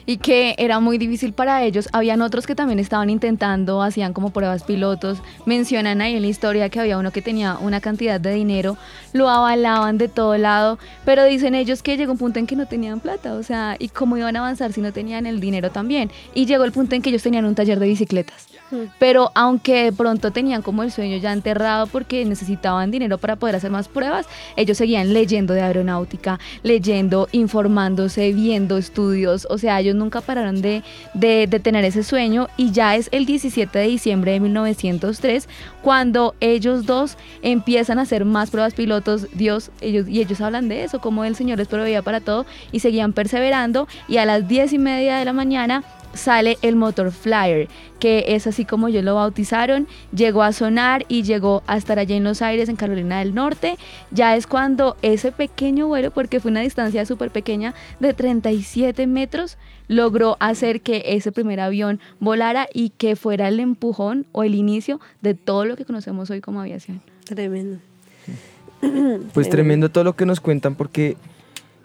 y 0.07 0.19
que 0.19 0.55
era 0.59 0.81
muy 0.81 0.97
difícil 0.97 1.33
para 1.33 1.65
ellos. 1.65 1.89
Habían 1.93 2.23
otros 2.23 2.47
que 2.47 2.55
también 2.55 2.79
estaban 2.79 3.11
intentando, 3.11 3.83
hacían 3.83 4.13
como 4.13 4.31
pruebas 4.31 4.63
pilotos. 4.63 5.19
Mencionan 5.45 6.01
ahí 6.01 6.15
en 6.15 6.23
la 6.23 6.29
historia 6.29 6.69
que 6.69 6.79
había 6.79 6.99
uno 6.99 7.11
que 7.11 7.21
tenía 7.21 7.59
una 7.59 7.81
cantidad 7.81 8.21
de 8.21 8.33
dinero, 8.33 8.77
lo 9.13 9.29
avalaban 9.29 9.99
de 9.99 10.09
todo 10.09 10.39
lado, 10.39 10.79
pero 11.05 11.25
dicen 11.25 11.55
ellos 11.55 11.83
que 11.83 11.97
llegó 11.97 12.13
un 12.13 12.19
punto 12.19 12.39
en 12.39 12.47
que 12.47 12.57
no 12.57 12.67
tenían 12.67 13.01
plata, 13.01 13.35
o 13.35 13.43
sea, 13.43 13.77
y 13.79 13.89
cómo 13.89 14.17
iban 14.17 14.37
a 14.37 14.39
avanzar 14.39 14.73
si 14.73 14.81
no 14.81 14.93
tenían 14.93 15.27
el 15.27 15.41
dinero 15.41 15.71
también. 15.71 16.11
Y 16.33 16.47
llegó 16.47 16.65
el 16.65 16.73
punto 16.73 16.95
en 16.95 17.03
que 17.03 17.11
ellos 17.11 17.25
tenían 17.25 17.45
un 17.45 17.57
taller 17.57 17.81
de 17.81 17.89
bicicletas. 17.89 18.47
Pero 18.99 19.31
aunque 19.35 19.85
de 19.85 19.93
pronto 19.93 20.31
tenían 20.31 20.63
como 20.63 20.83
el 20.83 20.93
sueño 20.93 21.17
ya 21.17 21.33
enterrado 21.33 21.87
porque 21.87 22.25
necesitaban 22.25 22.91
dinero 22.91 23.19
para 23.19 23.37
poder 23.37 23.57
hacer 23.57 23.71
más 23.71 23.89
pruebas, 23.89 24.27
ellos 24.57 24.79
seguían 24.79 25.13
leyendo 25.13 25.55
de 25.55 25.63
aeronáutica, 25.63 26.39
leyendo, 26.63 27.29
informándose, 27.33 28.33
viendo 28.33 28.77
estudios, 28.77 29.47
o 29.51 29.59
sea, 29.59 29.81
ellos 29.81 29.95
nunca 29.95 30.21
pararon 30.21 30.61
de, 30.61 30.83
de, 31.15 31.47
de 31.47 31.61
tener 31.61 31.85
ese 31.85 32.03
sueño 32.03 32.49
y 32.57 32.73
ya 32.73 32.97
es 32.97 33.09
el 33.13 33.27
17 33.27 33.79
de 33.79 33.87
diciembre 33.87 34.33
de 34.33 34.41
1903 34.41 35.49
cuando 35.83 36.35
ellos 36.41 36.87
dos 36.87 37.17
empiezan 37.43 37.99
a 37.99 38.03
hacer 38.03 38.25
más 38.25 38.51
pruebas 38.51 38.75
pilotos, 38.75 39.27
Dios, 39.33 39.71
ellos, 39.81 40.09
y 40.09 40.21
ellos 40.21 40.41
hablan 40.41 40.69
de 40.69 40.85
eso, 40.85 41.01
como 41.01 41.25
el 41.25 41.37
Señor 41.37 41.59
les 41.59 41.69
proveía 41.69 42.03
para 42.03 42.21
todo 42.21 42.47
y 42.73 42.81
seguían 42.81 43.13
perseverando. 43.13 43.89
Y 44.09 44.19
a 44.19 44.27
las 44.27 44.49
10 44.49 44.73
y 44.73 44.79
media 44.79 45.17
de 45.17 45.25
la 45.25 45.33
mañana 45.33 45.85
sale 46.15 46.59
el 46.63 46.77
motor 46.77 47.13
flyer, 47.13 47.69
que 47.99 48.25
es 48.29 48.47
así 48.47 48.65
como 48.65 48.89
ellos 48.89 49.05
lo 49.05 49.15
bautizaron, 49.15 49.89
llegó 50.15 50.43
a 50.43 50.53
sonar 50.53 51.05
y 51.09 51.23
llegó 51.23 51.63
a 51.67 51.77
estar 51.77 51.99
allá 51.99 52.17
en 52.17 52.25
Los 52.25 52.43
Aires, 52.43 52.69
en 52.69 52.77
Carolina 52.77 53.19
del 53.19 53.35
Norte. 53.35 53.77
Ya 54.11 54.37
es 54.37 54.47
cuando 54.47 54.97
ese 55.03 55.33
pequeño 55.33 55.87
vuelo, 55.89 56.11
porque 56.11 56.41
fue 56.41 56.51
una 56.51 56.61
distancia 56.61 57.05
súper 57.07 57.31
pequeña 57.31 57.75
de 58.01 58.15
37 58.15 59.07
metros, 59.07 59.59
logró 59.89 60.37
hacer 60.41 60.81
que 60.81 61.03
ese 61.07 61.33
primer 61.33 61.61
avión 61.61 62.01
volara 62.21 62.69
y 62.73 62.91
que 62.91 63.17
fuera 63.17 63.49
el 63.49 63.61
empujón 63.61 64.27
o 64.33 64.45
el 64.45 64.55
inicio 64.55 65.01
de 65.23 65.35
todo 65.35 65.65
lo 65.65 65.77
que 65.77 65.85
conocemos 65.85 66.31
hoy 66.31 66.41
como 66.41 66.61
aviación. 66.61 67.01
Tremendo. 67.25 67.79
Pues 69.35 69.49
tremendo 69.51 69.91
todo 69.91 70.05
lo 70.05 70.15
que 70.15 70.25
nos 70.25 70.41
cuentan 70.41 70.77
porque 70.77 71.17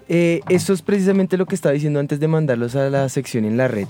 eh, 0.10 0.42
esto 0.50 0.74
es 0.74 0.82
precisamente 0.82 1.38
lo 1.38 1.46
que 1.46 1.56
estaba 1.56 1.74
diciendo 1.74 2.00
antes 2.00 2.20
de 2.20 2.28
mandarlos 2.28 2.76
a 2.76 2.90
la 2.90 3.10
sección 3.10 3.46
en 3.46 3.58
la 3.58 3.68
red. 3.68 3.88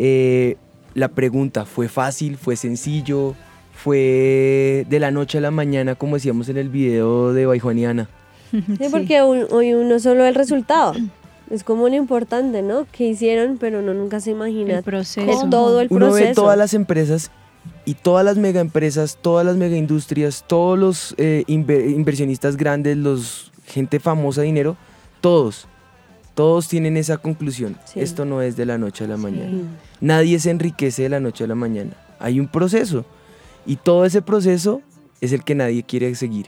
Eh, 0.00 0.56
la 0.94 1.08
pregunta, 1.08 1.64
¿fue 1.66 1.88
fácil? 1.88 2.36
¿Fue 2.36 2.54
sencillo? 2.56 3.34
¿Fue 3.74 4.86
de 4.88 4.98
la 5.00 5.10
noche 5.10 5.38
a 5.38 5.40
la 5.40 5.50
mañana 5.50 5.94
como 5.94 6.16
decíamos 6.16 6.48
en 6.48 6.56
el 6.56 6.68
video 6.68 7.32
de 7.32 7.46
Baijuaniana? 7.46 8.08
Sí, 8.50 8.62
Sí. 8.78 8.86
porque 8.90 9.22
un- 9.22 9.46
hoy 9.50 9.74
uno 9.74 9.98
solo 9.98 10.24
el 10.24 10.34
resultado. 10.34 10.94
Es 11.50 11.64
como 11.64 11.88
lo 11.88 11.94
importante, 11.94 12.60
¿no? 12.60 12.86
Que 12.92 13.08
hicieron, 13.08 13.56
pero 13.58 13.78
uno 13.78 13.94
nunca 13.94 14.20
se 14.20 14.32
imagina 14.32 14.76
El 14.78 14.84
proceso. 14.84 15.48
todo 15.50 15.80
el 15.80 15.88
Uno 15.90 16.06
proceso. 16.08 16.28
ve 16.28 16.34
todas 16.34 16.58
las 16.58 16.74
empresas 16.74 17.30
y 17.86 17.94
todas 17.94 18.22
las 18.22 18.36
mega 18.36 18.60
empresas, 18.60 19.16
todas 19.22 19.46
las 19.46 19.56
mega 19.56 19.74
industrias, 19.74 20.44
todos 20.46 20.78
los 20.78 21.14
eh, 21.16 21.44
inver- 21.48 21.90
inversionistas 21.90 22.58
grandes, 22.58 22.98
los 22.98 23.50
gente 23.66 23.98
famosa, 23.98 24.42
dinero, 24.42 24.76
todos, 25.22 25.66
todos 26.38 26.68
tienen 26.68 26.96
esa 26.96 27.16
conclusión. 27.16 27.76
Sí. 27.84 27.98
Esto 27.98 28.24
no 28.24 28.42
es 28.42 28.56
de 28.56 28.64
la 28.64 28.78
noche 28.78 29.02
a 29.02 29.08
la 29.08 29.16
mañana. 29.16 29.58
Nadie 30.00 30.38
se 30.38 30.50
enriquece 30.50 31.02
de 31.02 31.08
la 31.08 31.18
noche 31.18 31.42
a 31.42 31.48
la 31.48 31.56
mañana. 31.56 31.94
Hay 32.20 32.38
un 32.38 32.46
proceso 32.46 33.04
y 33.66 33.74
todo 33.74 34.04
ese 34.04 34.22
proceso 34.22 34.80
es 35.20 35.32
el 35.32 35.42
que 35.42 35.56
nadie 35.56 35.82
quiere 35.82 36.14
seguir. 36.14 36.46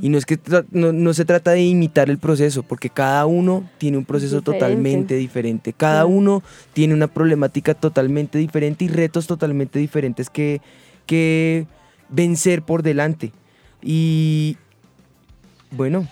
Y 0.00 0.08
no 0.08 0.18
es 0.18 0.24
que 0.24 0.38
no, 0.70 0.92
no 0.92 1.14
se 1.14 1.24
trata 1.24 1.50
de 1.50 1.64
imitar 1.64 2.08
el 2.10 2.18
proceso, 2.18 2.62
porque 2.62 2.90
cada 2.90 3.26
uno 3.26 3.68
tiene 3.78 3.98
un 3.98 4.04
proceso 4.04 4.36
Diferente. 4.36 4.64
totalmente 4.64 5.14
diferente. 5.16 5.72
Cada 5.72 6.06
uno 6.06 6.44
tiene 6.72 6.94
una 6.94 7.08
problemática 7.08 7.74
totalmente 7.74 8.38
diferente 8.38 8.84
y 8.84 8.88
retos 8.88 9.26
totalmente 9.26 9.80
diferentes 9.80 10.30
que, 10.30 10.60
que 11.06 11.66
vencer 12.08 12.62
por 12.62 12.84
delante. 12.84 13.32
Y 13.82 14.58
bueno, 15.72 16.06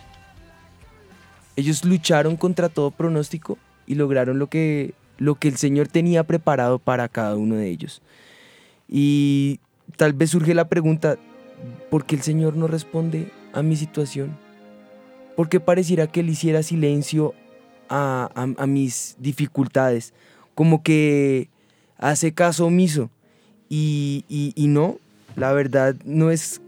ellos 1.56 1.84
lucharon 1.84 2.36
contra 2.36 2.68
todo 2.68 2.90
pronóstico 2.90 3.58
y 3.86 3.94
lograron 3.94 4.38
lo 4.38 4.48
que, 4.48 4.94
lo 5.18 5.34
que 5.36 5.48
el 5.48 5.56
Señor 5.56 5.88
tenía 5.88 6.24
preparado 6.24 6.78
para 6.78 7.08
cada 7.08 7.36
uno 7.36 7.56
de 7.56 7.68
ellos. 7.68 8.02
Y 8.88 9.60
tal 9.96 10.12
vez 10.12 10.30
surge 10.30 10.54
la 10.54 10.68
pregunta, 10.68 11.16
¿por 11.90 12.04
qué 12.04 12.16
el 12.16 12.22
Señor 12.22 12.56
no 12.56 12.66
responde 12.66 13.30
a 13.52 13.62
mi 13.62 13.76
situación? 13.76 14.36
¿Por 15.36 15.48
qué 15.48 15.60
pareciera 15.60 16.06
que 16.06 16.20
él 16.20 16.30
hiciera 16.30 16.62
silencio 16.62 17.34
a, 17.88 18.30
mis 18.66 19.16
dificultades? 19.18 20.14
Como 20.54 20.82
que 20.82 21.48
hace 21.98 22.32
caso 22.32 22.66
omiso. 22.66 23.10
Y, 23.68 24.24
y- 24.28 24.52
y 24.54 24.68
no, 24.68 24.98
la 25.34 25.52
verdad 25.52 25.96
no 26.04 26.30
es, 26.30 26.60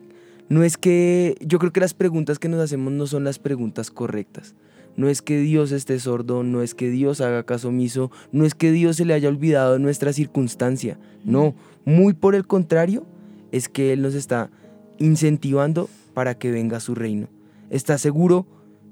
no 0.48 0.64
es 0.64 0.76
que 0.76 1.36
yo 1.40 1.58
creo 1.60 1.72
que 1.72 1.80
las 1.80 1.94
preguntas 1.94 2.38
que 2.40 2.48
nos 2.48 2.60
hacemos 2.60 2.92
no 2.92 3.06
son 3.06 3.22
las 3.24 3.38
preguntas 3.38 3.90
correctas. 3.90 4.54
No 4.98 5.08
es 5.08 5.22
que 5.22 5.38
Dios 5.38 5.70
esté 5.70 6.00
sordo, 6.00 6.42
no 6.42 6.60
es 6.60 6.74
que 6.74 6.90
Dios 6.90 7.20
haga 7.20 7.44
caso 7.44 7.68
omiso, 7.68 8.10
no 8.32 8.44
es 8.44 8.56
que 8.56 8.72
Dios 8.72 8.96
se 8.96 9.04
le 9.04 9.14
haya 9.14 9.28
olvidado 9.28 9.78
nuestra 9.78 10.12
circunstancia. 10.12 10.98
No, 11.24 11.54
muy 11.84 12.14
por 12.14 12.34
el 12.34 12.48
contrario, 12.48 13.06
es 13.52 13.68
que 13.68 13.92
Él 13.92 14.02
nos 14.02 14.16
está 14.16 14.50
incentivando 14.98 15.88
para 16.14 16.36
que 16.36 16.50
venga 16.50 16.80
su 16.80 16.96
reino. 16.96 17.28
¿Estás 17.70 18.00
seguro 18.00 18.44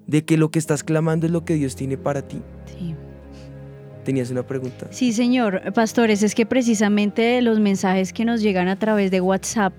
de 0.06 0.24
que 0.24 0.36
lo 0.36 0.52
que 0.52 0.60
estás 0.60 0.84
clamando 0.84 1.26
es 1.26 1.32
lo 1.32 1.44
que 1.44 1.54
Dios 1.54 1.74
tiene 1.74 1.98
para 1.98 2.22
ti? 2.22 2.40
Sí. 2.66 2.94
¿Tenías 4.04 4.30
una 4.30 4.46
pregunta? 4.46 4.86
Sí, 4.90 5.12
señor. 5.12 5.72
Pastores, 5.72 6.22
es 6.22 6.36
que 6.36 6.46
precisamente 6.46 7.42
los 7.42 7.58
mensajes 7.58 8.12
que 8.12 8.24
nos 8.24 8.42
llegan 8.42 8.68
a 8.68 8.78
través 8.78 9.10
de 9.10 9.20
WhatsApp 9.20 9.74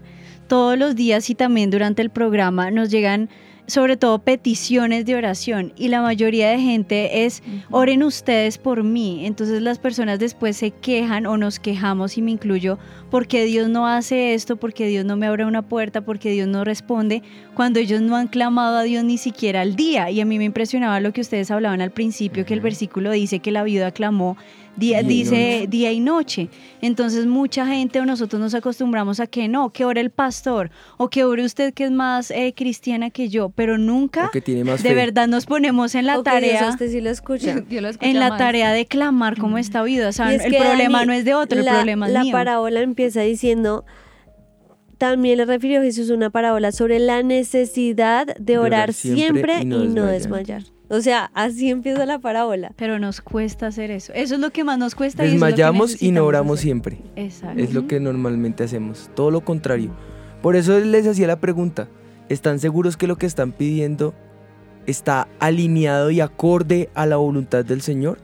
todos 0.50 0.78
los 0.78 0.94
días 0.94 1.30
y 1.30 1.36
también 1.36 1.70
durante 1.70 2.02
el 2.02 2.10
programa 2.10 2.70
nos 2.70 2.90
llegan 2.90 3.30
sobre 3.68 3.98
todo 3.98 4.20
peticiones 4.20 5.06
de 5.06 5.16
oración 5.16 5.74
y 5.76 5.90
la 5.90 6.02
mayoría 6.02 6.50
de 6.50 6.60
gente 6.60 7.26
es 7.26 7.44
oren 7.70 8.02
ustedes 8.02 8.58
por 8.58 8.84
mí. 8.84 9.26
Entonces 9.26 9.62
las 9.62 9.78
personas 9.78 10.20
después 10.20 10.58
se 10.58 10.72
quejan 10.72 11.26
o 11.26 11.38
nos 11.38 11.60
quejamos 11.60 12.18
y 12.18 12.22
me 12.22 12.32
incluyo 12.32 12.80
porque 13.12 13.46
Dios 13.46 13.70
no 13.70 13.88
hace 13.88 14.34
esto, 14.34 14.58
porque 14.58 14.88
Dios 14.88 15.06
no 15.06 15.18
me 15.18 15.28
abre 15.28 15.46
una 15.46 15.62
puerta, 15.62 16.02
porque 16.02 16.32
Dios 16.32 16.48
no 16.48 16.64
responde, 16.64 17.24
cuando 17.56 17.80
ellos 17.80 18.02
no 18.02 18.16
han 18.16 18.28
clamado 18.28 18.78
a 18.78 18.84
Dios 18.84 19.04
ni 19.04 19.18
siquiera 19.18 19.62
al 19.62 19.76
día. 19.76 20.10
Y 20.12 20.22
a 20.22 20.26
mí 20.26 20.38
me 20.38 20.46
impresionaba 20.46 21.00
lo 21.00 21.14
que 21.14 21.22
ustedes 21.22 21.52
hablaban 21.52 21.82
al 21.82 21.92
principio, 21.92 22.46
que 22.46 22.54
el 22.54 22.62
versículo 22.62 23.12
dice 23.12 23.40
que 23.40 23.52
la 23.52 23.64
viuda 23.64 23.92
clamó 23.92 24.38
día, 24.78 25.02
Día 25.02 25.02
y 25.02 25.06
dice 25.06 25.36
noche. 25.60 25.68
día 25.68 25.92
y 25.92 26.00
noche. 26.00 26.50
Entonces 26.82 27.26
mucha 27.26 27.66
gente 27.68 28.00
o 28.00 28.06
nosotros 28.06 28.40
nos 28.42 28.54
acostumbramos 28.54 29.20
a 29.20 29.28
que 29.28 29.48
no, 29.48 29.72
que 29.72 29.84
ore 29.86 30.00
el 30.02 30.10
pastor 30.12 30.70
o 30.98 31.10
que 31.10 31.24
ore 31.24 31.44
usted 31.44 31.74
que 31.74 31.86
es 31.86 31.92
más 31.92 32.32
eh, 32.32 32.54
cristiana 32.56 33.10
que 33.10 33.28
yo, 33.30 33.50
pero 33.50 33.78
nunca 33.78 34.28
O 34.28 34.32
que 34.32 34.42
tiene 34.42 34.64
más 34.64 34.82
de 34.84 34.90
fe. 34.90 34.96
verdad 34.96 35.28
nos 35.28 35.46
ponemos 35.46 35.96
en 35.96 36.06
la 36.06 36.22
tarea 36.24 36.70
usted 36.70 36.90
sí 36.92 37.02
lo 37.02 37.10
escucha. 37.10 37.60
Dios 37.70 37.82
lo 37.82 37.90
escucha 37.90 38.10
en 38.10 38.20
la 38.20 38.30
más. 38.30 38.38
tarea 38.38 38.72
de 38.72 38.86
clamar 38.86 39.38
como 39.38 39.58
esta 39.58 39.84
vida. 39.84 40.08
O 40.10 40.12
sea, 40.12 40.34
es 40.34 40.46
el 40.46 40.56
problema 40.56 41.00
Dani, 41.00 41.08
no 41.08 41.14
es 41.14 41.26
de 41.26 41.34
otro, 41.34 41.62
la, 41.62 41.72
el 41.72 41.78
problema 41.78 42.08
es 42.08 42.14
La 42.14 42.24
mío. 42.24 42.32
parábola 42.32 42.82
empieza 42.82 43.22
diciendo, 43.22 43.84
también 44.98 45.38
le 45.38 45.46
refirió 45.46 45.82
Jesús 45.82 46.10
una 46.10 46.30
parábola 46.30 46.72
sobre 46.72 47.00
la 47.00 47.22
necesidad 47.24 48.36
de, 48.38 48.58
orar, 48.58 48.94
siempre, 48.94 49.62
y 49.62 49.66
no, 49.66 50.06
desmayar. 50.06 50.62
desmayar. 50.62 50.64
O 50.90 51.02
sea, 51.02 51.32
así 51.34 51.70
empieza 51.70 52.06
la 52.06 52.20
parábola. 52.20 52.72
Pero 52.76 53.00
nos 53.00 53.22
cuesta 53.22 53.68
hacer 53.68 53.92
eso. 53.92 54.14
Eso 54.14 54.36
es 54.36 54.42
lo 54.42 54.52
que 54.52 54.64
más 54.64 54.78
nos 54.78 54.96
cuesta. 54.96 55.24
y 55.24 55.28
eso 55.28 55.36
es 55.36 55.42
Desmayamos 55.42 56.02
y 56.02 56.12
no 56.12 56.26
oramos 56.26 56.60
hacer. 56.60 56.64
siempre. 56.64 56.98
Exacto. 57.16 57.62
Es 57.62 57.74
lo 57.74 57.88
que 57.88 58.00
normalmente 58.00 58.64
hacemos. 58.64 59.10
Todo 59.16 59.32
lo 59.32 59.42
contrario. 59.42 59.92
Por 60.42 60.56
eso 60.56 60.80
les 60.80 61.06
hacía 61.08 61.28
la 61.28 61.40
pregunta. 61.40 61.88
¿Están 62.30 62.60
seguros 62.60 62.98
que 62.98 63.08
lo 63.08 63.18
que 63.18 63.26
están 63.26 63.52
pidiendo 63.52 64.14
está 64.86 65.28
alineado 65.40 66.12
y 66.12 66.22
acorde 66.22 66.90
a 66.94 67.06
la 67.06 67.18
voluntad 67.18 67.66
del 67.66 67.82
Señor? 67.82 68.20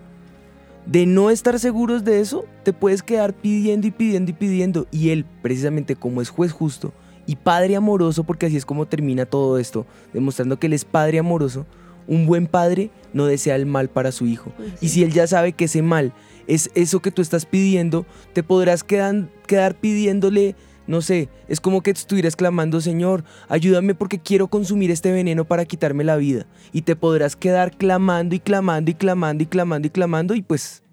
De 0.86 1.06
no 1.06 1.30
estar 1.30 1.60
seguros 1.60 2.04
de 2.04 2.20
eso, 2.20 2.46
te 2.64 2.74
puedes 2.74 3.04
quedar 3.04 3.34
pidiendo 3.34 3.88
y 3.88 3.92
pidiendo 3.92 4.32
y 4.32 4.34
pidiendo. 4.34 4.88
Y 4.92 5.10
Él, 5.10 5.26
precisamente 5.42 5.96
como 5.96 6.22
es 6.22 6.30
juez 6.30 6.52
justo 6.52 6.94
y 7.26 7.38
Padre 7.38 7.78
amoroso, 7.78 8.24
porque 8.26 8.48
así 8.48 8.58
es 8.58 8.66
como 8.66 8.86
termina 8.86 9.26
todo 9.26 9.58
esto, 9.58 9.86
demostrando 10.14 10.60
que 10.60 10.68
Él 10.68 10.74
es 10.74 10.84
Padre 10.84 11.20
amoroso, 11.20 11.66
un 12.08 12.26
buen 12.26 12.48
padre 12.48 12.90
no 13.14 13.26
desea 13.26 13.56
el 13.56 13.66
mal 13.66 13.90
para 13.90 14.12
su 14.12 14.26
hijo. 14.26 14.52
Y 14.82 14.90
si 14.90 15.04
Él 15.04 15.12
ya 15.14 15.28
sabe 15.28 15.54
que 15.54 15.66
ese 15.66 15.82
mal 15.82 16.14
es 16.48 16.70
eso 16.76 17.02
que 17.02 17.12
tú 17.12 17.22
estás 17.22 17.46
pidiendo, 17.46 18.06
te 18.34 18.44
podrás 18.44 18.84
quedan- 18.84 19.30
quedar 19.48 19.76
pidiéndole, 19.76 20.56
no 20.88 21.02
sé, 21.02 21.30
es 21.48 21.62
como 21.62 21.82
que 21.82 21.92
estuvieras 21.92 22.36
clamando, 22.36 22.82
Señor, 22.82 23.24
ayúdame 23.48 23.96
porque 23.96 24.20
quiero 24.20 24.48
consumir 24.48 24.92
este 24.92 25.12
veneno 25.12 25.46
para 25.46 25.64
quitarme 25.66 26.04
la 26.04 26.18
vida. 26.18 26.46
Y 26.74 26.82
te 26.82 26.96
podrás 26.96 27.36
quedar 27.38 27.78
clamando 27.78 28.36
y 28.36 28.40
clamando 28.40 28.92
y 28.92 28.96
clamando 28.96 29.44
y 29.44 29.46
clamando 29.46 29.88
y 29.88 29.92
clamando 29.92 30.36
y 30.36 30.42
pues 30.42 30.84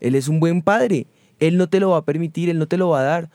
Él 0.00 0.14
es 0.16 0.26
un 0.28 0.40
buen 0.40 0.62
padre. 0.62 1.06
Él 1.38 1.56
no 1.56 1.68
te 1.68 1.78
lo 1.78 1.90
va 1.90 1.98
a 1.98 2.04
permitir, 2.04 2.48
Él 2.50 2.58
no 2.58 2.66
te 2.66 2.76
lo 2.76 2.88
va 2.88 3.00
a 3.00 3.04
dar. 3.04 3.30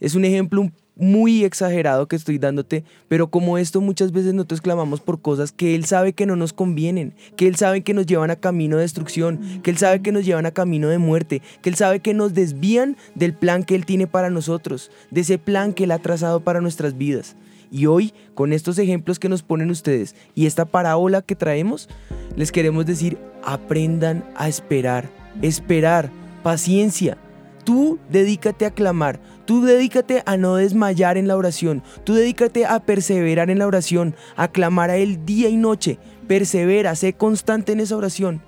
Es 0.00 0.16
un 0.16 0.24
ejemplo 0.24 0.60
un- 0.62 0.72
muy 0.96 1.44
exagerado 1.44 2.06
que 2.06 2.16
estoy 2.16 2.38
dándote, 2.38 2.84
pero 3.08 3.28
como 3.28 3.58
esto 3.58 3.80
muchas 3.80 4.12
veces 4.12 4.34
nosotros 4.34 4.60
clamamos 4.60 5.00
por 5.00 5.20
cosas 5.20 5.52
que 5.52 5.74
Él 5.74 5.84
sabe 5.84 6.12
que 6.12 6.26
no 6.26 6.36
nos 6.36 6.52
convienen, 6.52 7.14
que 7.36 7.48
Él 7.48 7.56
sabe 7.56 7.82
que 7.82 7.94
nos 7.94 8.06
llevan 8.06 8.30
a 8.30 8.36
camino 8.36 8.76
de 8.76 8.82
destrucción, 8.82 9.60
que 9.62 9.70
Él 9.70 9.78
sabe 9.78 10.02
que 10.02 10.12
nos 10.12 10.24
llevan 10.24 10.46
a 10.46 10.52
camino 10.52 10.88
de 10.88 10.98
muerte, 10.98 11.42
que 11.62 11.70
Él 11.70 11.76
sabe 11.76 12.00
que 12.00 12.14
nos 12.14 12.34
desvían 12.34 12.96
del 13.14 13.34
plan 13.34 13.64
que 13.64 13.74
Él 13.74 13.86
tiene 13.86 14.06
para 14.06 14.30
nosotros, 14.30 14.90
de 15.10 15.22
ese 15.22 15.38
plan 15.38 15.72
que 15.72 15.84
Él 15.84 15.90
ha 15.90 15.98
trazado 15.98 16.40
para 16.40 16.60
nuestras 16.60 16.96
vidas. 16.96 17.36
Y 17.70 17.86
hoy, 17.86 18.12
con 18.34 18.52
estos 18.52 18.78
ejemplos 18.78 19.18
que 19.18 19.28
nos 19.28 19.42
ponen 19.42 19.70
ustedes 19.70 20.14
y 20.36 20.46
esta 20.46 20.64
parábola 20.64 21.22
que 21.22 21.34
traemos, 21.34 21.88
les 22.36 22.52
queremos 22.52 22.86
decir, 22.86 23.18
aprendan 23.42 24.24
a 24.36 24.48
esperar, 24.48 25.10
esperar, 25.42 26.10
paciencia. 26.44 27.18
Tú 27.64 27.98
dedícate 28.10 28.66
a 28.66 28.70
clamar, 28.70 29.18
tú 29.44 29.62
dedícate 29.62 30.22
a 30.26 30.36
no 30.36 30.56
desmayar 30.56 31.16
en 31.16 31.28
la 31.28 31.36
oración, 31.36 31.82
tú 32.04 32.14
dedícate 32.14 32.66
a 32.66 32.80
perseverar 32.80 33.50
en 33.50 33.58
la 33.58 33.66
oración, 33.66 34.14
a 34.36 34.48
clamar 34.48 34.90
a 34.90 34.96
Él 34.96 35.24
día 35.24 35.48
y 35.48 35.56
noche, 35.56 35.98
persevera, 36.26 36.94
sé 36.94 37.12
constante 37.12 37.72
en 37.72 37.80
esa 37.80 37.96
oración, 37.96 38.40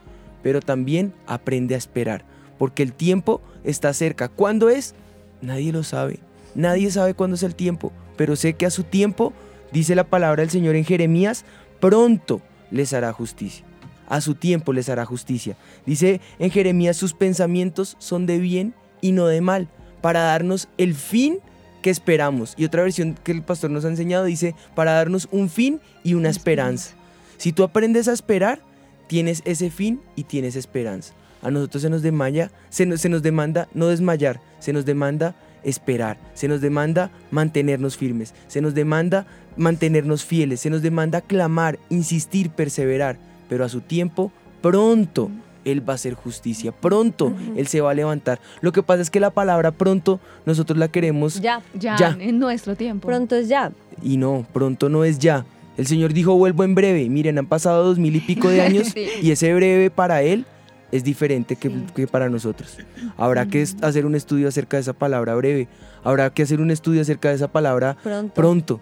pero 0.43 0.61
también 0.61 1.13
aprende 1.27 1.75
a 1.75 1.79
esperar, 1.79 2.25
porque 2.59 2.83
el 2.83 2.93
tiempo 2.93 3.41
está 3.65 3.93
cerca. 3.93 4.29
¿Cuándo 4.29 4.71
es? 4.71 4.95
Nadie 5.43 5.73
lo 5.73 5.83
sabe, 5.83 6.19
nadie 6.55 6.91
sabe 6.91 7.15
cuándo 7.15 7.37
es 7.37 7.43
el 7.43 7.55
tiempo, 7.55 7.93
pero 8.17 8.37
sé 8.37 8.55
que 8.55 8.67
a 8.67 8.71
su 8.71 8.85
tiempo, 8.85 9.33
dice 9.73 9.95
la 9.95 10.05
palabra 10.05 10.43
del 10.43 10.51
Señor 10.51 10.77
en 10.77 10.85
Jeremías, 10.85 11.45
pronto 11.81 12.41
les 12.71 12.93
hará 12.93 13.13
justicia. 13.13 13.65
A 14.09 14.21
su 14.21 14.37
tiempo 14.37 14.73
les 14.73 14.89
hará 14.89 15.05
justicia. 15.05 15.57
Dice 15.85 16.21
en 16.39 16.51
Jeremías, 16.51 16.97
sus 16.97 17.13
pensamientos 17.13 17.97
son 17.99 18.25
de 18.25 18.39
bien 18.39 18.73
y 19.01 19.13
no 19.13 19.27
de 19.27 19.41
mal, 19.41 19.69
para 20.07 20.21
darnos 20.21 20.69
el 20.79 20.95
fin 20.95 21.41
que 21.83 21.91
esperamos. 21.91 22.55
Y 22.57 22.65
otra 22.65 22.85
versión 22.85 23.19
que 23.25 23.33
el 23.33 23.43
pastor 23.43 23.71
nos 23.71 23.85
ha 23.85 23.89
enseñado 23.89 24.25
dice, 24.25 24.55
para 24.77 24.93
darnos 24.93 25.27
un 25.33 25.51
fin 25.51 25.81
y 26.05 26.15
una 26.15 26.29
esperanza. 26.29 26.95
Si 27.39 27.51
tú 27.51 27.65
aprendes 27.65 28.07
a 28.07 28.13
esperar, 28.13 28.61
tienes 29.09 29.43
ese 29.45 29.69
fin 29.69 30.01
y 30.15 30.23
tienes 30.23 30.55
esperanza. 30.55 31.13
A 31.43 31.51
nosotros 31.51 31.83
se 31.83 31.91
nos 31.91 32.03
demanda, 32.03 32.53
se 32.69 32.87
nos, 32.87 33.01
se 33.01 33.09
nos 33.09 33.21
demanda 33.21 33.67
no 33.75 33.89
desmayar, 33.89 34.41
se 34.61 34.73
nos 34.73 34.85
demanda 34.85 35.35
esperar, 35.65 36.19
se 36.35 36.47
nos 36.47 36.61
demanda 36.61 37.11
mantenernos 37.33 37.97
firmes, 37.97 38.33
se 38.47 38.61
nos 38.61 38.75
demanda 38.75 39.27
mantenernos 39.57 40.25
fieles, 40.25 40.61
se 40.61 40.71
nos 40.71 40.83
demanda 40.83 41.21
clamar, 41.21 41.81
insistir, 41.91 42.51
perseverar, 42.51 43.19
pero 43.49 43.65
a 43.65 43.69
su 43.69 43.81
tiempo, 43.81 44.31
pronto 44.63 45.33
él 45.67 45.87
va 45.87 45.93
a 45.93 45.97
hacer 45.97 46.15
justicia, 46.15 46.73
pronto 46.73 47.35
Él 47.57 47.67
se 47.67 47.81
va 47.83 47.91
a 47.91 47.95
levantar. 47.95 48.41
Lo 48.63 48.73
que 48.73 48.83
pasa 48.83 49.03
es 49.03 49.11
que 49.11 49.21
la 49.21 49.31
palabra 49.31 49.71
pronto 49.73 50.21
nosotros 50.47 50.79
la 50.79 50.89
queremos 50.89 51.41
Ya, 51.41 51.61
Ya, 51.75 51.97
Ya. 51.99 52.17
en 52.19 52.39
nuestro 52.39 52.77
tiempo. 52.77 53.07
pronto 53.09 53.35
es 53.37 53.49
ya. 53.49 53.73
y 54.03 54.17
no, 54.17 54.47
pronto 54.53 54.89
no 54.89 55.05
es 55.05 55.19
ya. 55.19 55.45
El 55.77 55.87
Señor 55.87 56.13
dijo 56.15 56.35
vuelvo 56.37 56.65
en 56.65 56.75
breve. 56.75 57.09
Miren, 57.11 57.37
han 57.39 57.47
pasado 57.47 57.85
dos 57.85 57.99
mil 57.99 58.17
y 58.17 58.21
pico 58.21 58.49
de 58.49 58.63
años 58.63 58.89
Sí. 58.95 59.07
y 59.21 59.31
ese 59.31 59.53
breve 59.55 59.91
para 59.91 60.23
Él 60.23 60.47
es 60.93 61.05
diferente 61.05 61.57
que, 61.57 61.71
que 61.95 62.07
para 62.07 62.29
nosotros. 62.31 62.79
Habrá 63.19 63.47
que 63.47 63.61
es- 63.63 63.77
hacer 63.83 64.07
un 64.07 64.15
estudio 64.15 64.49
acerca 64.49 64.77
de 64.79 64.83
esa 64.83 64.93
palabra 64.95 65.35
breve. 65.35 65.69
Habrá 66.05 66.31
que 66.31 66.43
hacer 66.45 66.61
un 66.61 66.71
estudio 66.71 67.03
acerca 67.03 67.29
de 67.31 67.35
esa 67.35 67.49
palabra 67.49 67.97
Pronto. 68.03 68.33
pronto. 68.35 68.81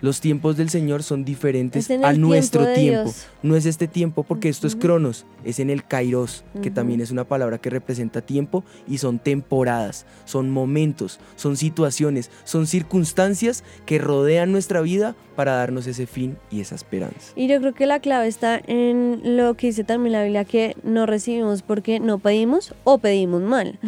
Los 0.00 0.20
tiempos 0.20 0.56
del 0.56 0.68
Señor 0.68 1.02
son 1.02 1.24
diferentes 1.24 1.84
Es 1.84 1.90
en 1.90 2.04
a 2.04 2.12
nuestro 2.12 2.72
tiempo. 2.72 3.12
No 3.42 3.56
es 3.56 3.66
este 3.66 3.88
tiempo 3.88 4.22
porque 4.22 4.48
esto 4.48 4.66
es 4.66 4.76
cronos, 4.76 5.24
es 5.44 5.60
en 5.60 5.70
el 5.70 5.84
kairos, 5.84 6.44
que 6.62 6.70
también 6.70 7.00
es 7.00 7.10
una 7.10 7.24
palabra 7.24 7.58
que 7.58 7.70
representa 7.70 8.20
tiempo 8.20 8.64
y 8.86 8.98
son 8.98 9.18
temporadas, 9.18 10.06
son 10.24 10.50
momentos, 10.50 11.20
son 11.36 11.56
situaciones, 11.56 12.30
son 12.44 12.66
circunstancias 12.66 13.64
que 13.86 13.98
rodean 13.98 14.52
nuestra 14.52 14.80
vida 14.80 15.14
para 15.36 15.54
darnos 15.54 15.86
ese 15.86 16.06
fin 16.06 16.36
y 16.50 16.60
esa 16.60 16.74
esperanza. 16.74 17.32
Y 17.36 17.48
yo 17.48 17.60
creo 17.60 17.74
que 17.74 17.86
la 17.86 18.00
clave 18.00 18.28
está 18.28 18.60
en 18.66 19.36
lo 19.36 19.54
que 19.54 19.68
dice 19.68 19.84
también 19.84 20.12
la 20.12 20.22
Biblia, 20.22 20.44
que 20.44 20.76
no 20.82 21.06
recibimos 21.06 21.62
porque 21.62 22.00
no 22.00 22.18
pedimos 22.18 22.74
o 22.84 22.98
pedimos 22.98 23.42
mal. 23.42 23.78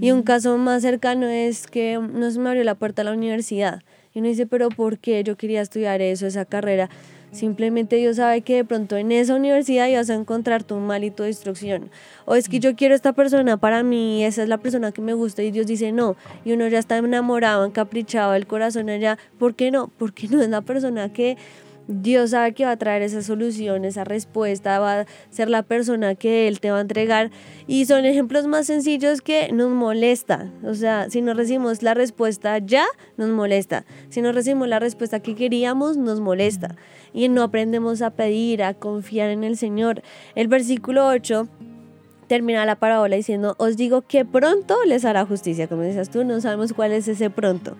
Y 0.00 0.10
un 0.10 0.22
caso 0.22 0.56
más 0.58 0.82
cercano 0.82 1.26
es 1.26 1.66
que 1.66 1.98
no 1.98 2.30
se 2.30 2.38
me 2.38 2.48
abrió 2.48 2.64
la 2.64 2.74
puerta 2.74 3.02
a 3.02 3.04
la 3.04 3.12
universidad. 3.12 3.82
Y 4.16 4.20
uno 4.20 4.28
dice, 4.28 4.46
pero 4.46 4.70
¿por 4.70 4.96
qué 4.96 5.22
yo 5.24 5.36
quería 5.36 5.60
estudiar 5.60 6.00
eso, 6.00 6.26
esa 6.26 6.46
carrera? 6.46 6.88
Simplemente 7.32 7.96
Dios 7.96 8.16
sabe 8.16 8.40
que 8.40 8.54
de 8.54 8.64
pronto 8.64 8.96
en 8.96 9.12
esa 9.12 9.34
universidad 9.34 9.88
ibas 9.88 10.08
a 10.08 10.14
encontrar 10.14 10.64
tu 10.64 10.76
mal 10.76 11.04
y 11.04 11.10
tu 11.10 11.22
destrucción. 11.22 11.90
O 12.24 12.34
es 12.34 12.48
que 12.48 12.58
yo 12.58 12.74
quiero 12.76 12.94
esta 12.94 13.12
persona 13.12 13.58
para 13.58 13.82
mí, 13.82 14.24
esa 14.24 14.42
es 14.42 14.48
la 14.48 14.56
persona 14.56 14.90
que 14.90 15.02
me 15.02 15.12
gusta 15.12 15.42
y 15.42 15.50
Dios 15.50 15.66
dice 15.66 15.92
no. 15.92 16.16
Y 16.46 16.52
uno 16.52 16.66
ya 16.66 16.78
está 16.78 16.96
enamorado, 16.96 17.66
encaprichado, 17.66 18.32
el 18.32 18.46
corazón 18.46 18.88
allá. 18.88 19.18
¿Por 19.38 19.54
qué 19.54 19.70
no? 19.70 19.88
Porque 19.98 20.28
no 20.28 20.40
es 20.40 20.48
la 20.48 20.62
persona 20.62 21.12
que 21.12 21.36
Dios 21.88 22.30
sabe 22.30 22.52
que 22.52 22.64
va 22.64 22.72
a 22.72 22.76
traer 22.76 23.02
esa 23.02 23.22
solución, 23.22 23.84
esa 23.84 24.02
respuesta, 24.02 24.80
va 24.80 25.00
a 25.00 25.06
ser 25.30 25.48
la 25.48 25.62
persona 25.62 26.16
que 26.16 26.48
Él 26.48 26.58
te 26.58 26.70
va 26.72 26.78
a 26.78 26.80
entregar. 26.80 27.30
Y 27.68 27.86
son 27.86 28.04
ejemplos 28.04 28.46
más 28.48 28.66
sencillos 28.66 29.20
que 29.20 29.52
nos 29.52 29.70
molesta. 29.70 30.50
O 30.64 30.74
sea, 30.74 31.08
si 31.10 31.22
no 31.22 31.34
recibimos 31.34 31.82
la 31.82 31.94
respuesta 31.94 32.58
ya, 32.58 32.84
nos 33.16 33.28
molesta. 33.28 33.84
Si 34.08 34.20
no 34.20 34.32
recibimos 34.32 34.66
la 34.66 34.80
respuesta 34.80 35.20
que 35.20 35.36
queríamos, 35.36 35.96
nos 35.96 36.20
molesta. 36.20 36.74
Y 37.12 37.28
no 37.28 37.42
aprendemos 37.42 38.02
a 38.02 38.10
pedir, 38.10 38.64
a 38.64 38.74
confiar 38.74 39.30
en 39.30 39.44
el 39.44 39.56
Señor. 39.56 40.02
El 40.34 40.48
versículo 40.48 41.06
8 41.06 41.48
termina 42.26 42.66
la 42.66 42.74
parábola 42.74 43.14
diciendo, 43.14 43.54
os 43.58 43.76
digo 43.76 44.02
que 44.02 44.24
pronto 44.24 44.76
les 44.86 45.04
hará 45.04 45.24
justicia. 45.24 45.68
Como 45.68 45.82
decías 45.82 46.10
tú, 46.10 46.24
no 46.24 46.40
sabemos 46.40 46.72
cuál 46.72 46.92
es 46.92 47.06
ese 47.06 47.30
pronto. 47.30 47.76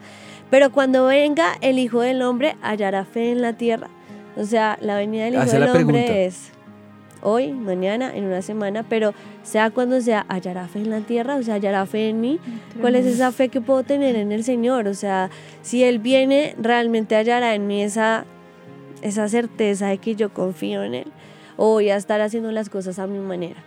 Pero 0.48 0.70
cuando 0.70 1.06
venga 1.06 1.54
el 1.60 1.80
Hijo 1.80 2.00
del 2.00 2.22
Hombre, 2.22 2.56
hallará 2.62 3.04
fe 3.04 3.32
en 3.32 3.42
la 3.42 3.54
tierra. 3.54 3.90
O 4.36 4.44
sea, 4.44 4.78
la 4.80 4.96
venida 4.96 5.24
del 5.24 5.34
Hijo 5.34 5.42
Hace 5.42 5.58
del 5.58 5.68
Hombre 5.68 5.84
pregunta. 5.84 6.18
es 6.18 6.52
hoy, 7.22 7.52
mañana, 7.52 8.14
en 8.14 8.24
una 8.24 8.40
semana, 8.40 8.84
pero 8.88 9.12
sea 9.42 9.70
cuando 9.70 10.00
sea, 10.00 10.24
hallará 10.28 10.68
fe 10.68 10.78
en 10.78 10.90
la 10.90 11.00
tierra, 11.00 11.36
o 11.36 11.42
sea, 11.42 11.54
hallará 11.54 11.84
fe 11.86 12.08
en 12.08 12.20
mí. 12.20 12.38
¿Cuál 12.80 12.94
es 12.94 13.04
esa 13.04 13.32
fe 13.32 13.48
que 13.48 13.60
puedo 13.60 13.82
tener 13.82 14.14
en 14.14 14.30
el 14.30 14.44
Señor? 14.44 14.86
O 14.86 14.94
sea, 14.94 15.30
si 15.62 15.82
Él 15.82 15.98
viene, 15.98 16.54
realmente 16.56 17.16
hallará 17.16 17.54
en 17.54 17.66
mí 17.66 17.82
esa, 17.82 18.24
esa 19.02 19.28
certeza 19.28 19.88
de 19.88 19.98
que 19.98 20.14
yo 20.14 20.32
confío 20.32 20.84
en 20.84 20.94
Él. 20.94 21.12
O 21.56 21.72
voy 21.72 21.90
a 21.90 21.96
estar 21.96 22.20
haciendo 22.20 22.52
las 22.52 22.68
cosas 22.68 22.98
a 22.98 23.08
mi 23.08 23.18
manera, 23.18 23.62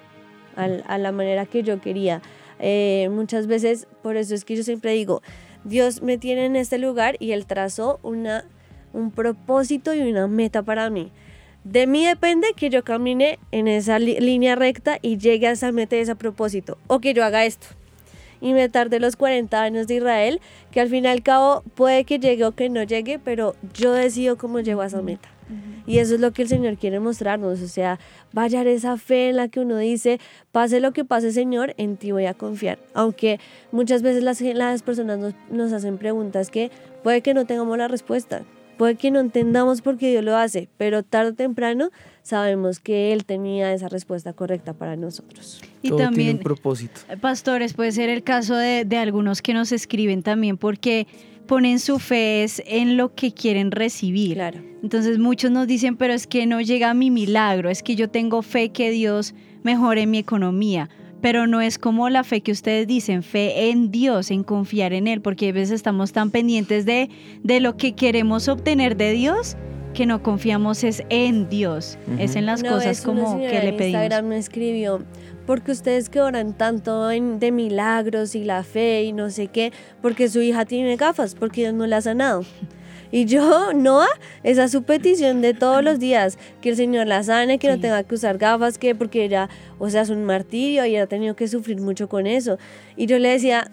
a, 0.56 0.98
la 0.98 1.12
manera 1.12 1.46
que 1.46 1.62
yo 1.64 1.82
quería. 1.82 2.22
Eh, 2.60 3.10
muchas 3.12 3.48
veces, 3.48 3.88
por 4.02 4.16
eso 4.16 4.36
es 4.36 4.46
que 4.46 4.56
yo 4.56 4.64
siempre 4.64 4.94
digo, 4.94 5.22
Dios 5.64 6.02
me 6.02 6.18
tiene 6.18 6.46
en 6.46 6.56
este 6.56 6.78
lugar 6.78 7.16
y 7.20 7.32
Él 7.32 7.46
trazó 7.46 8.00
una, 8.04 8.46
un 8.94 9.12
propósito 9.12 9.94
y 9.94 10.02
una 10.02 10.28
meta 10.28 10.64
para 10.64 10.90
mí. 10.90 11.12
De 11.64 11.88
mí 11.88 12.06
depende 12.06 12.54
que 12.56 12.70
yo 12.70 12.84
camine 12.84 13.38
en 13.52 13.68
esa 13.68 14.00
línea 14.00 14.56
recta 14.56 14.98
y 15.02 15.18
llegue 15.18 15.48
a 15.48 15.52
esa 15.52 15.72
meta 15.72 15.98
y 15.98 16.00
ese 16.00 16.16
propósito. 16.16 16.78
O 16.88 17.00
que 17.00 17.14
yo 17.14 17.24
haga 17.24 17.46
esto. 17.46 17.68
Y 18.42 18.54
me 18.54 18.70
tarde 18.70 19.00
los 19.00 19.18
40 19.18 19.62
años 19.62 19.88
de 19.88 19.96
Israel, 19.96 20.40
que 20.72 20.80
al 20.80 20.88
fin 20.88 21.04
y 21.04 21.10
al 21.10 21.22
cabo 21.22 21.64
puede 21.76 22.06
que 22.06 22.20
llegue 22.20 22.46
o 22.46 22.54
que 22.54 22.70
no 22.70 22.84
llegue, 22.84 23.20
pero 23.20 23.56
yo 23.74 23.92
decido 23.92 24.38
cómo 24.38 24.62
llego 24.62 24.82
a 24.82 24.88
esa 24.88 25.02
meta. 25.02 25.30
Y 25.88 25.98
eso 25.98 26.14
es 26.14 26.22
lo 26.22 26.32
que 26.32 26.44
el 26.44 26.48
Señor 26.48 26.78
quiere 26.78 27.00
mostrarnos. 27.00 27.62
O 27.62 27.68
sea, 27.68 28.00
va 28.38 28.44
a 28.44 28.46
hallar 28.46 28.68
esa 28.68 28.98
fe 28.98 29.30
en 29.30 29.36
la 29.36 29.48
que 29.48 29.60
uno 29.60 29.78
dice, 29.78 30.20
pase 30.52 30.80
lo 30.80 30.94
que 30.94 31.04
pase, 31.04 31.32
Señor, 31.32 31.74
en 31.78 31.98
ti 31.98 32.12
voy 32.12 32.28
a 32.28 32.36
confiar. 32.36 32.78
Aunque 32.94 33.40
muchas 33.72 34.04
veces 34.04 34.24
las, 34.24 34.40
las 34.42 34.84
personas 34.84 35.18
nos, 35.18 35.34
nos 35.50 35.74
hacen 35.74 35.98
preguntas 35.98 36.52
que 36.52 36.70
puede 37.04 37.22
que 37.22 37.34
no 37.34 37.46
tengamos 37.46 37.78
la 37.78 37.88
respuesta. 37.88 38.44
Puede 38.80 38.96
que 38.96 39.12
no 39.12 39.20
entendamos 39.20 39.82
por 39.82 39.98
qué 39.98 40.10
Dios 40.10 40.24
lo 40.24 40.38
hace, 40.38 40.70
pero 40.78 41.04
tarde 41.04 41.32
o 41.32 41.34
temprano 41.34 41.90
sabemos 42.22 42.80
que 42.80 43.12
Él 43.12 43.26
tenía 43.26 43.74
esa 43.74 43.90
respuesta 43.90 44.32
correcta 44.32 44.72
para 44.72 44.96
nosotros. 44.96 45.60
Y 45.82 45.90
Todo 45.90 45.98
tiene 45.98 46.12
también, 46.12 46.38
un 46.38 46.44
propósito. 46.44 47.02
pastores, 47.20 47.74
puede 47.74 47.92
ser 47.92 48.08
el 48.08 48.24
caso 48.24 48.56
de, 48.56 48.86
de 48.86 48.98
algunos 48.98 49.42
que 49.42 49.54
nos 49.54 49.74
escriben 49.74 50.24
también 50.24 50.56
porque 50.56 51.08
ponen 51.46 51.80
su 51.80 52.00
fe 52.00 52.46
es 52.46 52.64
en 52.66 52.96
lo 52.96 53.14
que 53.16 53.34
quieren 53.34 53.72
recibir. 53.72 54.36
Claro. 54.36 54.62
Entonces 54.82 55.20
muchos 55.20 55.52
nos 55.52 55.68
dicen, 55.68 55.98
pero 55.98 56.14
es 56.14 56.26
que 56.26 56.46
no 56.46 56.62
llega 56.62 56.94
mi 56.94 57.12
milagro, 57.12 57.70
es 57.70 57.84
que 57.84 57.98
yo 57.98 58.10
tengo 58.10 58.42
fe 58.44 58.70
que 58.70 58.92
Dios 58.92 59.36
mejore 59.62 60.08
mi 60.08 60.20
economía, 60.20 60.90
pero 61.22 61.48
no 61.48 61.62
es 61.62 61.78
como 61.78 62.10
la 62.10 62.24
fe 62.24 62.42
que 62.42 62.52
ustedes 62.52 62.88
dicen, 62.88 63.24
fe 63.24 63.70
en 63.70 63.92
Dios, 63.92 64.32
en 64.32 64.44
confiar 64.44 64.94
en 64.94 65.08
Él, 65.08 65.22
porque 65.22 65.50
a 65.50 65.52
veces 65.52 65.72
estamos 65.76 66.12
tan 66.12 66.32
pendientes 66.32 66.86
de, 66.86 67.10
de 67.44 67.60
lo 67.60 67.76
que 67.78 67.94
queremos 67.94 68.48
obtener 68.48 68.96
de 68.98 69.12
Dios 69.12 69.58
que 69.94 70.06
no 70.06 70.22
confiamos 70.22 70.84
es 70.84 71.04
en 71.10 71.50
Dios, 71.50 71.98
es 72.20 72.36
en 72.36 72.46
las 72.46 72.62
cosas 72.76 73.02
como 73.02 73.40
que 73.40 73.60
le 73.64 73.74
pedimos. 73.74 74.02
Instagram 74.04 74.26
me 74.28 74.38
escribió, 74.38 75.04
porque 75.48 75.72
ustedes 75.72 76.10
que 76.10 76.22
oran 76.22 76.54
tanto 76.56 77.10
en- 77.10 77.40
de 77.40 77.52
milagros 77.52 78.36
y 78.36 78.44
la 78.44 78.64
fe 78.64 79.04
y 79.04 79.14
no 79.14 79.32
sé 79.32 79.48
qué, 79.48 79.74
porque 80.02 80.30
su 80.30 80.42
hija 80.42 80.66
tiene 80.66 80.96
gafas, 80.96 81.34
porque 81.34 81.62
Dios 81.62 81.74
no 81.74 81.88
la 81.88 81.98
ha 81.98 82.02
sanado. 82.02 82.44
Y 83.12 83.26
yo, 83.26 83.74
Noah, 83.74 84.08
esa 84.44 84.66
es 84.66 84.72
su 84.72 84.84
petición 84.84 85.42
de 85.42 85.54
todos 85.54 85.84
los 85.84 86.00
días, 86.00 86.38
que 86.62 86.70
el 86.70 86.76
Señor 86.76 87.08
la 87.08 87.24
sane, 87.24 87.58
que 87.60 87.68
no 87.68 87.76
Sí. 87.76 87.82
tenga 87.82 88.04
que 88.04 88.16
usar 88.16 88.38
gafas, 88.38 88.78
que 88.78 88.94
porque 88.96 89.24
ella, 89.26 89.50
o 89.80 89.90
sea, 89.90 90.02
es 90.02 90.10
un 90.10 90.26
martirio 90.26 90.86
y 90.86 90.96
ha 90.96 91.08
tenido 91.08 91.36
que 91.36 91.48
sufrir 91.48 91.80
mucho 91.82 92.08
con 92.10 92.28
eso. 92.28 92.58
Y 92.96 93.06
yo 93.08 93.18
le 93.20 93.30
decía, 93.30 93.72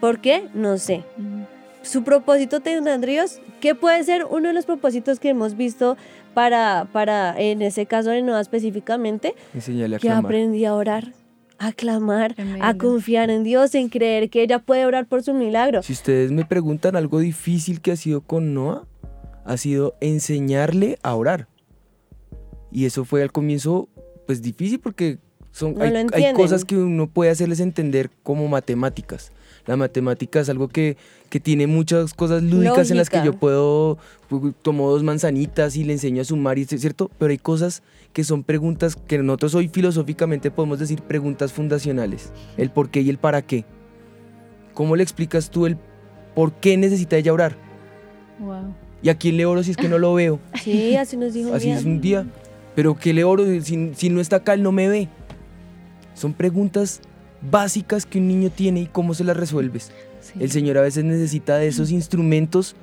¿por 0.00 0.20
qué? 0.20 0.48
No 0.54 0.78
sé 0.78 1.04
su 1.82 2.02
propósito 2.02 2.60
tendrán 2.60 3.02
Dios. 3.02 3.42
¿Qué 3.60 3.74
puede 3.74 4.02
ser 4.04 4.24
uno 4.24 4.48
de 4.48 4.54
los 4.54 4.64
propósitos 4.64 5.20
que 5.20 5.28
hemos 5.28 5.54
visto 5.54 5.98
para, 6.32 6.88
para 6.92 7.38
en 7.38 7.60
ese 7.60 7.84
caso 7.84 8.08
de 8.08 8.22
Noah 8.22 8.40
específicamente? 8.40 9.34
A 9.54 9.60
Que 9.60 9.98
clamar. 9.98 10.24
aprendí 10.24 10.64
a 10.64 10.74
orar, 10.74 11.12
a 11.58 11.72
clamar, 11.72 12.34
a 12.60 12.74
confiar 12.74 13.30
en 13.30 13.44
Dios, 13.44 13.74
en 13.74 13.88
creer 13.88 14.30
que 14.30 14.42
ella 14.42 14.58
puede 14.58 14.86
orar 14.86 15.06
por 15.06 15.22
su 15.22 15.34
milagro. 15.34 15.82
Si 15.82 15.92
ustedes 15.92 16.30
me 16.32 16.44
preguntan 16.44 16.96
algo 16.96 17.18
difícil 17.20 17.80
que 17.80 17.92
ha 17.92 17.96
sido 17.96 18.20
con 18.20 18.54
Noah, 18.54 18.86
ha 19.44 19.56
sido 19.56 19.96
enseñarle 20.00 20.98
a 21.02 21.14
orar. 21.14 21.48
Y 22.70 22.86
eso 22.86 23.04
fue 23.04 23.22
al 23.22 23.30
comienzo, 23.30 23.88
pues 24.26 24.42
difícil 24.42 24.80
porque 24.80 25.18
son, 25.52 25.74
No 25.74 25.84
hay, 25.84 25.94
hay 26.12 26.34
cosas 26.34 26.64
que 26.64 26.76
uno 26.76 27.08
puede 27.08 27.30
hacerles 27.30 27.60
entender 27.60 28.10
como 28.22 28.48
matemáticas. 28.48 29.30
La 29.66 29.76
matemática 29.76 30.40
es 30.40 30.48
algo 30.50 30.68
que, 30.68 30.96
que 31.30 31.40
tiene 31.40 31.66
muchas 31.66 32.12
cosas 32.12 32.42
lúdicas 32.42 32.90
en 32.90 32.98
las 32.98 33.08
que 33.08 33.24
yo 33.24 33.32
puedo, 33.32 33.96
pu- 34.30 34.54
tomo 34.60 34.90
dos 34.90 35.02
manzanitas 35.02 35.74
y 35.76 35.84
le 35.84 35.94
enseño 35.94 36.20
a 36.20 36.24
sumar, 36.24 36.58
y 36.58 36.64
cierto, 36.66 37.10
pero 37.18 37.30
hay 37.30 37.38
cosas 37.38 37.82
que 38.12 38.24
son 38.24 38.42
preguntas 38.42 38.94
que 38.94 39.16
nosotros 39.18 39.54
hoy 39.54 39.68
filosóficamente 39.68 40.50
podemos 40.50 40.78
decir 40.78 41.00
preguntas 41.00 41.52
fundacionales. 41.52 42.30
El 42.58 42.70
por 42.70 42.90
qué 42.90 43.00
y 43.00 43.08
el 43.08 43.16
para 43.18 43.40
qué. 43.42 43.64
¿Cómo 44.74 44.96
le 44.96 45.02
explicas 45.02 45.50
tú 45.50 45.66
el 45.66 45.78
por 46.34 46.52
qué 46.52 46.76
necesita 46.76 47.16
ella 47.16 47.32
orar? 47.32 47.56
Wow. 48.40 48.74
¿Y 49.02 49.08
a 49.08 49.16
quién 49.16 49.36
le 49.36 49.46
oro 49.46 49.62
si 49.62 49.70
es 49.70 49.76
que 49.76 49.88
no 49.88 49.98
lo 49.98 50.12
veo? 50.14 50.40
Sí, 50.62 50.94
así 50.96 51.16
nos 51.16 51.32
dijo 51.32 51.48
un 51.50 51.54
Así 51.54 51.66
día. 51.66 51.78
es 51.78 51.84
un 51.84 52.00
día. 52.00 52.26
Pero 52.74 52.96
¿qué 52.96 53.12
le 53.14 53.24
oro 53.24 53.44
si, 53.62 53.92
si 53.94 54.08
no 54.10 54.20
está 54.20 54.36
acá, 54.36 54.54
él 54.54 54.62
no 54.62 54.72
me 54.72 54.88
ve? 54.88 55.08
Son 56.14 56.32
preguntas 56.32 57.00
básicas 57.50 58.06
que 58.06 58.18
un 58.18 58.28
niño 58.28 58.50
tiene 58.50 58.80
y 58.80 58.86
cómo 58.86 59.14
se 59.14 59.24
las 59.24 59.36
resuelves. 59.36 59.92
El 60.38 60.50
Señor 60.50 60.78
a 60.78 60.82
veces 60.82 61.04
necesita 61.04 61.56
de 61.56 61.68
esos 61.68 61.90
instrumentos 61.90 62.76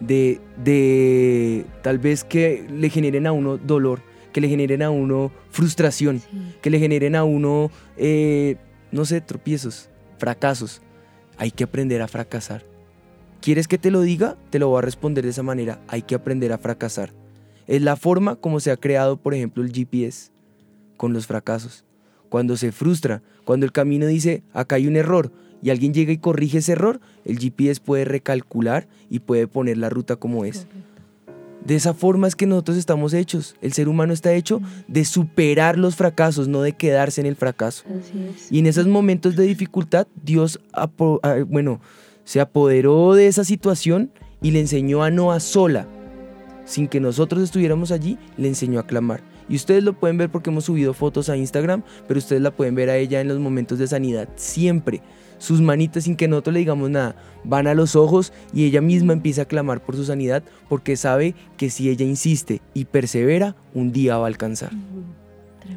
de, 0.00 0.40
de 0.62 1.66
tal 1.82 1.98
vez 1.98 2.24
que 2.24 2.66
le 2.70 2.90
generen 2.90 3.26
a 3.26 3.32
uno 3.32 3.58
dolor, 3.58 4.02
que 4.32 4.40
le 4.40 4.48
generen 4.48 4.82
a 4.82 4.90
uno 4.90 5.32
frustración, 5.50 6.22
que 6.60 6.70
le 6.70 6.78
generen 6.78 7.16
a 7.16 7.24
uno, 7.24 7.70
eh, 7.96 8.56
no 8.92 9.04
sé, 9.04 9.20
tropiezos, 9.20 9.88
fracasos. 10.18 10.82
Hay 11.38 11.50
que 11.50 11.64
aprender 11.64 12.02
a 12.02 12.08
fracasar. 12.08 12.62
¿Quieres 13.40 13.68
que 13.68 13.78
te 13.78 13.90
lo 13.90 14.00
diga? 14.00 14.36
Te 14.50 14.58
lo 14.58 14.68
voy 14.68 14.78
a 14.78 14.82
responder 14.82 15.24
de 15.24 15.30
esa 15.30 15.42
manera. 15.42 15.80
Hay 15.88 16.02
que 16.02 16.14
aprender 16.14 16.52
a 16.52 16.58
fracasar. 16.58 17.12
Es 17.66 17.82
la 17.82 17.96
forma 17.96 18.36
como 18.36 18.60
se 18.60 18.70
ha 18.70 18.76
creado, 18.76 19.16
por 19.16 19.34
ejemplo, 19.34 19.62
el 19.62 19.72
GPS 19.72 20.30
con 20.96 21.12
los 21.12 21.26
fracasos. 21.26 21.84
Cuando 22.28 22.56
se 22.56 22.72
frustra, 22.72 23.22
cuando 23.44 23.66
el 23.66 23.72
camino 23.72 24.06
dice, 24.06 24.42
acá 24.52 24.76
hay 24.76 24.86
un 24.86 24.96
error, 24.96 25.32
y 25.62 25.70
alguien 25.70 25.94
llega 25.94 26.12
y 26.12 26.18
corrige 26.18 26.58
ese 26.58 26.72
error, 26.72 27.00
el 27.24 27.38
GPS 27.38 27.80
puede 27.80 28.04
recalcular 28.04 28.88
y 29.10 29.20
puede 29.20 29.46
poner 29.46 29.78
la 29.78 29.88
ruta 29.88 30.16
como 30.16 30.44
es. 30.44 30.66
De 31.64 31.74
esa 31.74 31.94
forma 31.94 32.28
es 32.28 32.36
que 32.36 32.46
nosotros 32.46 32.76
estamos 32.76 33.12
hechos. 33.12 33.56
El 33.60 33.72
ser 33.72 33.88
humano 33.88 34.12
está 34.12 34.32
hecho 34.32 34.60
de 34.86 35.04
superar 35.04 35.76
los 35.76 35.96
fracasos, 35.96 36.46
no 36.46 36.62
de 36.62 36.74
quedarse 36.74 37.20
en 37.20 37.26
el 37.26 37.34
fracaso. 37.34 37.82
Y 38.50 38.60
en 38.60 38.66
esos 38.66 38.86
momentos 38.86 39.34
de 39.34 39.44
dificultad, 39.44 40.06
Dios 40.22 40.60
ah, 40.72 40.88
bueno, 41.48 41.80
se 42.22 42.40
apoderó 42.40 43.14
de 43.14 43.26
esa 43.26 43.42
situación 43.42 44.12
y 44.40 44.52
le 44.52 44.60
enseñó 44.60 45.02
a 45.02 45.10
Noah 45.10 45.40
sola, 45.40 45.88
sin 46.64 46.86
que 46.86 47.00
nosotros 47.00 47.42
estuviéramos 47.42 47.90
allí, 47.90 48.16
le 48.36 48.46
enseñó 48.46 48.78
a 48.78 48.86
clamar. 48.86 49.22
Y 49.48 49.56
ustedes 49.56 49.82
lo 49.82 49.92
pueden 49.92 50.18
ver 50.18 50.30
porque 50.30 50.50
hemos 50.50 50.64
subido 50.64 50.94
fotos 50.94 51.28
a 51.28 51.36
Instagram, 51.36 51.82
pero 52.08 52.18
ustedes 52.18 52.42
la 52.42 52.50
pueden 52.50 52.74
ver 52.74 52.90
a 52.90 52.96
ella 52.96 53.20
en 53.20 53.28
los 53.28 53.38
momentos 53.38 53.78
de 53.78 53.86
sanidad, 53.86 54.28
siempre. 54.36 55.02
Sus 55.38 55.60
manitas 55.60 56.04
sin 56.04 56.16
que 56.16 56.28
nosotros 56.28 56.54
le 56.54 56.60
digamos 56.60 56.88
nada, 56.90 57.14
van 57.44 57.66
a 57.66 57.74
los 57.74 57.94
ojos 57.94 58.32
y 58.54 58.64
ella 58.64 58.80
misma 58.80 59.12
empieza 59.12 59.42
a 59.42 59.44
clamar 59.44 59.82
por 59.82 59.94
su 59.94 60.04
sanidad 60.04 60.42
porque 60.68 60.96
sabe 60.96 61.34
que 61.58 61.68
si 61.68 61.90
ella 61.90 62.06
insiste 62.06 62.62
y 62.72 62.86
persevera, 62.86 63.54
un 63.74 63.92
día 63.92 64.16
va 64.16 64.24
a 64.24 64.28
alcanzar. 64.28 64.70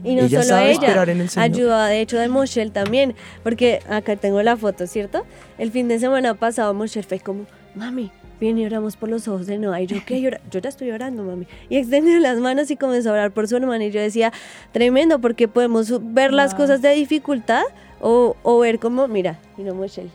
Y 0.04 0.16
no 0.16 0.22
ella 0.22 0.44
solo 0.44 0.44
sabe 0.44 0.72
ella, 0.72 0.82
esperar 0.82 1.10
en 1.10 1.22
el 1.22 1.30
ayuda 1.36 1.88
de 1.88 2.00
hecho 2.00 2.18
de 2.18 2.30
Moshel 2.30 2.72
también, 2.72 3.16
porque 3.44 3.80
acá 3.90 4.16
tengo 4.16 4.42
la 4.44 4.56
foto, 4.56 4.88
¿cierto? 4.88 5.26
El 5.58 5.72
fin 5.72 5.88
de 5.88 6.00
semana 6.00 6.36
pasado 6.36 6.74
Moshel 6.74 7.04
fue 7.04 7.20
como, 7.20 7.46
mami, 7.76 8.12
viene 8.40 8.62
y 8.62 8.66
oramos 8.66 8.96
por 8.96 9.10
los 9.10 9.28
ojos 9.28 9.48
de 9.48 9.58
Noah. 9.58 9.82
Y 9.82 9.88
yo, 9.88 9.98
¿qué? 10.06 10.22
Llora? 10.22 10.42
Yo 10.50 10.60
ya 10.60 10.70
estoy 10.70 10.92
orando, 10.92 11.24
mami. 11.24 11.48
Y 11.70 11.78
extendió 11.78 12.20
las 12.20 12.40
manos 12.40 12.72
y 12.72 12.78
comenzó 12.78 13.10
a 13.10 13.14
orar 13.14 13.32
por 13.32 13.48
su 13.48 13.58
hermana. 13.58 13.86
Y 13.86 13.92
yo 13.92 14.02
decía, 14.02 14.32
tremendo, 14.72 15.20
porque 15.20 15.48
podemos 15.48 15.92
ver 16.14 16.34
las 16.34 16.56
cosas 16.56 16.82
de 16.82 16.94
dificultad 16.94 17.64
o, 18.00 18.36
o 18.44 18.60
ver 18.60 18.80
como, 18.80 19.08
mira, 19.08 19.40
mira 19.58 19.74
Moshel. 19.74 20.10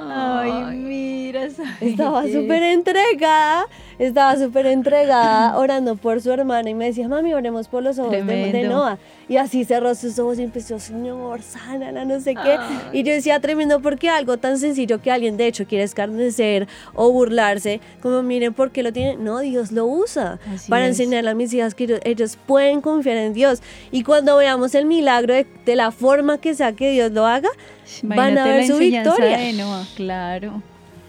Ay, 0.00 0.76
mira. 0.76 1.48
Estaba 1.80 2.22
súper 2.24 2.62
entregada 2.62 3.66
estaba 4.00 4.34
súper 4.38 4.64
entregada 4.64 5.58
orando 5.58 5.94
por 5.94 6.22
su 6.22 6.32
hermana 6.32 6.70
y 6.70 6.74
me 6.74 6.86
decía, 6.86 7.06
mami, 7.06 7.34
oremos 7.34 7.68
por 7.68 7.82
los 7.82 7.98
ojos 7.98 8.12
de, 8.12 8.22
de. 8.22 8.62
Noah. 8.62 8.98
Y 9.28 9.36
así 9.36 9.66
cerró 9.66 9.94
sus 9.94 10.18
ojos 10.18 10.38
y 10.38 10.42
empezó, 10.42 10.78
Señor, 10.78 11.42
sánala, 11.42 12.06
no 12.06 12.18
sé 12.18 12.34
qué. 12.34 12.56
Ay. 12.58 12.80
Y 12.94 13.02
yo 13.02 13.12
decía, 13.12 13.40
tremendo, 13.40 13.80
porque 13.80 14.08
algo 14.08 14.38
tan 14.38 14.56
sencillo 14.56 15.02
que 15.02 15.10
alguien 15.10 15.36
de 15.36 15.46
hecho 15.46 15.66
quiere 15.66 15.84
escarnecer 15.84 16.66
o 16.94 17.12
burlarse, 17.12 17.82
como 18.00 18.22
miren 18.22 18.54
por 18.54 18.70
qué 18.70 18.82
lo 18.82 18.90
tiene, 18.90 19.16
no, 19.16 19.40
Dios 19.40 19.70
lo 19.70 19.84
usa 19.84 20.38
Así 20.50 20.70
para 20.70 20.86
es. 20.86 20.98
enseñarle 20.98 21.28
a 21.28 21.34
mis 21.34 21.52
hijas 21.52 21.74
que 21.74 21.84
ellos, 21.84 22.00
ellos 22.04 22.38
pueden 22.46 22.80
confiar 22.80 23.18
en 23.18 23.34
Dios. 23.34 23.60
Y 23.90 24.02
cuando 24.02 24.38
veamos 24.38 24.74
el 24.74 24.86
milagro 24.86 25.34
de, 25.34 25.46
de 25.66 25.76
la 25.76 25.90
forma 25.90 26.38
que 26.38 26.54
sea 26.54 26.72
que 26.72 26.90
Dios 26.90 27.12
lo 27.12 27.26
haga, 27.26 27.50
van 28.02 28.38
a 28.38 28.44
ver 28.44 28.60
la 28.60 28.66
su 28.66 28.78
victoria. 28.78 29.38
de 29.38 29.52
Noah, 29.54 29.86
claro. 29.96 30.62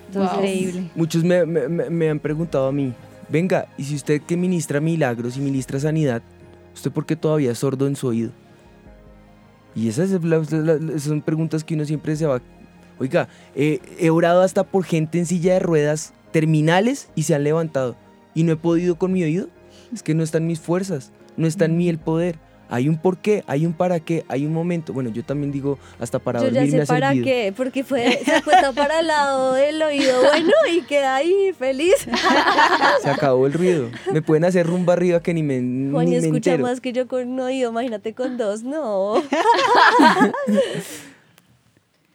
Entonces- 0.07 0.35
Increíble. 0.37 0.91
Muchos 0.95 1.23
me, 1.23 1.45
me- 1.45 1.67
me- 1.69 1.89
me 1.89 2.09
han 2.09 2.19
preguntado 2.19 2.67
a 2.67 2.71
mí, 2.71 2.93
venga, 3.29 3.67
y 3.77 3.83
si 3.85 3.95
usted 3.95 4.21
que 4.21 4.35
ministra 4.35 4.79
milagros 4.79 5.37
y 5.37 5.39
ministra 5.41 5.79
sanidad, 5.79 6.21
¿usted 6.73 6.91
por 6.91 7.05
qué 7.05 7.15
todavía 7.15 7.51
es 7.51 7.59
sordo 7.59 7.87
en 7.87 7.95
su 7.95 8.07
oído? 8.07 8.31
Y 9.73 9.87
esas 9.87 10.09
son 10.09 11.21
preguntas 11.21 11.63
que 11.63 11.75
uno 11.75 11.85
siempre 11.85 12.15
se 12.15 12.25
va... 12.25 12.41
Oiga, 12.99 13.29
eh, 13.55 13.79
he 13.99 14.09
orado 14.09 14.41
hasta 14.41 14.63
por 14.63 14.83
gente 14.83 15.17
en 15.17 15.25
silla 15.25 15.53
de 15.53 15.59
ruedas 15.59 16.13
terminales 16.31 17.07
y 17.15 17.23
se 17.23 17.33
han 17.33 17.43
levantado. 17.43 17.95
Y 18.35 18.43
no 18.43 18.51
he 18.51 18.57
podido 18.57 18.95
con 18.97 19.11
mi 19.13 19.23
oído. 19.23 19.47
Es 19.93 20.03
que 20.03 20.13
no 20.13 20.23
están 20.23 20.45
mis 20.45 20.59
fuerzas, 20.59 21.11
no 21.37 21.47
está 21.47 21.65
en 21.65 21.77
mí 21.77 21.89
el 21.89 21.97
poder. 21.97 22.37
Hay 22.71 22.87
un 22.89 22.97
por 22.97 23.17
qué, 23.17 23.43
hay 23.47 23.65
un 23.65 23.73
para 23.73 23.99
qué, 23.99 24.23
hay 24.27 24.45
un 24.45 24.53
momento. 24.53 24.93
Bueno, 24.93 25.09
yo 25.11 25.23
también 25.23 25.51
digo 25.51 25.77
hasta 25.99 26.17
para 26.19 26.39
yo 26.41 26.47
ya 26.47 26.53
dormir 26.61 26.71
me 26.71 26.77
sé 26.77 26.83
ha 26.83 26.85
para 26.87 27.07
servido. 27.09 27.25
qué, 27.25 27.53
porque 27.55 27.83
fue, 27.83 28.19
se 28.25 28.31
acuesta 28.35 28.71
para 28.71 29.01
el 29.01 29.07
lado 29.07 29.53
del 29.53 29.81
oído 29.81 30.21
bueno 30.21 30.51
y 30.73 30.81
queda 30.83 31.15
ahí 31.17 31.53
feliz. 31.59 31.93
Se 33.03 33.09
acabó 33.09 33.45
el 33.45 33.53
ruido. 33.53 33.89
Me 34.13 34.21
pueden 34.21 34.45
hacer 34.45 34.65
rumba 34.65 34.93
arriba 34.93 35.21
que 35.21 35.33
ni 35.33 35.43
me, 35.43 35.55
Juan 35.91 36.05
ni 36.05 36.11
me 36.11 36.17
escucha 36.17 36.51
entero. 36.51 36.63
más 36.63 36.79
que 36.81 36.93
yo 36.93 37.07
con 37.07 37.27
un 37.27 37.39
oído, 37.41 37.69
imagínate 37.71 38.13
con 38.13 38.37
dos, 38.37 38.63
no. 38.63 39.21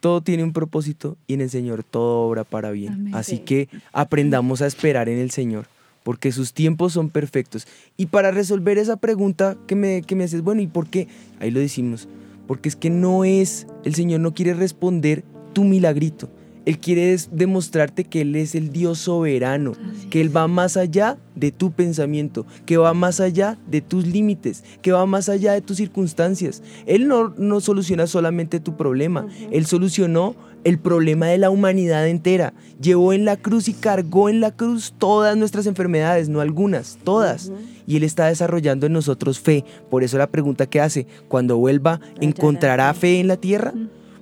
Todo 0.01 0.21
tiene 0.21 0.45
un 0.45 0.53
propósito 0.53 1.17
y 1.27 1.35
en 1.35 1.41
el 1.41 1.51
Señor 1.51 1.83
todo 1.83 2.29
obra 2.29 2.45
para 2.45 2.71
bien. 2.71 2.93
Amén. 2.93 3.15
Así 3.15 3.37
Sí. 3.37 3.43
que 3.43 3.69
aprendamos 3.93 4.63
a 4.63 4.67
esperar 4.67 5.09
en 5.09 5.19
el 5.19 5.31
Señor, 5.31 5.67
porque 6.07 6.31
sus 6.31 6.53
tiempos 6.53 6.93
son 6.93 7.11
perfectos. 7.11 7.67
Y 7.97 8.07
para 8.07 8.31
resolver 8.31 8.79
esa 8.79 8.97
pregunta 8.97 9.57
que 9.67 9.75
me, 9.75 10.03
que 10.03 10.15
me 10.15 10.23
haces, 10.23 10.41
bueno, 10.41 10.63
¿y 10.63 10.69
por 10.69 10.87
qué? 10.87 11.09
Ahí 11.41 11.51
lo 11.51 11.59
decimos. 11.59 12.07
Porque 12.47 12.69
es 12.69 12.77
que 12.77 12.91
no 12.91 13.25
es, 13.25 13.67
el 13.83 13.97
Señor 13.97 14.21
no 14.21 14.33
quiere 14.33 14.55
responder 14.55 15.25
tu 15.53 15.65
milagrito. 15.65 16.31
Él 16.65 16.79
quiere 16.79 17.17
demostrarte 17.33 18.05
que 18.05 18.21
Él 18.21 18.37
es 18.37 18.55
el 18.55 18.71
Dios 18.71 18.99
soberano, 18.99 19.73
que 20.09 20.21
Él 20.21 20.37
va 20.37 20.47
más 20.47 20.77
allá 20.77 21.19
de 21.35 21.51
tu 21.51 21.73
pensamiento, 21.73 22.47
que 22.67 22.77
va 22.77 22.95
más 22.95 23.19
allá 23.19 23.59
de 23.69 23.81
tus 23.81 24.07
límites, 24.07 24.63
que 24.83 24.93
va 24.93 25.07
más 25.07 25.29
allá 25.29 25.55
de 25.55 25.61
tus 25.61 25.77
circunstancias. 25.77 26.63
Él 26.87 27.09
no, 27.09 27.35
no 27.37 27.61
soluciona 27.61 28.07
solamente 28.07 28.61
tu 28.61 28.77
problema, 28.77 29.27
Él 29.51 29.67
solucionó 29.67 30.37
el 30.67 30.81
problema 30.81 31.27
de 31.27 31.39
la 31.39 31.49
humanidad 31.49 32.09
entera. 32.09 32.53
Llevó 32.81 33.13
en 33.13 33.25
la 33.25 33.37
cruz 33.37 33.69
y 33.69 33.73
cargó 33.73 34.29
en 34.29 34.41
la 34.41 34.51
cruz 34.51 34.93
todas 34.99 35.37
nuestras 35.37 35.67
enfermedades, 35.67 36.29
no 36.29 36.41
algunas, 36.41 36.99
todas. 37.05 37.53
Y 37.87 37.97
Él 37.97 38.03
está 38.03 38.27
desarrollando 38.27 38.85
en 38.87 38.93
nosotros 38.93 39.39
fe. 39.39 39.65
Por 39.89 40.03
eso 40.03 40.19
la 40.19 40.27
pregunta 40.27 40.67
que 40.67 40.81
hace, 40.81 41.07
cuando 41.29 41.57
vuelva, 41.57 42.01
¿encontrará 42.21 42.93
fe 42.95 43.21
en 43.21 43.29
la 43.29 43.37
tierra? 43.37 43.75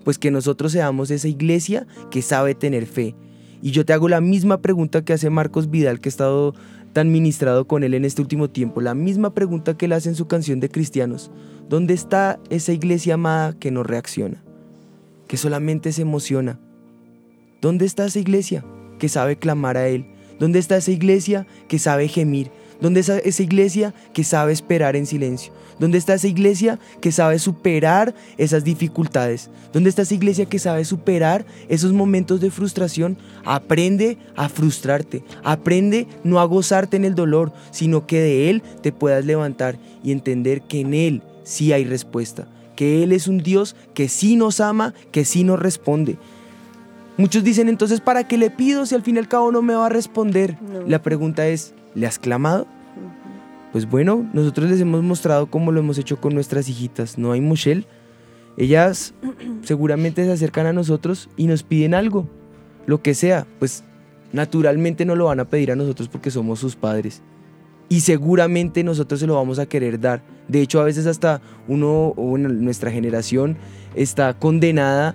Pues 0.05 0.19
que 0.19 0.31
nosotros 0.31 0.73
seamos 0.73 1.11
esa 1.11 1.29
iglesia 1.29 1.87
que 2.11 2.21
sabe 2.21 2.55
tener 2.55 2.85
fe. 2.85 3.17
Y 3.63 3.71
yo 3.71 3.87
te 3.87 3.95
hago 3.95 4.11
la 4.11 4.21
misma 4.21 4.61
pregunta 4.61 5.03
que 5.03 5.15
hace 5.15 5.31
Marcos 5.31 5.71
Vidal, 5.71 5.99
que 5.99 6.09
ha 6.09 6.11
estado 6.11 6.55
tan 6.93 7.11
ministrado 7.11 7.67
con 7.67 7.85
él 7.85 7.95
en 7.95 8.05
este 8.05 8.21
último 8.21 8.51
tiempo. 8.51 8.83
La 8.83 8.95
misma 8.95 9.33
pregunta 9.33 9.79
que 9.79 9.87
él 9.87 9.95
hace 9.95 10.11
en 10.11 10.15
su 10.15 10.27
canción 10.27 10.61
de 10.61 10.69
cristianos. 10.69 11.31
¿Dónde 11.71 11.95
está 11.95 12.39
esa 12.51 12.75
iglesia 12.75 13.15
amada 13.15 13.55
que 13.55 13.71
no 13.71 13.83
reacciona? 13.83 14.45
Que 15.29 15.37
solamente 15.37 15.93
se 15.93 16.03
emociona. 16.03 16.61
¿Dónde 17.61 17.87
está 17.87 18.07
esa 18.07 18.19
iglesia 18.19 18.65
que 18.99 19.09
sabe 19.09 19.37
clamar 19.37 19.77
a 19.77 19.89
Él? 19.89 20.07
¿Dónde 20.39 20.59
está 20.59 20.77
esa 20.77 20.91
iglesia 20.91 21.47
que 21.69 21.79
sabe 21.79 22.09
gemir? 22.09 22.51
¿Dónde 22.81 23.01
está 23.01 23.19
esa 23.19 23.43
iglesia 23.43 23.95
que 24.13 24.25
sabe 24.25 24.53
esperar 24.53 24.97
en 24.97 25.07
silencio? 25.07 25.53
¿Dónde 25.79 25.99
está 25.99 26.15
esa 26.15 26.29
iglesia 26.29 26.79
que 27.01 27.13
sabe 27.13 27.39
superar 27.39 28.15
esas 28.37 28.65
dificultades? 28.65 29.51
¿Dónde 29.73 29.91
está 29.91 30.03
esa 30.03 30.15
iglesia 30.15 30.47
que 30.47 30.59
sabe 30.59 30.85
superar 30.85 31.47
esos 31.69 31.93
momentos 31.93 32.41
de 32.41 32.51
frustración? 32.51 33.17
Aprende 33.45 34.19
a 34.37 34.49
frustrarte. 34.49 35.25
Aprende 35.43 36.07
no 36.23 36.41
a 36.41 36.45
gozarte 36.45 36.97
en 36.97 37.05
el 37.05 37.15
dolor, 37.15 37.53
sino 37.71 38.07
que 38.07 38.21
de 38.21 38.51
Él 38.51 38.63
te 38.83 38.93
puedas 38.93 39.25
levantar 39.25 39.79
y 40.03 40.13
entender 40.13 40.63
que 40.63 40.81
en 40.81 40.95
Él 40.95 41.23
sí 41.45 41.73
hay 41.73 41.85
respuesta. 41.85 42.49
Que 42.77 43.03
Él 43.03 43.13
es 43.13 43.29
un 43.29 43.39
Dios 43.39 43.77
que 43.95 44.09
sí 44.09 44.37
nos 44.37 44.61
ama, 44.61 44.95
que 45.13 45.25
sí 45.25 45.45
nos 45.45 45.59
responde. 45.59 46.17
Muchos 47.17 47.45
dicen 47.45 47.69
entonces, 47.69 48.01
¿para 48.01 48.27
qué 48.27 48.37
le 48.37 48.51
pido 48.51 48.87
si 48.87 48.95
al 48.95 49.03
fin 49.03 49.17
y 49.17 49.19
al 49.21 49.29
cabo 49.29 49.53
no 49.53 49.63
me 49.63 49.75
va 49.75 49.87
a 49.87 49.91
responder? 49.91 50.59
No. 50.61 50.83
La 50.87 51.03
pregunta 51.03 51.47
es, 51.47 51.75
¿le 51.95 52.07
has 52.07 52.19
clamado? 52.19 52.67
Pues 53.71 53.89
bueno, 53.89 54.29
nosotros 54.33 54.71
les 54.71 54.81
hemos 54.81 55.03
mostrado 55.03 55.47
cómo 55.47 55.73
lo 55.73 55.81
hemos 55.81 55.99
hecho 55.99 56.21
con 56.21 56.35
nuestras 56.35 56.69
hijitas, 56.69 57.19
¿no 57.19 57.33
hay 57.33 57.41
Michelle? 57.41 57.87
Ellas 58.57 59.15
seguramente 59.63 60.25
se 60.25 60.33
acercan 60.33 60.67
a 60.67 60.73
nosotros 60.73 61.29
y 61.37 61.47
nos 61.47 61.63
piden 61.63 61.95
algo, 61.95 62.29
lo 62.87 63.03
que 63.03 63.15
sea, 63.15 63.47
pues 63.59 63.85
naturalmente 64.33 65.05
no 65.05 65.15
lo 65.15 65.27
van 65.27 65.41
a 65.41 65.45
pedir 65.45 65.71
a 65.73 65.77
nosotros 65.77 66.09
porque 66.09 66.31
somos 66.31 66.59
sus 66.59 66.77
padres. 66.77 67.23
Y 67.89 68.01
seguramente 68.01 68.83
nosotros 68.83 69.21
se 69.21 69.27
lo 69.27 69.35
vamos 69.35 69.59
a 69.59 69.67
querer 69.67 70.01
dar. 70.01 70.23
De 70.49 70.61
hecho, 70.61 70.81
a 70.81 70.85
veces 70.85 71.07
hasta 71.07 71.41
uno, 71.69 72.15
o 72.17 72.23
bueno, 72.23 72.49
nuestra 72.49 72.91
generación 72.91 73.57
está 73.95 74.39
condenada, 74.39 75.15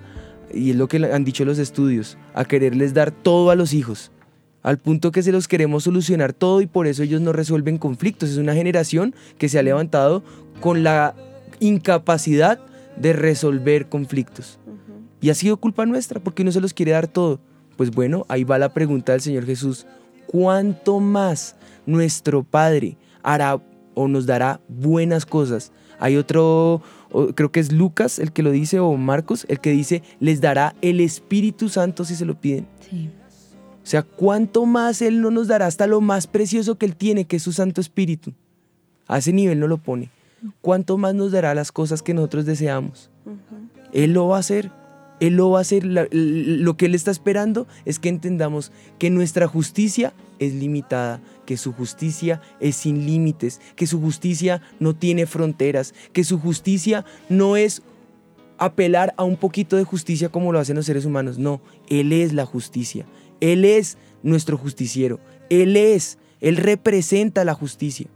y 0.52 0.70
es 0.70 0.76
lo 0.76 0.88
que 0.88 0.96
han 0.96 1.24
dicho 1.24 1.44
los 1.44 1.58
estudios, 1.58 2.16
a 2.34 2.44
quererles 2.44 2.94
dar 2.94 3.10
todo 3.10 3.50
a 3.50 3.54
los 3.54 3.72
hijos 3.72 4.10
al 4.62 4.78
punto 4.78 5.12
que 5.12 5.22
se 5.22 5.32
los 5.32 5.48
queremos 5.48 5.84
solucionar 5.84 6.32
todo 6.32 6.60
y 6.60 6.66
por 6.66 6.86
eso 6.86 7.02
ellos 7.02 7.20
no 7.20 7.32
resuelven 7.32 7.78
conflictos. 7.78 8.30
Es 8.30 8.36
una 8.36 8.54
generación 8.54 9.14
que 9.38 9.48
se 9.48 9.58
ha 9.58 9.62
levantado 9.62 10.22
con 10.60 10.82
la 10.82 11.14
incapacidad 11.60 12.60
de 12.96 13.12
resolver 13.12 13.88
conflictos. 13.88 14.58
Y 15.20 15.30
ha 15.30 15.34
sido 15.34 15.56
culpa 15.58 15.86
nuestra 15.86 16.20
porque 16.20 16.44
no 16.44 16.52
se 16.52 16.60
los 16.60 16.74
quiere 16.74 16.92
dar 16.92 17.08
todo. 17.08 17.40
Pues 17.76 17.90
bueno, 17.90 18.26
ahí 18.28 18.44
va 18.44 18.58
la 18.58 18.74
pregunta 18.74 19.12
del 19.12 19.20
Señor 19.20 19.46
Jesús. 19.46 19.86
¿Cuánto 20.26 21.00
más 21.00 21.56
nuestro 21.90 22.42
Padre 22.42 22.96
hará 23.22 23.60
o 23.94 24.08
nos 24.08 24.26
dará 24.26 24.60
buenas 24.68 25.26
cosas? 25.26 25.72
Hay 25.98 26.16
otro, 26.16 26.82
creo 27.34 27.52
que 27.52 27.60
es 27.60 27.72
Lucas 27.72 28.18
el 28.18 28.32
que 28.32 28.42
lo 28.42 28.50
dice 28.50 28.80
o 28.80 28.96
Marcos 28.96 29.44
el 29.48 29.60
que 29.60 29.70
dice, 29.70 30.02
les 30.18 30.40
dará 30.40 30.74
el 30.80 31.00
Espíritu 31.00 31.68
Santo 31.68 32.04
si 32.04 32.16
se 32.16 32.24
lo 32.24 32.40
piden. 32.40 32.66
Sí. 32.88 33.10
O 33.82 33.86
sea, 33.90 34.02
¿cuánto 34.02 34.66
más 34.66 35.02
Él 35.02 35.20
no 35.20 35.30
nos 35.30 35.48
dará 35.48 35.66
hasta 35.66 35.86
lo 35.86 36.00
más 36.00 36.26
precioso 36.26 36.76
que 36.76 36.86
Él 36.86 36.96
tiene, 36.96 37.24
que 37.24 37.36
es 37.36 37.42
su 37.42 37.52
Santo 37.52 37.80
Espíritu? 37.80 38.32
A 39.08 39.18
ese 39.18 39.32
nivel 39.32 39.58
no 39.58 39.66
lo 39.66 39.78
pone. 39.78 40.10
¿Cuánto 40.60 40.96
más 40.96 41.14
nos 41.14 41.32
dará 41.32 41.54
las 41.54 41.72
cosas 41.72 42.02
que 42.02 42.14
nosotros 42.14 42.46
deseamos? 42.46 43.10
Él 43.92 44.12
lo 44.12 44.28
va 44.28 44.36
a 44.36 44.40
hacer. 44.40 44.70
Él 45.18 45.34
lo 45.34 45.50
va 45.50 45.58
a 45.58 45.62
hacer. 45.62 45.84
Lo 45.84 46.76
que 46.76 46.86
Él 46.86 46.94
está 46.94 47.10
esperando 47.10 47.66
es 47.84 47.98
que 47.98 48.08
entendamos 48.08 48.72
que 48.98 49.10
nuestra 49.10 49.46
justicia 49.48 50.12
es 50.38 50.54
limitada, 50.54 51.20
que 51.50 51.56
su 51.56 51.72
justicia 51.72 52.40
es 52.60 52.76
sin 52.76 53.06
límites, 53.06 53.60
que 53.74 53.88
su 53.88 54.00
justicia 54.00 54.62
no 54.78 54.94
tiene 54.94 55.26
fronteras, 55.26 55.94
que 56.12 56.22
su 56.22 56.38
justicia 56.38 57.04
no 57.28 57.56
es 57.56 57.82
apelar 58.56 59.14
a 59.16 59.24
un 59.24 59.36
poquito 59.36 59.74
de 59.74 59.82
justicia 59.82 60.28
como 60.28 60.52
lo 60.52 60.60
hacen 60.60 60.76
los 60.76 60.86
seres 60.86 61.06
humanos. 61.06 61.40
No, 61.40 61.60
Él 61.88 62.12
es 62.12 62.34
la 62.34 62.46
justicia. 62.46 63.04
Él 63.40 63.64
es 63.64 63.98
nuestro 64.22 64.56
justiciero. 64.56 65.18
Él 65.48 65.76
es, 65.76 66.18
Él 66.40 66.56
representa 66.56 67.44
la 67.44 67.54
justicia. 67.54 68.06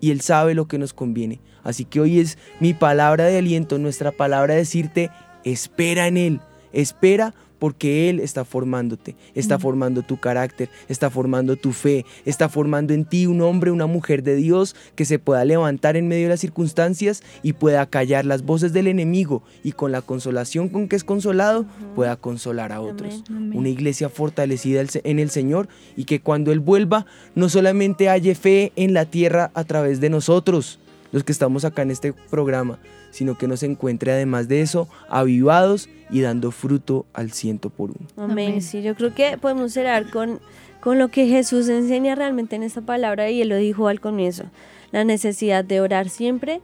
Y 0.00 0.12
Él 0.12 0.20
sabe 0.20 0.54
lo 0.54 0.68
que 0.68 0.78
nos 0.78 0.92
conviene. 0.92 1.40
Así 1.64 1.84
que 1.84 1.98
hoy 1.98 2.20
es 2.20 2.38
mi 2.60 2.74
palabra 2.74 3.24
de 3.24 3.38
aliento, 3.38 3.78
nuestra 3.78 4.12
palabra 4.12 4.54
de 4.54 4.60
decirte, 4.60 5.10
espera 5.42 6.06
en 6.06 6.16
Él. 6.16 6.40
Espera 6.72 7.34
porque 7.58 8.08
Él 8.08 8.20
está 8.20 8.44
formándote, 8.44 9.16
está 9.34 9.58
formando 9.58 10.02
tu 10.02 10.18
carácter, 10.18 10.68
está 10.88 11.10
formando 11.10 11.56
tu 11.56 11.72
fe, 11.72 12.04
está 12.24 12.48
formando 12.48 12.94
en 12.94 13.04
ti 13.04 13.26
un 13.26 13.40
hombre, 13.40 13.70
una 13.70 13.86
mujer 13.86 14.22
de 14.22 14.36
Dios 14.36 14.76
que 14.94 15.04
se 15.04 15.18
pueda 15.18 15.44
levantar 15.44 15.96
en 15.96 16.08
medio 16.08 16.24
de 16.24 16.30
las 16.30 16.40
circunstancias 16.40 17.22
y 17.42 17.54
pueda 17.54 17.86
callar 17.86 18.24
las 18.24 18.42
voces 18.42 18.72
del 18.72 18.86
enemigo 18.86 19.42
y 19.62 19.72
con 19.72 19.92
la 19.92 20.02
consolación 20.02 20.68
con 20.68 20.88
que 20.88 20.96
es 20.96 21.04
consolado 21.04 21.66
pueda 21.94 22.16
consolar 22.16 22.72
a 22.72 22.80
otros. 22.80 23.24
Una 23.30 23.68
iglesia 23.68 24.08
fortalecida 24.08 24.82
en 25.04 25.18
el 25.18 25.30
Señor 25.30 25.68
y 25.96 26.04
que 26.04 26.20
cuando 26.20 26.52
Él 26.52 26.60
vuelva 26.60 27.06
no 27.34 27.48
solamente 27.48 28.08
halle 28.08 28.34
fe 28.34 28.72
en 28.76 28.94
la 28.94 29.04
tierra 29.04 29.50
a 29.54 29.64
través 29.64 30.00
de 30.00 30.10
nosotros, 30.10 30.78
los 31.12 31.24
que 31.24 31.32
estamos 31.32 31.64
acá 31.64 31.82
en 31.82 31.90
este 31.90 32.12
programa, 32.12 32.78
sino 33.10 33.36
que 33.36 33.48
nos 33.48 33.62
encuentre 33.62 34.12
además 34.12 34.48
de 34.48 34.60
eso 34.60 34.88
avivados 35.08 35.88
y 36.10 36.20
dando 36.20 36.50
fruto 36.50 37.06
al 37.12 37.32
ciento 37.32 37.70
por 37.70 37.90
uno. 37.90 38.06
Amén. 38.16 38.62
Sí, 38.62 38.82
yo 38.82 38.94
creo 38.94 39.14
que 39.14 39.38
podemos 39.38 39.72
cerrar 39.72 40.10
con, 40.10 40.40
con 40.80 40.98
lo 40.98 41.08
que 41.08 41.26
Jesús 41.26 41.68
enseña 41.68 42.14
realmente 42.14 42.56
en 42.56 42.62
esta 42.62 42.80
palabra 42.80 43.30
y 43.30 43.42
él 43.42 43.48
lo 43.48 43.56
dijo 43.56 43.88
al 43.88 44.00
comienzo, 44.00 44.44
la 44.92 45.04
necesidad 45.04 45.64
de 45.64 45.80
orar 45.80 46.08
siempre 46.08 46.60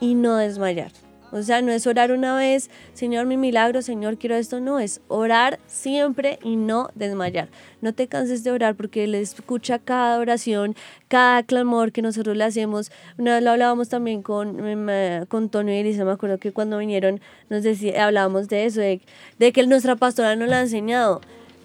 y 0.00 0.14
no 0.14 0.36
desmayar. 0.36 0.92
O 1.34 1.42
sea, 1.42 1.62
no 1.62 1.72
es 1.72 1.84
orar 1.88 2.12
una 2.12 2.36
vez, 2.36 2.70
Señor, 2.92 3.26
mi 3.26 3.36
milagro, 3.36 3.82
Señor, 3.82 4.18
quiero 4.18 4.36
esto, 4.36 4.60
no, 4.60 4.78
es 4.78 5.00
orar 5.08 5.58
siempre 5.66 6.38
y 6.44 6.54
no 6.54 6.90
desmayar. 6.94 7.48
No 7.80 7.92
te 7.92 8.06
canses 8.06 8.44
de 8.44 8.52
orar 8.52 8.76
porque 8.76 9.02
Él 9.02 9.16
escucha 9.16 9.80
cada 9.80 10.20
oración, 10.20 10.76
cada 11.08 11.42
clamor 11.42 11.90
que 11.90 12.02
nosotros 12.02 12.36
le 12.36 12.44
hacemos. 12.44 12.92
Una 13.18 13.34
vez 13.34 13.42
lo 13.42 13.50
hablábamos 13.50 13.88
también 13.88 14.22
con, 14.22 14.64
em, 14.64 14.88
eh, 14.88 15.24
con 15.26 15.42
Antonio 15.42 15.74
y 15.74 15.78
Elisa, 15.78 16.04
me 16.04 16.12
acuerdo 16.12 16.38
que 16.38 16.52
cuando 16.52 16.78
vinieron 16.78 17.20
nos 17.50 17.64
decía, 17.64 18.06
hablábamos 18.06 18.46
de 18.46 18.66
eso, 18.66 18.80
de, 18.80 19.00
de 19.40 19.52
que 19.52 19.66
nuestra 19.66 19.96
pastora 19.96 20.36
nos 20.36 20.48
lo 20.48 20.54
ha 20.54 20.60
enseñado, 20.60 21.20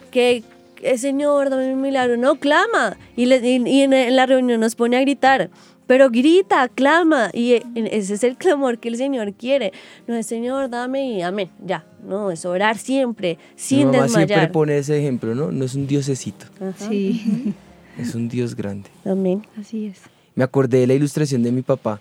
que 0.09 0.43
eh, 0.81 0.97
Señor, 0.97 1.49
dame 1.49 1.73
un 1.73 1.81
milagro, 1.81 2.17
no, 2.17 2.35
clama. 2.35 2.97
Y, 3.15 3.31
en 3.31 4.15
la 4.15 4.25
reunión 4.25 4.59
nos 4.61 4.75
pone 4.75 4.97
a 4.97 5.01
gritar, 5.01 5.49
pero 5.89 6.11
grita, 6.11 6.67
clama. 6.69 7.31
Y 7.33 7.53
eh, 7.53 7.63
ese 7.73 8.13
es 8.13 8.23
el 8.23 8.37
clamor 8.37 8.77
que 8.77 8.89
el 8.89 8.95
Señor 8.95 9.33
quiere. 9.33 9.73
No 10.07 10.13
es 10.13 10.27
Señor, 10.27 10.69
dame 10.69 11.13
y 11.13 11.21
amén, 11.23 11.49
ya. 11.65 11.83
No, 12.07 12.29
es 12.29 12.45
orar 12.45 12.77
siempre, 12.77 13.39
Mi 13.55 13.59
sin 13.59 13.85
mamá 13.87 14.07
siempre 14.07 14.21
desmayar. 14.27 14.51
pone 14.51 14.77
ese 14.77 14.99
ejemplo, 14.99 15.33
¿no? 15.33 15.51
No 15.51 15.65
es 15.65 15.73
un 15.73 15.87
diosecito, 15.87 16.45
Ajá. 16.61 16.87
Sí, 16.87 17.53
es 17.97 18.13
un 18.13 18.29
dios 18.29 18.55
grande. 18.55 18.87
Amén. 19.03 19.41
así 19.59 19.87
es. 19.87 19.97
Me 20.35 20.43
acordé 20.43 20.77
de 20.81 20.85
la 20.87 20.93
ilustración 20.93 21.41
de 21.41 21.51
mi 21.51 21.63
papá. 21.63 21.99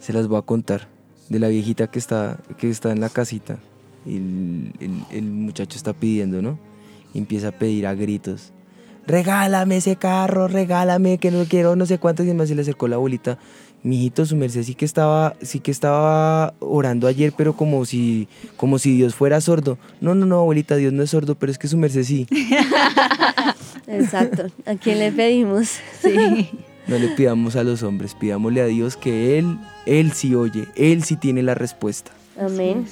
Se 0.00 0.12
las 0.12 0.28
voy 0.28 0.38
a 0.38 0.42
contar. 0.42 0.86
De 1.30 1.38
la 1.38 1.48
viejita 1.48 1.86
que 1.90 1.98
está, 1.98 2.38
que 2.58 2.68
está 2.70 2.92
en 2.92 3.00
la 3.00 3.08
casita. 3.08 3.58
Y 4.06 4.16
el, 4.16 4.72
el- 4.80 5.02
el 5.16 5.22
muchacho 5.24 5.76
está 5.78 5.92
pidiendo, 5.94 6.40
¿no? 6.42 6.58
Y 7.14 7.18
empieza 7.18 7.48
a 7.48 7.52
pedir 7.52 7.86
a 7.86 7.94
gritos. 7.94 8.52
Regálame 9.08 9.78
ese 9.78 9.96
carro, 9.96 10.48
regálame, 10.48 11.16
que 11.16 11.30
no 11.30 11.42
quiero 11.46 11.76
no 11.76 11.86
sé 11.86 11.98
cuántos. 11.98 12.26
Y 12.26 12.34
más 12.34 12.48
se 12.48 12.54
le 12.54 12.60
acercó 12.60 12.88
la 12.88 12.96
abuelita. 12.96 13.38
Mijito, 13.82 14.26
su 14.26 14.36
merced 14.36 14.64
sí 14.64 14.74
que 14.74 14.84
estaba, 14.84 15.34
sí 15.40 15.60
que 15.60 15.70
estaba 15.70 16.52
orando 16.58 17.06
ayer, 17.06 17.32
pero 17.34 17.54
como 17.56 17.86
si, 17.86 18.28
como 18.58 18.78
si 18.78 18.94
Dios 18.94 19.14
fuera 19.14 19.40
sordo. 19.40 19.78
No, 20.02 20.14
no, 20.14 20.26
no, 20.26 20.40
abuelita, 20.40 20.76
Dios 20.76 20.92
no 20.92 21.02
es 21.02 21.10
sordo, 21.10 21.36
pero 21.36 21.50
es 21.50 21.56
que 21.56 21.68
su 21.68 21.78
merced 21.78 22.04
sí. 22.04 22.26
Exacto. 23.86 24.48
¿A 24.66 24.74
quién 24.74 24.98
le 24.98 25.10
pedimos? 25.10 25.78
Sí. 26.02 26.50
No 26.88 26.98
le 26.98 27.08
pidamos 27.08 27.54
a 27.54 27.64
los 27.64 27.82
hombres, 27.82 28.14
pidámosle 28.14 28.62
a 28.62 28.64
Dios 28.64 28.96
que 28.96 29.38
Él, 29.38 29.58
Él 29.84 30.12
sí 30.12 30.34
oye, 30.34 30.68
Él 30.74 31.04
sí 31.04 31.16
tiene 31.16 31.42
la 31.42 31.54
respuesta. 31.54 32.12
Amén. 32.40 32.86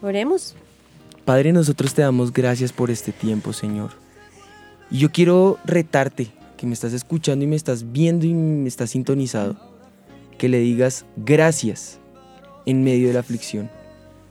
Oremos. 0.00 0.54
Padre, 1.26 1.52
nosotros 1.52 1.92
te 1.92 2.00
damos 2.00 2.32
gracias 2.32 2.72
por 2.72 2.90
este 2.90 3.12
tiempo, 3.12 3.52
Señor. 3.52 3.90
Y 4.94 4.98
yo 4.98 5.10
quiero 5.10 5.58
retarte, 5.64 6.28
que 6.56 6.68
me 6.68 6.72
estás 6.72 6.92
escuchando 6.92 7.44
y 7.44 7.48
me 7.48 7.56
estás 7.56 7.90
viendo 7.90 8.26
y 8.26 8.32
me 8.32 8.68
estás 8.68 8.90
sintonizado, 8.90 9.56
que 10.38 10.48
le 10.48 10.60
digas 10.60 11.04
gracias 11.16 11.98
en 12.64 12.84
medio 12.84 13.08
de 13.08 13.14
la 13.14 13.18
aflicción, 13.18 13.68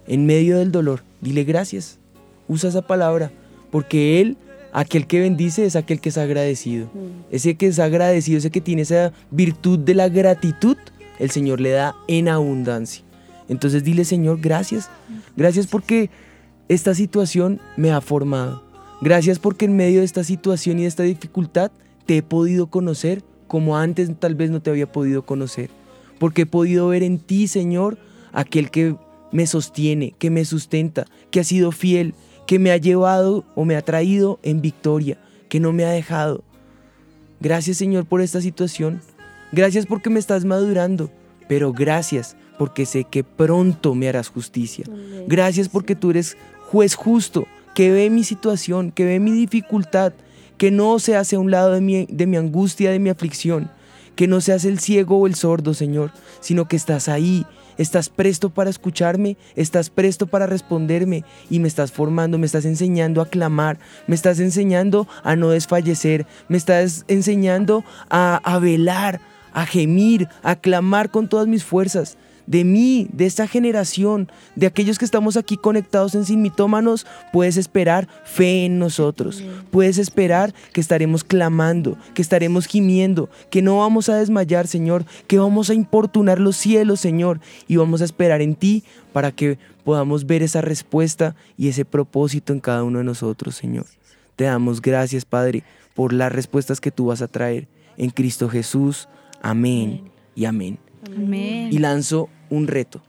en 0.07 0.25
medio 0.25 0.59
del 0.59 0.71
dolor. 0.71 1.03
Dile 1.19 1.43
gracias. 1.43 1.99
Usa 2.47 2.69
esa 2.69 2.81
palabra, 2.81 3.29
porque 3.71 4.21
Él, 4.21 4.37
aquel 4.71 5.05
que 5.05 5.19
bendice, 5.19 5.65
es 5.65 5.75
aquel 5.75 5.99
que 5.99 6.07
es 6.07 6.17
agradecido. 6.17 6.87
Ese 7.29 7.55
que 7.55 7.67
es 7.67 7.79
agradecido, 7.79 8.37
ese 8.37 8.49
que 8.49 8.61
tiene 8.61 8.83
esa 8.83 9.11
virtud 9.31 9.79
de 9.79 9.95
la 9.95 10.07
gratitud, 10.07 10.77
el 11.19 11.29
Señor 11.29 11.59
le 11.59 11.71
da 11.71 11.93
en 12.07 12.29
abundancia. 12.29 13.03
Entonces 13.49 13.83
dile, 13.83 14.05
Señor, 14.05 14.39
gracias. 14.39 14.89
Gracias 15.35 15.67
porque 15.67 16.09
esta 16.69 16.95
situación 16.95 17.59
me 17.75 17.91
ha 17.91 17.99
formado. 17.99 18.72
Gracias 19.03 19.37
porque 19.37 19.65
en 19.65 19.75
medio 19.75 19.99
de 19.99 20.05
esta 20.05 20.23
situación 20.23 20.79
y 20.79 20.83
de 20.83 20.87
esta 20.87 21.03
dificultad 21.03 21.73
te 22.05 22.15
he 22.15 22.23
podido 22.23 22.67
conocer 22.67 23.21
como 23.47 23.75
antes 23.75 24.09
tal 24.17 24.33
vez 24.33 24.49
no 24.49 24.61
te 24.61 24.69
había 24.69 24.89
podido 24.89 25.23
conocer. 25.23 25.69
Porque 26.19 26.43
he 26.43 26.45
podido 26.45 26.87
ver 26.87 27.03
en 27.03 27.19
ti, 27.19 27.49
Señor, 27.49 27.97
aquel 28.31 28.71
que 28.71 28.95
me 29.33 29.45
sostiene, 29.45 30.15
que 30.17 30.29
me 30.29 30.45
sustenta, 30.45 31.05
que 31.31 31.41
ha 31.41 31.43
sido 31.43 31.73
fiel, 31.73 32.13
que 32.47 32.59
me 32.59 32.71
ha 32.71 32.77
llevado 32.77 33.43
o 33.55 33.65
me 33.65 33.75
ha 33.75 33.81
traído 33.81 34.39
en 34.41 34.61
victoria, 34.61 35.17
que 35.49 35.59
no 35.59 35.73
me 35.73 35.83
ha 35.83 35.89
dejado. 35.89 36.41
Gracias, 37.41 37.75
Señor, 37.75 38.05
por 38.05 38.21
esta 38.21 38.39
situación. 38.39 39.01
Gracias 39.51 39.85
porque 39.85 40.09
me 40.09 40.19
estás 40.19 40.45
madurando. 40.45 41.11
Pero 41.49 41.73
gracias 41.73 42.37
porque 42.57 42.85
sé 42.85 43.03
que 43.03 43.25
pronto 43.25 43.95
me 43.95 44.07
harás 44.07 44.29
justicia. 44.29 44.85
Gracias 45.27 45.67
porque 45.67 45.93
tú 45.93 46.11
eres 46.11 46.37
juez 46.71 46.95
justo, 46.95 47.45
que 47.73 47.91
ve 47.91 48.09
mi 48.09 48.23
situación, 48.23 48.91
que 48.91 49.05
ve 49.05 49.19
mi 49.19 49.31
dificultad, 49.31 50.13
que 50.57 50.71
no 50.71 50.99
se 50.99 51.15
hace 51.15 51.35
a 51.35 51.39
un 51.39 51.51
lado 51.51 51.71
de 51.71 51.81
mi, 51.81 52.05
de 52.05 52.27
mi 52.27 52.37
angustia, 52.37 52.91
de 52.91 52.99
mi 52.99 53.09
aflicción, 53.09 53.71
que 54.15 54.27
no 54.27 54.41
se 54.41 54.53
hace 54.53 54.69
el 54.69 54.79
ciego 54.79 55.17
o 55.17 55.27
el 55.27 55.35
sordo, 55.35 55.73
Señor, 55.73 56.11
sino 56.39 56.67
que 56.67 56.75
estás 56.75 57.09
ahí, 57.09 57.45
estás 57.77 58.09
presto 58.09 58.51
para 58.51 58.69
escucharme, 58.69 59.37
estás 59.55 59.89
presto 59.89 60.27
para 60.27 60.45
responderme 60.45 61.23
y 61.49 61.59
me 61.59 61.67
estás 61.67 61.91
formando, 61.91 62.37
me 62.37 62.45
estás 62.45 62.65
enseñando 62.65 63.21
a 63.21 63.27
clamar, 63.27 63.79
me 64.07 64.15
estás 64.15 64.39
enseñando 64.39 65.07
a 65.23 65.35
no 65.35 65.49
desfallecer, 65.49 66.27
me 66.47 66.57
estás 66.57 67.05
enseñando 67.07 67.83
a, 68.09 68.35
a 68.43 68.59
velar, 68.59 69.19
a 69.51 69.65
gemir, 69.65 70.29
a 70.43 70.55
clamar 70.55 71.09
con 71.09 71.27
todas 71.27 71.47
mis 71.47 71.63
fuerzas 71.63 72.17
de 72.47 72.63
mí, 72.63 73.07
de 73.11 73.25
esta 73.25 73.47
generación, 73.47 74.29
de 74.55 74.67
aquellos 74.67 74.97
que 74.97 75.05
estamos 75.05 75.37
aquí 75.37 75.57
conectados 75.57 76.15
en 76.15 76.25
Sin 76.25 76.41
Mitómanos, 76.41 77.05
puedes 77.31 77.57
esperar 77.57 78.07
fe 78.25 78.65
en 78.65 78.79
nosotros. 78.79 79.43
Puedes 79.71 79.97
esperar 79.97 80.53
que 80.73 80.81
estaremos 80.81 81.23
clamando, 81.23 81.97
que 82.13 82.21
estaremos 82.21 82.65
gimiendo, 82.65 83.29
que 83.49 83.61
no 83.61 83.79
vamos 83.79 84.09
a 84.09 84.15
desmayar, 84.15 84.67
Señor, 84.67 85.05
que 85.27 85.39
vamos 85.39 85.69
a 85.69 85.73
importunar 85.73 86.39
los 86.39 86.57
cielos, 86.57 86.99
Señor, 86.99 87.39
y 87.67 87.77
vamos 87.77 88.01
a 88.01 88.05
esperar 88.05 88.41
en 88.41 88.55
ti 88.55 88.83
para 89.11 89.31
que 89.31 89.57
podamos 89.83 90.25
ver 90.25 90.43
esa 90.43 90.61
respuesta 90.61 91.35
y 91.57 91.67
ese 91.69 91.85
propósito 91.85 92.53
en 92.53 92.59
cada 92.59 92.83
uno 92.83 92.99
de 92.99 93.05
nosotros, 93.05 93.55
Señor. 93.55 93.85
Te 94.35 94.45
damos 94.45 94.81
gracias, 94.81 95.25
Padre, 95.25 95.63
por 95.93 96.13
las 96.13 96.31
respuestas 96.31 96.81
que 96.81 96.91
tú 96.91 97.07
vas 97.07 97.21
a 97.21 97.27
traer 97.27 97.67
en 97.97 98.09
Cristo 98.09 98.49
Jesús. 98.49 99.07
Amén 99.41 100.09
y 100.35 100.45
amén 100.45 100.92
Amén. 101.05 101.69
y 101.71 101.77
lanzo 101.79 102.29
un 102.49 102.67
reto. 102.67 103.01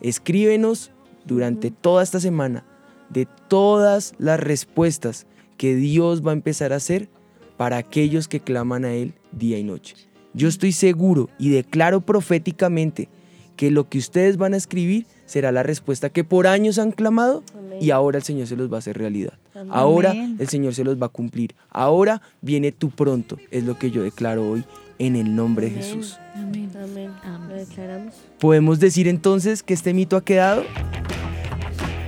Escríbenos 0.00 0.90
durante 1.24 1.70
toda 1.70 2.02
esta 2.02 2.20
semana 2.20 2.64
de 3.10 3.26
todas 3.48 4.14
las 4.18 4.40
respuestas 4.40 5.26
que 5.56 5.74
Dios 5.76 6.26
va 6.26 6.30
a 6.30 6.34
empezar 6.34 6.72
a 6.72 6.76
hacer 6.76 7.08
para 7.56 7.76
aquellos 7.76 8.26
que 8.26 8.40
claman 8.40 8.84
a 8.84 8.92
Él 8.94 9.14
día 9.32 9.58
y 9.58 9.64
noche. 9.64 9.94
Yo 10.34 10.48
estoy 10.48 10.72
seguro 10.72 11.28
y 11.38 11.50
declaro 11.50 12.00
proféticamente 12.00 13.08
que 13.54 13.70
lo 13.70 13.88
que 13.88 13.98
ustedes 13.98 14.38
van 14.38 14.54
a 14.54 14.56
escribir 14.56 15.06
será 15.26 15.52
la 15.52 15.62
respuesta 15.62 16.08
que 16.08 16.24
por 16.24 16.46
años 16.46 16.78
han 16.78 16.90
clamado 16.90 17.44
Amén. 17.56 17.78
y 17.80 17.90
ahora 17.90 18.18
el 18.18 18.24
Señor 18.24 18.46
se 18.46 18.56
los 18.56 18.72
va 18.72 18.76
a 18.76 18.78
hacer 18.78 18.96
realidad. 18.98 19.34
Amén. 19.54 19.68
Ahora 19.70 20.12
el 20.12 20.48
Señor 20.48 20.74
se 20.74 20.84
los 20.84 21.00
va 21.00 21.06
a 21.06 21.10
cumplir. 21.10 21.54
Ahora 21.68 22.22
viene 22.40 22.72
tu 22.72 22.90
pronto, 22.90 23.36
es 23.50 23.64
lo 23.64 23.78
que 23.78 23.90
yo 23.90 24.02
declaro 24.02 24.50
hoy 24.50 24.64
en 24.98 25.16
el 25.16 25.34
nombre 25.34 25.70
de. 25.70 25.76
Jesús. 25.76 26.18
Amén. 26.34 26.70
Amén. 26.74 27.10
Amén. 27.22 27.48
Lo 27.48 27.54
declaramos. 27.54 28.14
Podemos 28.38 28.80
decir 28.80 29.08
entonces 29.08 29.62
que 29.62 29.74
este 29.74 29.94
mito 29.94 30.16
ha 30.16 30.24
quedado. 30.24 30.64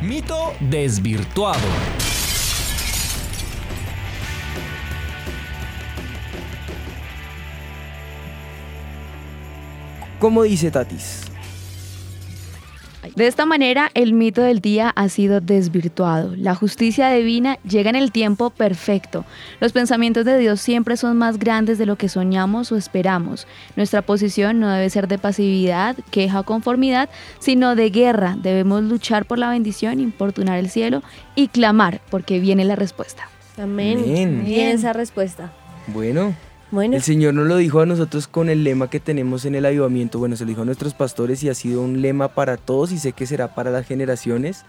Mito 0.03 0.53
desvirtuado. 0.61 1.59
Como 10.18 10.43
dice 10.43 10.70
Tatis. 10.70 11.24
De 13.17 13.29
esta 13.29 13.47
manera, 13.47 13.93
el 13.95 14.12
mito 14.12 14.43
del 14.43 14.61
día 14.61 14.91
ha 14.97 15.09
sido 15.09 15.41
desvirtuado. 15.41 16.35
La 16.37 16.57
justicia 16.57 17.11
divina 17.11 17.59
llega 17.62 17.89
en 17.91 17.95
el 17.95 18.11
tiempo 18.11 18.51
perfecto. 18.51 19.25
Los 19.61 19.71
pensamientos 19.71 20.25
de 20.25 20.37
Dios 20.37 20.61
siempre 20.61 20.97
son 20.97 21.17
más 21.17 21.39
grandes 21.39 21.79
de 21.79 21.87
lo 21.87 21.95
que 21.95 22.09
soñamos 22.09 22.73
o 22.73 22.77
esperamos. 22.77 23.47
Nuestra 23.77 24.03
posición 24.03 24.59
no 24.59 24.69
debe 24.69 24.91
ser 24.91 25.07
de 25.07 25.19
pasividad, 25.19 25.97
queja 26.11 26.41
o 26.41 26.45
conformidad, 26.45 27.09
sino 27.39 27.77
de 27.77 27.91
guerra. 27.91 28.37
Debemos 28.37 28.83
luchar 28.83 29.27
por 29.27 29.39
la 29.39 29.51
bendición, 29.51 30.01
importunar 30.01 30.59
el 30.59 30.69
cielo 30.69 31.03
y 31.37 31.47
clamar, 31.47 32.01
porque 32.11 32.41
viene 32.41 32.65
la 32.65 32.75
respuesta. 32.75 33.29
Amén. 33.57 34.01
Amén. 34.03 34.45
Bien 34.45 34.71
esa 34.71 34.93
respuesta. 34.93 35.53
Bueno, 35.87 36.35
Bueno, 36.75 36.97
el 36.97 37.03
Señor 37.03 37.35
nos 37.35 37.47
lo 37.47 37.57
dijo 37.57 37.81
a 37.81 37.87
nosotros 37.87 38.27
con 38.27 38.49
el 38.49 38.64
lema 38.64 38.91
que 38.91 38.99
tenemos 38.99 39.45
en 39.45 39.55
el 39.55 39.64
avivamiento. 39.64 40.18
Bueno, 40.18 40.35
se 40.37 40.45
lo 40.45 40.49
dijo 40.49 40.62
a 40.62 40.64
nuestros 40.64 40.93
pastores 40.93 41.41
y 41.45 41.49
ha 41.49 41.55
sido 41.55 41.81
un 41.81 42.03
lema 42.03 42.29
para 42.29 42.57
todos 42.57 42.91
y 42.91 42.99
sé 42.99 43.12
que 43.12 43.27
será 43.27 43.55
para 43.55 43.70
las 43.70 43.87
generaciones. 43.87 44.64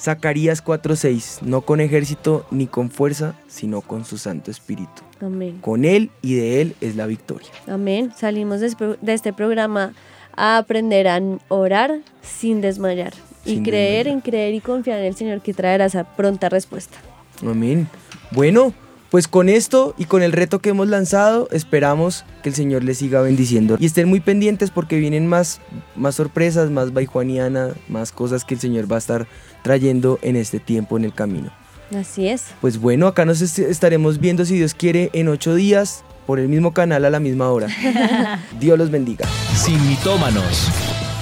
Zacarías 0.00 0.64
4:6, 0.64 1.42
no 1.42 1.60
con 1.60 1.80
ejército 1.82 2.46
ni 2.50 2.66
con 2.66 2.90
fuerza, 2.90 3.34
sino 3.46 3.82
con 3.82 4.06
su 4.06 4.16
Santo 4.16 4.50
Espíritu. 4.50 5.02
Amén. 5.20 5.58
Con 5.60 5.84
Él 5.84 6.10
y 6.22 6.36
de 6.36 6.62
Él 6.62 6.76
es 6.80 6.96
la 6.96 7.04
victoria. 7.06 7.48
Amén. 7.66 8.10
Salimos 8.16 8.60
de 8.60 8.74
este- 9.12 9.32
programa 9.34 9.92
a 10.34 10.56
aprender 10.56 11.08
a 11.08 11.20
orar 11.48 12.00
sin 12.22 12.62
desmayar. 12.62 13.12
Y 13.44 13.62
creer 13.62 14.04
desmayar. 14.04 14.06
en 14.06 14.20
creer 14.22 14.54
y 14.54 14.60
confiar 14.60 15.00
en 15.00 15.06
el 15.06 15.14
Señor 15.14 15.42
que 15.42 15.52
traerá 15.52 15.84
esa 15.84 16.04
pronta 16.16 16.48
respuesta. 16.48 16.96
Amén. 17.42 17.86
Bueno, 18.30 18.72
pues 19.10 19.26
con 19.28 19.48
esto 19.48 19.94
y 19.98 20.04
con 20.04 20.22
el 20.22 20.32
reto 20.32 20.60
que 20.60 20.70
hemos 20.70 20.88
lanzado, 20.88 21.48
esperamos 21.50 22.24
que 22.42 22.48
el 22.48 22.54
Señor 22.54 22.84
les 22.84 22.98
siga 22.98 23.20
bendiciendo. 23.20 23.76
Y 23.80 23.86
estén 23.86 24.08
muy 24.08 24.20
pendientes 24.20 24.70
porque 24.70 24.96
vienen 24.98 25.26
más, 25.26 25.60
más 25.96 26.14
sorpresas, 26.14 26.70
más 26.70 26.92
baijuaniana, 26.92 27.70
más 27.88 28.12
cosas 28.12 28.44
que 28.44 28.54
el 28.54 28.60
Señor 28.60 28.90
va 28.90 28.96
a 28.96 28.98
estar 29.00 29.26
trayendo 29.62 30.18
en 30.22 30.36
este 30.36 30.60
tiempo 30.60 30.96
en 30.96 31.04
el 31.04 31.12
camino. 31.12 31.50
Así 31.94 32.28
es. 32.28 32.44
Pues 32.60 32.78
bueno, 32.78 33.08
acá 33.08 33.24
nos 33.24 33.40
est- 33.42 33.58
estaremos 33.58 34.20
viendo 34.20 34.44
si 34.44 34.54
Dios 34.54 34.74
quiere 34.74 35.10
en 35.12 35.26
ocho 35.28 35.56
días 35.56 36.04
por 36.24 36.38
el 36.38 36.48
mismo 36.48 36.72
canal 36.72 37.04
a 37.04 37.10
la 37.10 37.18
misma 37.18 37.50
hora. 37.50 37.66
Dios 38.60 38.78
los 38.78 38.92
bendiga. 38.92 39.26
Sin 39.56 39.84
mitómanos. 39.88 40.68